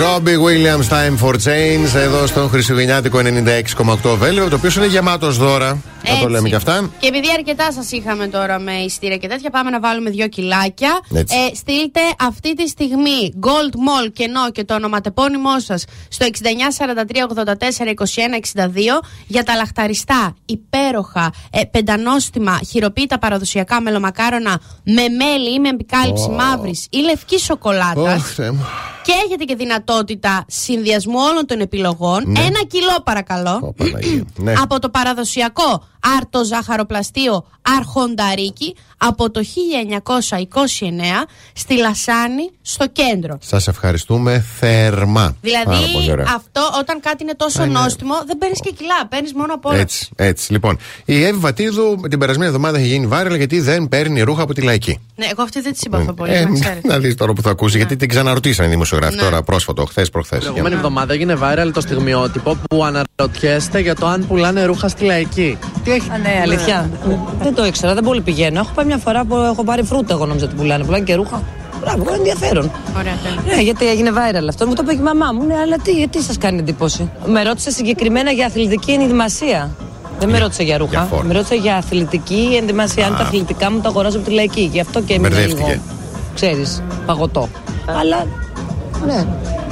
New 0.00 0.06
Year. 0.06 0.12
Robbie 0.12 0.36
Williams, 0.36 0.88
Time 0.88 1.16
for 1.18 1.34
Change, 1.34 1.94
εδώ 1.94 2.26
στο 2.26 2.48
Χριστουγεννιάτικο 2.48 3.18
96,8 3.18 4.16
Βέλιο, 4.18 4.48
το 4.48 4.56
οποίο 4.56 4.70
είναι 4.76 4.86
γεμάτος 4.86 5.38
δώρα. 5.38 5.78
Θα 6.20 6.26
το 6.26 6.32
Έτσι. 6.32 6.36
λέμε 6.36 6.48
και 6.48 6.54
αυτά. 6.54 6.90
Και 6.98 7.06
επειδή 7.06 7.26
αρκετά 7.36 7.72
σας 7.72 7.92
είχαμε 7.92 8.26
τώρα 8.26 8.58
με 8.58 8.72
ειστήρια 8.72 9.16
και 9.16 9.28
τέτοια, 9.28 9.50
πάμε 9.50 9.70
να 9.70 9.80
βάλουμε 9.80 10.10
δύο 10.10 10.28
κιλάκια. 10.28 11.00
Έτσι. 11.14 11.36
Ε, 11.36 11.54
στείλτε 11.54 12.00
αυτή 12.18 12.54
τη 12.54 12.68
στιγμή 12.68 13.32
Gold 13.42 13.74
Mall 13.74 14.10
κενό 14.12 14.50
και 14.50 14.64
το 14.64 14.74
ονοματεπώνυμό 14.74 15.60
σας 15.60 15.84
στο 16.08 16.26
6943842162 16.26 16.30
για 19.26 19.44
τα 19.44 19.54
λαχταριστά, 19.54 20.36
υπέροχα, 20.44 21.32
ε, 21.50 21.64
πεντανόστιμα, 21.64 22.60
χειροποίητα 22.70 23.18
παραδοσιακά 23.18 23.80
μελομακάρονα 23.80 24.60
με 24.84 25.08
μέλι 25.08 25.54
ή 25.54 25.58
με 25.60 25.68
επικάλυψη 25.68 26.26
Ω. 26.30 26.32
μαύρης 26.32 26.86
ή 26.90 26.98
λευκή 26.98 27.38
σοκολάτα. 27.38 28.14
Ωχ, 28.14 28.26
Θεέ 28.26 28.50
μου. 28.50 28.66
Και 29.02 29.12
έχετε 29.26 29.44
και 29.44 29.54
δυνατότητα 29.54 30.44
συνδυασμού 30.48 31.18
όλων 31.30 31.46
των 31.46 31.60
επιλογών. 31.60 32.22
Ναι. 32.26 32.40
Ένα 32.40 32.60
κιλό 32.66 32.96
παρακαλώ. 33.04 33.74
Παναγία. 33.76 34.24
Ναι. 34.36 34.52
Από 34.62 34.78
το 34.78 34.88
παραδοσιακό 34.88 35.84
άρτο 36.18 36.44
ζαχαροπλαστείο 36.44 37.44
Αρχονταρίκη 37.78 38.76
από 38.96 39.30
το 39.30 39.40
1929 39.40 39.42
στη 41.52 41.76
Λασάνη 41.76 42.50
στο 42.62 42.86
κέντρο. 42.88 43.38
Σας 43.40 43.68
ευχαριστούμε 43.68 44.44
θερμά. 44.58 45.36
Πάρα 45.42 45.62
πολύ 45.64 45.76
Δηλαδή 45.86 46.10
ωραία. 46.10 46.26
αυτό 46.36 46.60
όταν 46.80 47.00
κάτι 47.00 47.22
είναι 47.22 47.34
τόσο 47.36 47.62
Α, 47.62 47.66
ναι. 47.66 47.72
νόστιμο 47.72 48.14
δεν 48.26 48.38
παίρνεις 48.38 48.60
και 48.60 48.70
κιλά, 48.70 49.06
παίρνεις 49.08 49.32
μόνο 49.34 49.54
από 49.54 49.68
όλα. 49.68 49.78
Έτσι, 49.78 50.08
έτσι. 50.16 50.52
Λοιπόν, 50.52 50.78
η 51.04 51.24
Εύη 51.24 51.38
Βατίδου 51.38 52.00
την 52.10 52.18
περασμένη 52.18 52.46
εβδομάδα 52.48 52.78
έχει 52.78 52.86
γίνει 52.86 53.08
viral 53.12 53.36
γιατί 53.36 53.60
δεν 53.60 53.88
παίρνει 53.88 54.20
ρούχα 54.20 54.42
από 54.42 54.54
τη 54.54 54.60
λαϊκή. 54.62 54.98
Ναι, 55.16 55.26
εγώ 55.30 55.42
αυτή 55.42 55.60
δεν 55.60 55.72
τη 55.72 55.78
συμπαθώ 55.78 56.12
πολύ, 56.12 56.32
Ε, 56.34 56.44
να 56.44 56.58
ξέρετε. 56.60 56.88
να 56.88 56.98
δεις 56.98 57.14
τώρα 57.14 57.32
που 57.32 57.42
θα 57.42 57.50
ακούσει, 57.50 57.76
γιατί 57.76 57.96
την 57.96 58.08
ξαναρωτήσανε 58.08 58.68
οι 58.68 58.70
δημοσιογράφοι 58.70 59.14
Ναι. 59.14 59.22
τώρα 59.22 59.42
πρόσφατο, 59.42 59.84
χθες 59.84 60.10
προχθές. 60.10 60.38
Την 60.38 60.46
προηγούμενη 60.46 60.74
εβδομάδα 60.74 61.12
έγινε 61.12 61.38
viral 61.42 61.70
το 61.74 61.80
στιγμιότυπο 61.80 62.56
που 62.70 62.84
αναρωτιέστε 62.84 63.78
για 63.80 63.94
το 63.94 64.06
αν 64.06 64.26
πουλάνε 64.26 64.64
ρούχα 64.64 64.88
στη 64.88 65.04
λαϊκή. 65.04 65.58
Τι 65.90 65.96
έχει. 65.96 66.10
Α, 66.10 66.18
ναι, 66.18 66.40
αλήθεια. 66.42 66.90
Δεν 67.42 67.54
το 67.54 67.64
ήξερα, 67.66 67.94
δεν 67.94 68.04
πολύ 68.04 68.20
πηγαίνω. 68.20 68.60
Έχω 68.60 68.70
πάει 68.74 68.86
μια 68.86 68.96
φορά 68.96 69.24
που 69.24 69.36
έχω 69.36 69.64
πάρει 69.64 69.82
φρούτα, 69.82 70.14
εγώ 70.14 70.26
νόμιζα 70.26 70.44
ότι 70.46 70.54
πουλάνε. 70.54 70.84
Πουλάνε 70.84 71.04
και 71.04 71.14
ρούχα. 71.14 71.42
Μπράβο, 71.80 72.12
ενδιαφέρον. 72.14 72.70
Ωραία, 72.98 73.12
τέλεια. 73.22 73.56
Ναι, 73.56 73.62
γιατί 73.62 73.88
έγινε 73.88 74.10
viral 74.14 74.46
αυτό. 74.48 74.66
Μου 74.66 74.74
το 74.74 74.82
είπε 74.84 74.92
και 74.92 75.00
η 75.00 75.02
μαμά 75.02 75.32
μου. 75.32 75.46
Ναι, 75.46 75.54
αλλά 75.54 75.76
τι, 75.76 76.08
τι 76.08 76.22
σας 76.22 76.38
κάνει 76.38 76.58
εντύπωση; 76.58 77.10
Με 77.26 77.42
ρώτησε 77.42 77.70
συγκεκριμένα 77.70 78.30
για 78.30 78.46
αθλητική 78.46 78.92
ενδυμασία. 78.92 79.70
Δεν 80.18 80.28
με 80.28 80.38
ρώτησε 80.38 80.62
για 80.62 80.78
ρούχα. 80.78 81.00
φόρμα. 81.02 81.24
με 81.26 81.32
ρώτησε 81.32 81.54
για 81.54 81.76
αθλητική 81.76 82.56
ενδυμασία. 82.60 83.06
Αν 83.06 83.16
τα 83.16 83.22
αθλητικά 83.22 83.70
μου 83.70 83.80
τα 83.80 83.88
αγοράζω 83.88 84.16
από 84.18 84.26
τη 84.26 84.32
λαϊκή. 84.34 84.68
Γι' 84.72 84.80
αυτό 84.80 85.00
και 85.00 85.14
έμεινα 85.14 85.28
Μπερδεύτηκε. 85.28 85.68
λίγο. 85.70 85.80
Ξέρεις, 86.34 86.82
παγωτό. 87.06 87.48
Αλλά. 88.00 88.26
Ναι. 89.06 89.26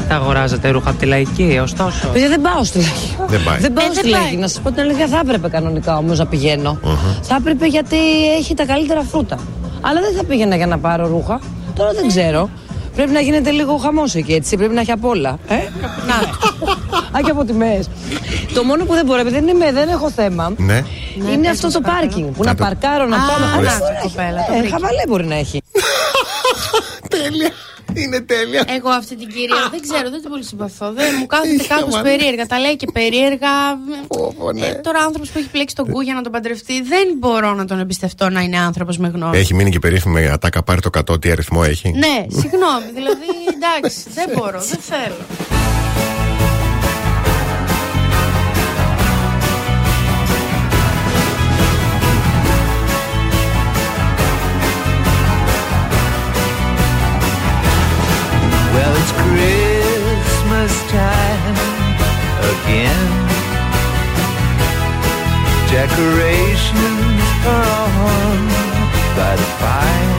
Τα 0.09 0.15
αγοράζετε 0.15 0.69
ρούχα 0.71 0.91
από 0.91 0.99
τη 0.99 1.07
λαϊκή, 1.07 1.59
ωστόσο. 1.63 2.09
Παιδιά, 2.09 2.29
δεν 2.29 2.41
πάω 2.41 2.65
στη 2.65 2.79
λαϊκή. 2.79 3.17
Δεν 3.27 3.43
πάει. 3.45 3.59
Δεν 3.59 3.73
πάω 3.73 3.85
Ε, 3.87 3.93
στη 3.93 4.01
δεν 4.03 4.11
λαϊκή. 4.11 4.37
Να 4.37 4.49
σας 4.49 4.61
πω 4.61 4.71
την 4.71 4.81
αλήθεια, 4.81 5.07
θα 5.07 5.19
έπρεπε 5.25 5.49
κανονικά 5.49 5.97
όμως 5.97 6.19
να 6.19 6.27
πηγαίνω. 6.27 6.81
Θα 7.23 7.35
έπρεπε 7.41 7.67
γιατί 7.67 7.97
έχει 8.39 8.55
τα 8.55 8.65
καλύτερα 8.67 9.03
φρούτα. 9.03 9.39
Αλλά 9.81 10.01
δεν 10.01 10.15
θα 10.17 10.25
πήγαινα 10.25 10.57
για 10.57 10.67
να 10.67 10.79
πάρω 10.79 11.07
ρούχα. 11.09 11.41
Τώρα 11.75 11.93
δεν 11.93 12.09
ξέρω. 12.09 12.51
Πρέπει 12.95 13.11
να 13.13 13.21
γίνεται 13.21 13.51
λίγο 13.51 13.77
χαμός 13.77 14.15
εκεί, 14.15 14.33
έτσι. 14.33 14.57
Πρέπει 14.57 14.75
να 14.75 14.81
έχει 14.81 14.91
απ' 14.91 15.05
όλα. 15.05 15.39
Ε; 15.49 15.55
Α, 17.17 17.21
και 17.25 17.31
από 17.31 17.45
τιμέ. 17.45 17.85
Το 18.55 18.63
μόνο 18.65 18.85
που 18.85 18.95
δεν 18.95 19.05
μπορώ, 19.05 19.21
επειδή 19.21 19.35
δεν, 19.41 19.49
είμαι, 19.49 19.73
δεν 19.73 19.89
έχω 19.89 20.11
θέμα, 20.11 20.53
Ναι. 20.57 20.83
είναι 21.33 21.49
αυτό 21.49 21.71
το 21.73 21.81
πάρκινγκ. 21.81 22.25
Που 22.35 22.43
να 22.45 22.51
Να 22.51 22.55
το- 22.57 22.65
παρκάρω, 22.65 23.07
να 23.07 23.17
Α, 23.17 23.19
πάω. 23.19 23.39
να 23.39 23.57
Αλλά 23.57 23.79
το 23.79 23.85
μπορεί 23.85 23.93
να 23.93 23.99
έχει. 23.99 24.03
κοπέλα, 24.09 24.45
το 24.47 24.53
Ε, 24.55 24.59
βρήκε. 24.59 24.73
Χαβαλέ 24.73 25.03
μπορεί 25.09 25.25
να 25.27 25.35
έχει. 25.35 25.63
τέλεια. 27.15 27.51
Είναι 28.03 28.21
τέλεια. 28.21 28.65
Εγώ 28.69 28.89
αυτή 28.91 29.17
την 29.17 29.29
κυρία 29.29 29.69
δεν 29.71 29.81
ξέρω, 29.81 30.11
δεν 30.11 30.21
την 30.21 30.31
πολύ 30.31 30.45
συμπαθώ. 30.45 30.93
Δεν 30.93 31.15
μου 31.19 31.27
κάθεται 31.27 31.55
Είχε 31.55 31.67
κάπως 31.67 31.95
μάλλον. 31.95 32.03
περίεργα. 32.03 32.47
Τα 32.47 32.59
λέει 32.59 32.77
και 32.77 32.87
περίεργα. 32.93 33.49
ναι. 34.55 34.67
Ε, 34.67 34.75
τώρα 34.75 34.99
άνθρωπος 34.99 35.31
που 35.31 35.39
έχει 35.39 35.49
πλέξει 35.49 35.75
τον 35.75 35.91
κου 35.91 36.01
για 36.01 36.15
να 36.15 36.23
τον 36.23 36.33
παντρευτεί, 36.33 36.83
δεν 36.83 37.07
μπορώ 37.19 37.55
να 37.55 37.65
τον 37.65 37.79
εμπιστευτώ 37.79 38.29
να 38.29 38.41
είναι 38.41 38.59
άνθρωπος 38.59 38.99
με 38.99 39.09
γνώμη. 39.09 39.39
Έχει 39.39 39.55
μείνει 39.55 39.71
και 39.71 39.79
περίφημη 39.79 40.29
ατάκα 40.29 40.63
πάρει 40.63 40.81
το 40.81 40.91
100 41.13 41.21
τι 41.21 41.31
αριθμό 41.31 41.63
έχει. 41.65 41.89
Ναι, 41.91 42.27
συγγνώμη. 42.41 42.91
Δηλαδή, 42.95 43.27
εντάξει, 43.55 43.99
δεν 44.15 44.29
μπορώ, 44.37 44.61
δεν 44.61 44.79
θέλω. 44.81 45.88
It's 59.09 59.17
Christmas 59.17 60.73
time 60.91 61.57
again. 62.53 63.11
Decorations 65.71 67.23
are 67.47 67.89
on 68.07 68.49
by 69.17 69.37
the 69.37 69.49
fire. 69.61 70.18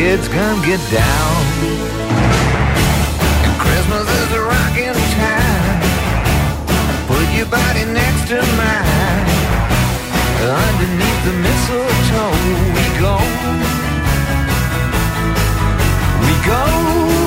Kids 0.00 0.28
come 0.28 0.62
get 0.62 0.80
down. 0.90 1.36
And 3.44 3.54
Christmas 3.60 4.06
is 4.20 4.30
a 4.32 4.42
rocking 4.52 4.96
time. 5.20 5.80
Put 7.06 7.26
your 7.36 7.48
body 7.58 7.84
next 7.84 8.22
to 8.30 8.38
mine. 8.60 9.26
Underneath 10.64 11.20
the 11.28 11.34
mistletoe, 11.44 12.36
we 12.76 12.86
go. 13.04 13.16
We 16.24 16.32
go. 16.48 17.19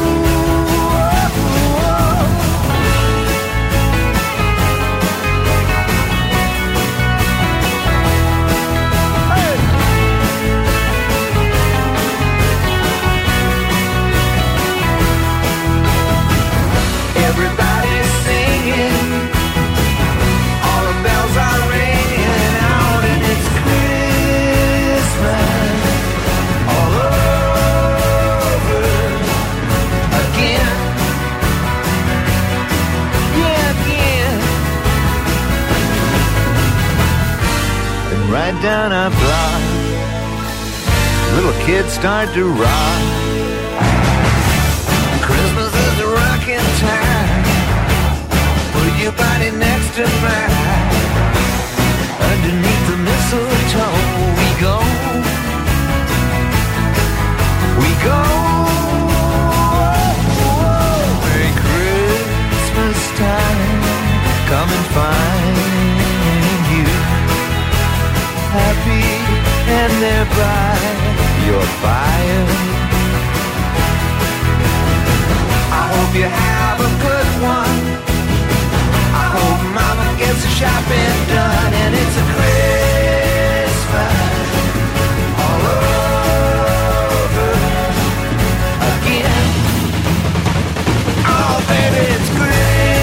Right 38.43 38.61
down 38.61 38.91
our 38.91 39.09
block, 39.09 39.61
little 41.35 41.57
kids 41.65 41.93
start 41.93 42.27
to 42.33 42.43
rock. 42.43 43.03
Christmas 45.27 45.71
is 45.87 45.95
a 46.01 46.07
rocking 46.21 46.67
time. 46.83 47.43
Put 48.73 48.91
your 49.01 49.13
body 49.13 49.49
next 49.65 49.95
to 49.95 50.03
mine. 50.23 50.53
Underneath 52.31 52.83
the 52.91 52.97
mistletoe, 53.07 53.99
we 54.39 54.49
go. 54.67 54.77
We 57.81 57.91
go. 58.03 58.42
And 69.85 70.01
there 70.01 70.25
by 70.39 70.79
your 71.45 71.65
fire. 71.83 72.47
I 75.79 75.83
hope 75.93 76.11
you 76.15 76.23
have 76.23 76.79
a 76.79 76.91
good 77.07 77.29
one. 77.43 77.81
I 79.23 79.25
hope 79.35 79.61
mama 79.75 80.07
gets 80.17 80.41
the 80.45 80.51
shopping 80.59 81.15
done 81.35 81.73
and 81.83 81.91
it's 82.01 82.15
a 82.23 82.25
Christmas 82.35 84.15
all 85.43 85.63
over 87.27 87.51
again. 88.93 89.47
Oh, 91.27 91.55
baby, 91.67 92.03
it's 92.15 92.29
Christmas 92.37 93.02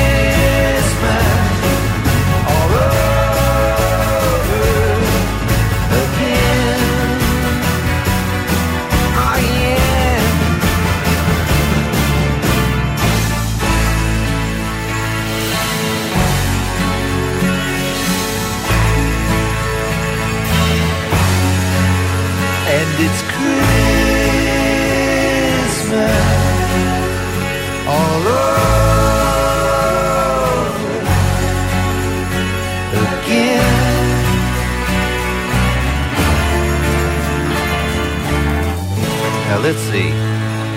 let's 39.70 39.84
see. 39.92 40.10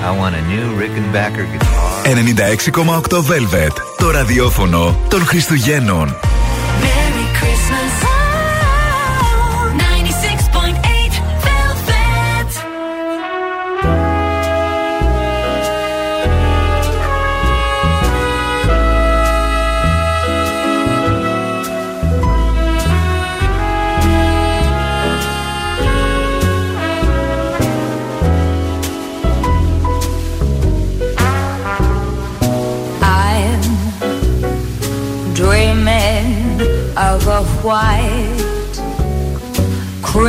I 0.07 0.11
want 0.19 0.33
a 0.35 0.43
new 0.53 0.65
Rickenbacker 0.81 1.45
guitar. 1.51 2.03
96,8 2.05 3.23
Velvet. 3.23 3.73
Το 3.97 4.09
ραδιόφωνο 4.11 4.95
των 5.09 5.25
Χριστουγέννων. 5.25 6.32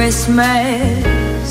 Christmas, 0.05 1.51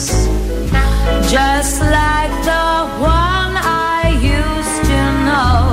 just 1.32 1.82
like 1.82 2.33
the 2.45 2.75
one 3.01 3.53
I 3.57 4.14
used 4.22 4.83
to 4.91 5.01
know, 5.25 5.64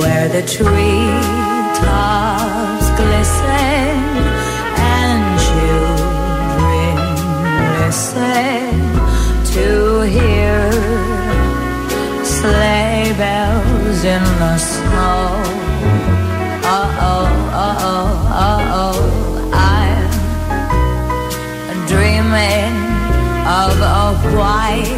where 0.00 0.28
the 0.30 0.40
treetops 0.48 0.86
glisten 2.96 3.96
and 4.96 5.22
children 5.44 6.96
listen 7.84 8.72
to 9.52 9.66
hear 10.08 10.72
sleigh 12.24 13.12
bells 13.18 14.00
in 14.04 14.24
the 14.40 14.56
snow. 14.56 15.65
White, 24.34 24.88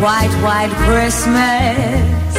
white, 0.00 0.34
white 0.42 0.72
Christmas 0.86 2.34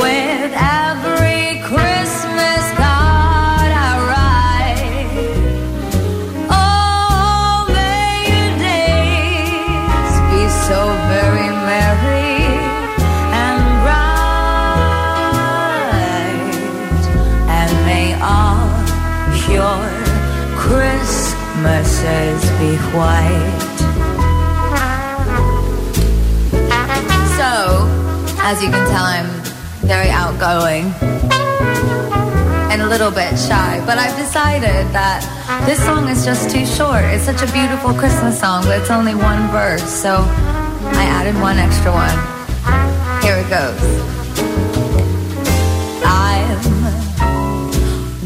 with 0.00 0.52
every 0.54 1.60
Christmas 1.62 2.62
card 2.80 3.70
I 3.88 3.92
write. 4.08 5.26
Oh, 6.50 7.66
may 7.68 8.14
your 8.32 8.52
days 8.58 10.14
be 10.30 10.42
so 10.66 10.78
very 11.12 11.50
merry 11.68 12.36
and 13.44 13.62
bright, 13.84 14.32
and 17.58 17.70
may 17.84 18.08
all 18.20 18.66
your 19.52 19.82
Christmases 20.56 22.40
be 22.58 22.72
white. 22.96 23.61
As 28.52 28.62
you 28.62 28.68
can 28.68 28.86
tell, 28.90 29.04
I'm 29.04 29.30
very 29.80 30.10
outgoing 30.10 30.92
and 32.70 32.82
a 32.82 32.86
little 32.86 33.10
bit 33.10 33.38
shy, 33.38 33.82
but 33.86 33.96
I've 33.96 34.14
decided 34.18 34.84
that 34.92 35.24
this 35.64 35.82
song 35.82 36.10
is 36.10 36.22
just 36.22 36.50
too 36.50 36.66
short. 36.66 37.02
It's 37.04 37.24
such 37.24 37.40
a 37.40 37.50
beautiful 37.50 37.94
Christmas 37.94 38.38
song, 38.38 38.64
but 38.64 38.78
it's 38.78 38.90
only 38.90 39.14
one 39.14 39.48
verse, 39.48 39.82
so 39.82 40.16
I 41.00 41.04
added 41.16 41.34
one 41.40 41.56
extra 41.56 41.92
one. 41.92 42.18
Here 43.24 43.38
it 43.40 43.48
goes. 43.48 43.80
I'm 46.04 46.60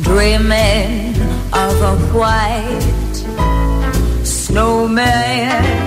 dreaming 0.02 1.14
of 1.52 1.80
a 1.82 1.96
white 2.18 2.82
snowman 4.26 5.86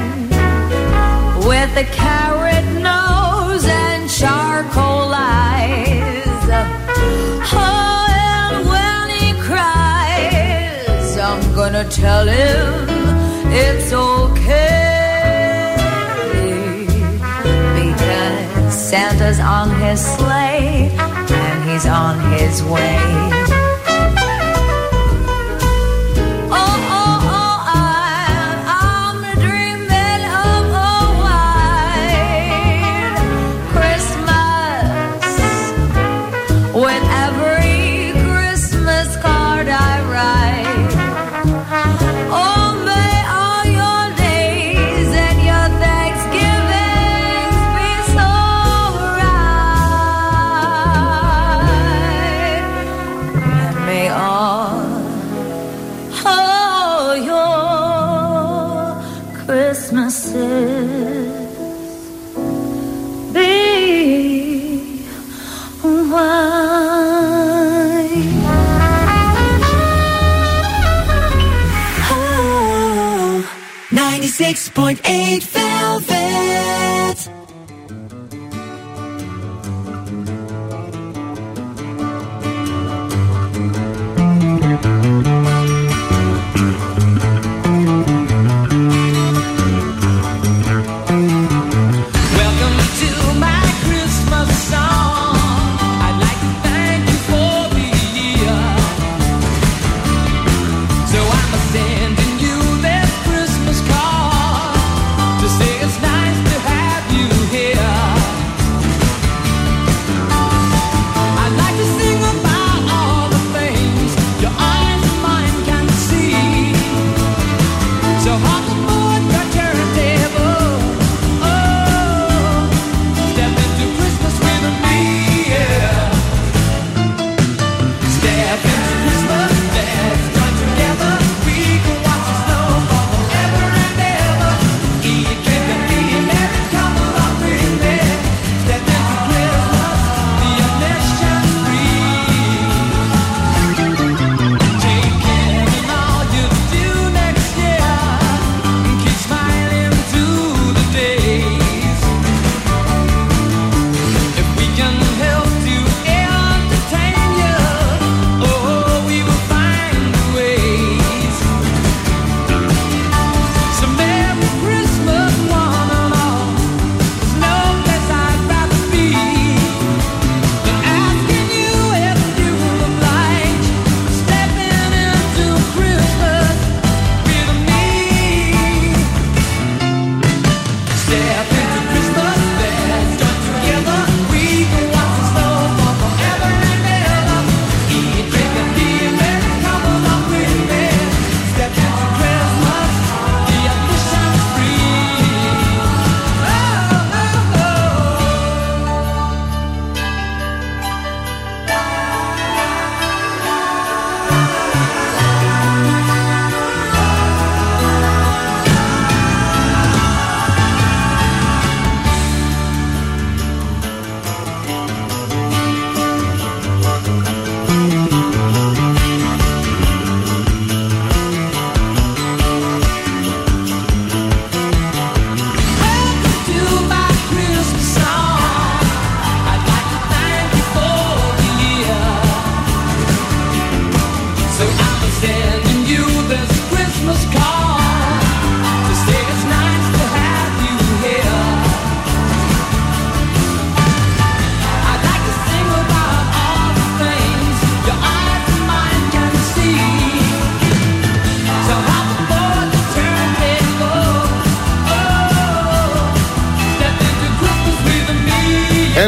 with 1.46 1.76
a 1.76 1.84
Oh, 7.52 8.08
and 8.10 8.70
when 8.70 9.10
he 9.20 9.34
cries, 9.42 11.18
I'm 11.18 11.42
gonna 11.56 11.84
tell 11.90 12.28
him 12.28 12.88
it's 13.52 13.92
okay 13.92 15.76
because 17.76 18.74
Santa's 18.74 19.40
on 19.40 19.70
his 19.82 20.00
sleigh 20.00 20.92
and 20.98 21.70
he's 21.70 21.86
on 21.86 22.20
his 22.34 22.64
way. 22.64 23.39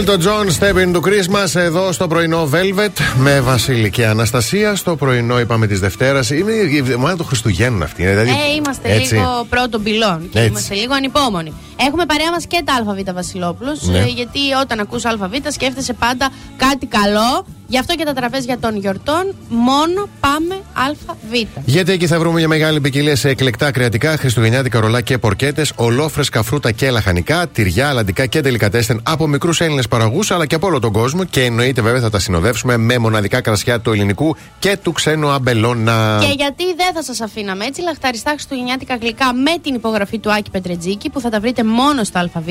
Elton 0.02 0.20
John, 0.28 0.50
Step 0.60 0.78
into 0.78 1.00
Christmas, 1.02 1.56
εδώ 1.56 1.92
στο 1.92 2.08
πρωινό 2.08 2.50
Velvet 2.54 2.92
με 3.18 3.40
Βασίλη 3.42 3.90
και 3.90 4.06
Αναστασία. 4.08 4.76
Στο 4.76 4.96
πρωινό, 4.96 5.40
είπαμε 5.40 5.68
της 5.68 5.80
Δευτέρας. 5.80 6.30
Είναι 6.30 6.52
η 6.52 6.78
εβδομάδα 6.78 7.16
των 7.16 7.26
Χριστουγέννων 7.26 7.84
αυτή. 7.84 8.06
Δηλαδή, 8.06 8.30
Ε, 8.30 8.56
είμαστε 8.56 8.94
έτσι. 8.94 9.14
λίγο 9.14 9.46
πρώτων 9.50 9.84
πυλών 9.84 10.30
και 10.30 10.40
Έτσι. 10.40 10.50
είμαστε 10.50 10.76
λίγο 10.76 10.94
ανυπόμονοι. 10.94 11.54
Έχουμε 11.88 12.06
παρέα 12.06 12.32
μας 12.32 12.46
και 12.46 12.62
τα 12.66 12.74
ΑΒ 12.74 13.14
Βασιλόπουλος. 13.14 13.82
Ναι. 13.82 14.04
γιατί 14.08 14.40
όταν 14.62 14.80
ακούς 14.80 15.06
ΑΒ 15.06 15.22
σκέφτεσαι 15.48 15.94
πάντα 15.94 16.30
κάτι 16.58 16.86
καλό. 16.86 17.46
Γι' 17.68 17.78
αυτό 17.78 17.96
και 17.96 18.04
τα 18.04 18.14
τραπέζια 18.14 18.60
των 18.60 18.78
γιορτών 18.78 19.36
μόνο 19.50 20.08
πάμε 20.20 20.56
ΑΒ. 20.74 20.98
Γιατί 21.66 21.92
εκεί 21.92 22.08
θα 22.08 22.20
βρούμε 22.20 22.38
μια 22.38 22.48
μεγάλη 22.48 22.82
ποικιλία 22.82 23.16
σε 23.16 23.30
εκλεκτά 23.30 23.72
κρεατικά, 23.72 24.18
χριστουγεννιάτικα 24.18 24.80
ρολά 24.80 25.02
και 25.02 25.18
πορκέτες, 25.18 25.72
ολόφρεσκα 25.76 26.44
φρούτα 26.44 26.72
και 26.72 26.90
λαχανικά, 26.90 27.48
τυριά, 27.48 27.90
αλαντικά 27.90 28.26
και 28.26 28.42
τελικατέστεν 28.42 29.02
από 29.04 29.28
μικρούς 29.28 29.62
Έλληνες 29.62 29.88
παραγού 29.88 30.20
αλλά 30.30 30.46
και 30.46 30.56
από 30.56 30.68
όλο 30.68 30.80
τον 30.80 30.92
κόσμο. 30.92 31.24
Και 31.24 31.44
εννοείται 31.44 31.82
βέβαια 31.82 32.02
θα 32.02 32.10
τα 32.10 32.20
συνοδεύσουμε 32.20 32.78
με 32.78 32.98
μοναδικά 32.98 33.42
κρασιά 33.42 33.80
του 33.80 33.92
ελληνικού 33.92 34.36
και 34.60 34.78
του 34.82 34.92
ξένου 34.92 35.30
αμπελώνα. 35.30 36.18
Και 36.22 36.34
γιατί 36.38 36.64
δεν 36.76 36.94
θα 36.94 37.04
σας 37.04 37.22
αφήναμε 37.22 37.66
έτσι, 37.66 37.82
λαχταριστά 37.82 38.30
χριστουγεννιάτικα 38.30 38.96
γλυκά 39.02 39.34
με 39.34 39.52
την 39.62 39.76
υπογραφή 39.76 40.20
του 40.20 40.32
Άκη 40.32 40.50
Πετρετζίκη 40.50 41.10
που 41.10 41.20
θα 41.20 41.30
τα 41.30 41.40
βρείτε 41.40 41.64
μόνο 41.64 42.04
στο 42.04 42.20
ΑΒ 42.20 42.46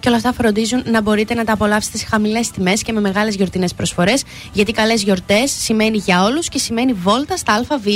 και 0.00 0.08
όλα 0.08 0.16
αυτά 0.16 0.32
φροντίζουν 0.32 0.82
να 0.90 1.02
μπορείτε 1.02 1.34
να 1.34 1.44
τα 1.44 1.52
απολαύσετε 1.52 1.98
σε 1.98 2.06
χαμηλές 2.06 2.50
τιμές 2.50 2.82
και 2.82 2.92
με 2.92 3.00
μεγάλες 3.00 3.34
γιορτινές 3.34 3.74
προσφορές. 3.74 4.22
Γιατί 4.52 4.72
καλές 4.72 5.02
γιορτές 5.02 5.50
σημαίνει 5.58 5.96
για 5.96 6.22
όλους 6.22 6.48
και 6.48 6.58
σημαίνει 6.58 6.92
βόλτα 6.92 7.36
στα 7.36 7.52
ΑΒ. 7.52 7.86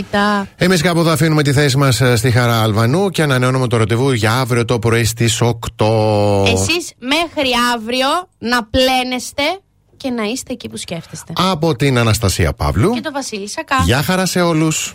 Εμείς 0.57 0.83
κάπου 0.83 1.01
εδώ 1.01 1.11
αφήνουμε 1.11 1.43
τη 1.43 1.53
θέση 1.53 1.77
μας 1.77 2.03
στη 2.15 2.31
Χαρά 2.31 2.63
Αλβανού 2.63 3.11
και 3.11 3.23
ανανεώνουμε 3.23 3.67
το 3.67 3.77
ραντεβού 3.77 4.13
για 4.13 4.33
αύριο 4.33 4.65
το 4.65 4.79
πρωί 4.79 5.05
στις 5.05 5.43
8. 5.43 5.53
Εσείς 6.47 6.93
μέχρι 6.99 7.51
αύριο 7.75 8.07
να 8.39 8.65
πλένεστε 8.65 9.43
και 9.97 10.11
να 10.11 10.23
είστε 10.23 10.53
εκεί 10.53 10.69
που 10.69 10.77
σκέφτεστε. 10.77 11.33
Από 11.37 11.77
την 11.77 11.99
Αναστασία 11.99 12.53
Παύλου. 12.53 12.91
Και 12.91 13.01
το 13.01 13.13
Βασίλη 13.13 13.49
Σακά. 13.49 13.77
Γεια 13.85 14.03
χαρά 14.03 14.27
σε 14.27 14.41
όλους. 14.41 14.93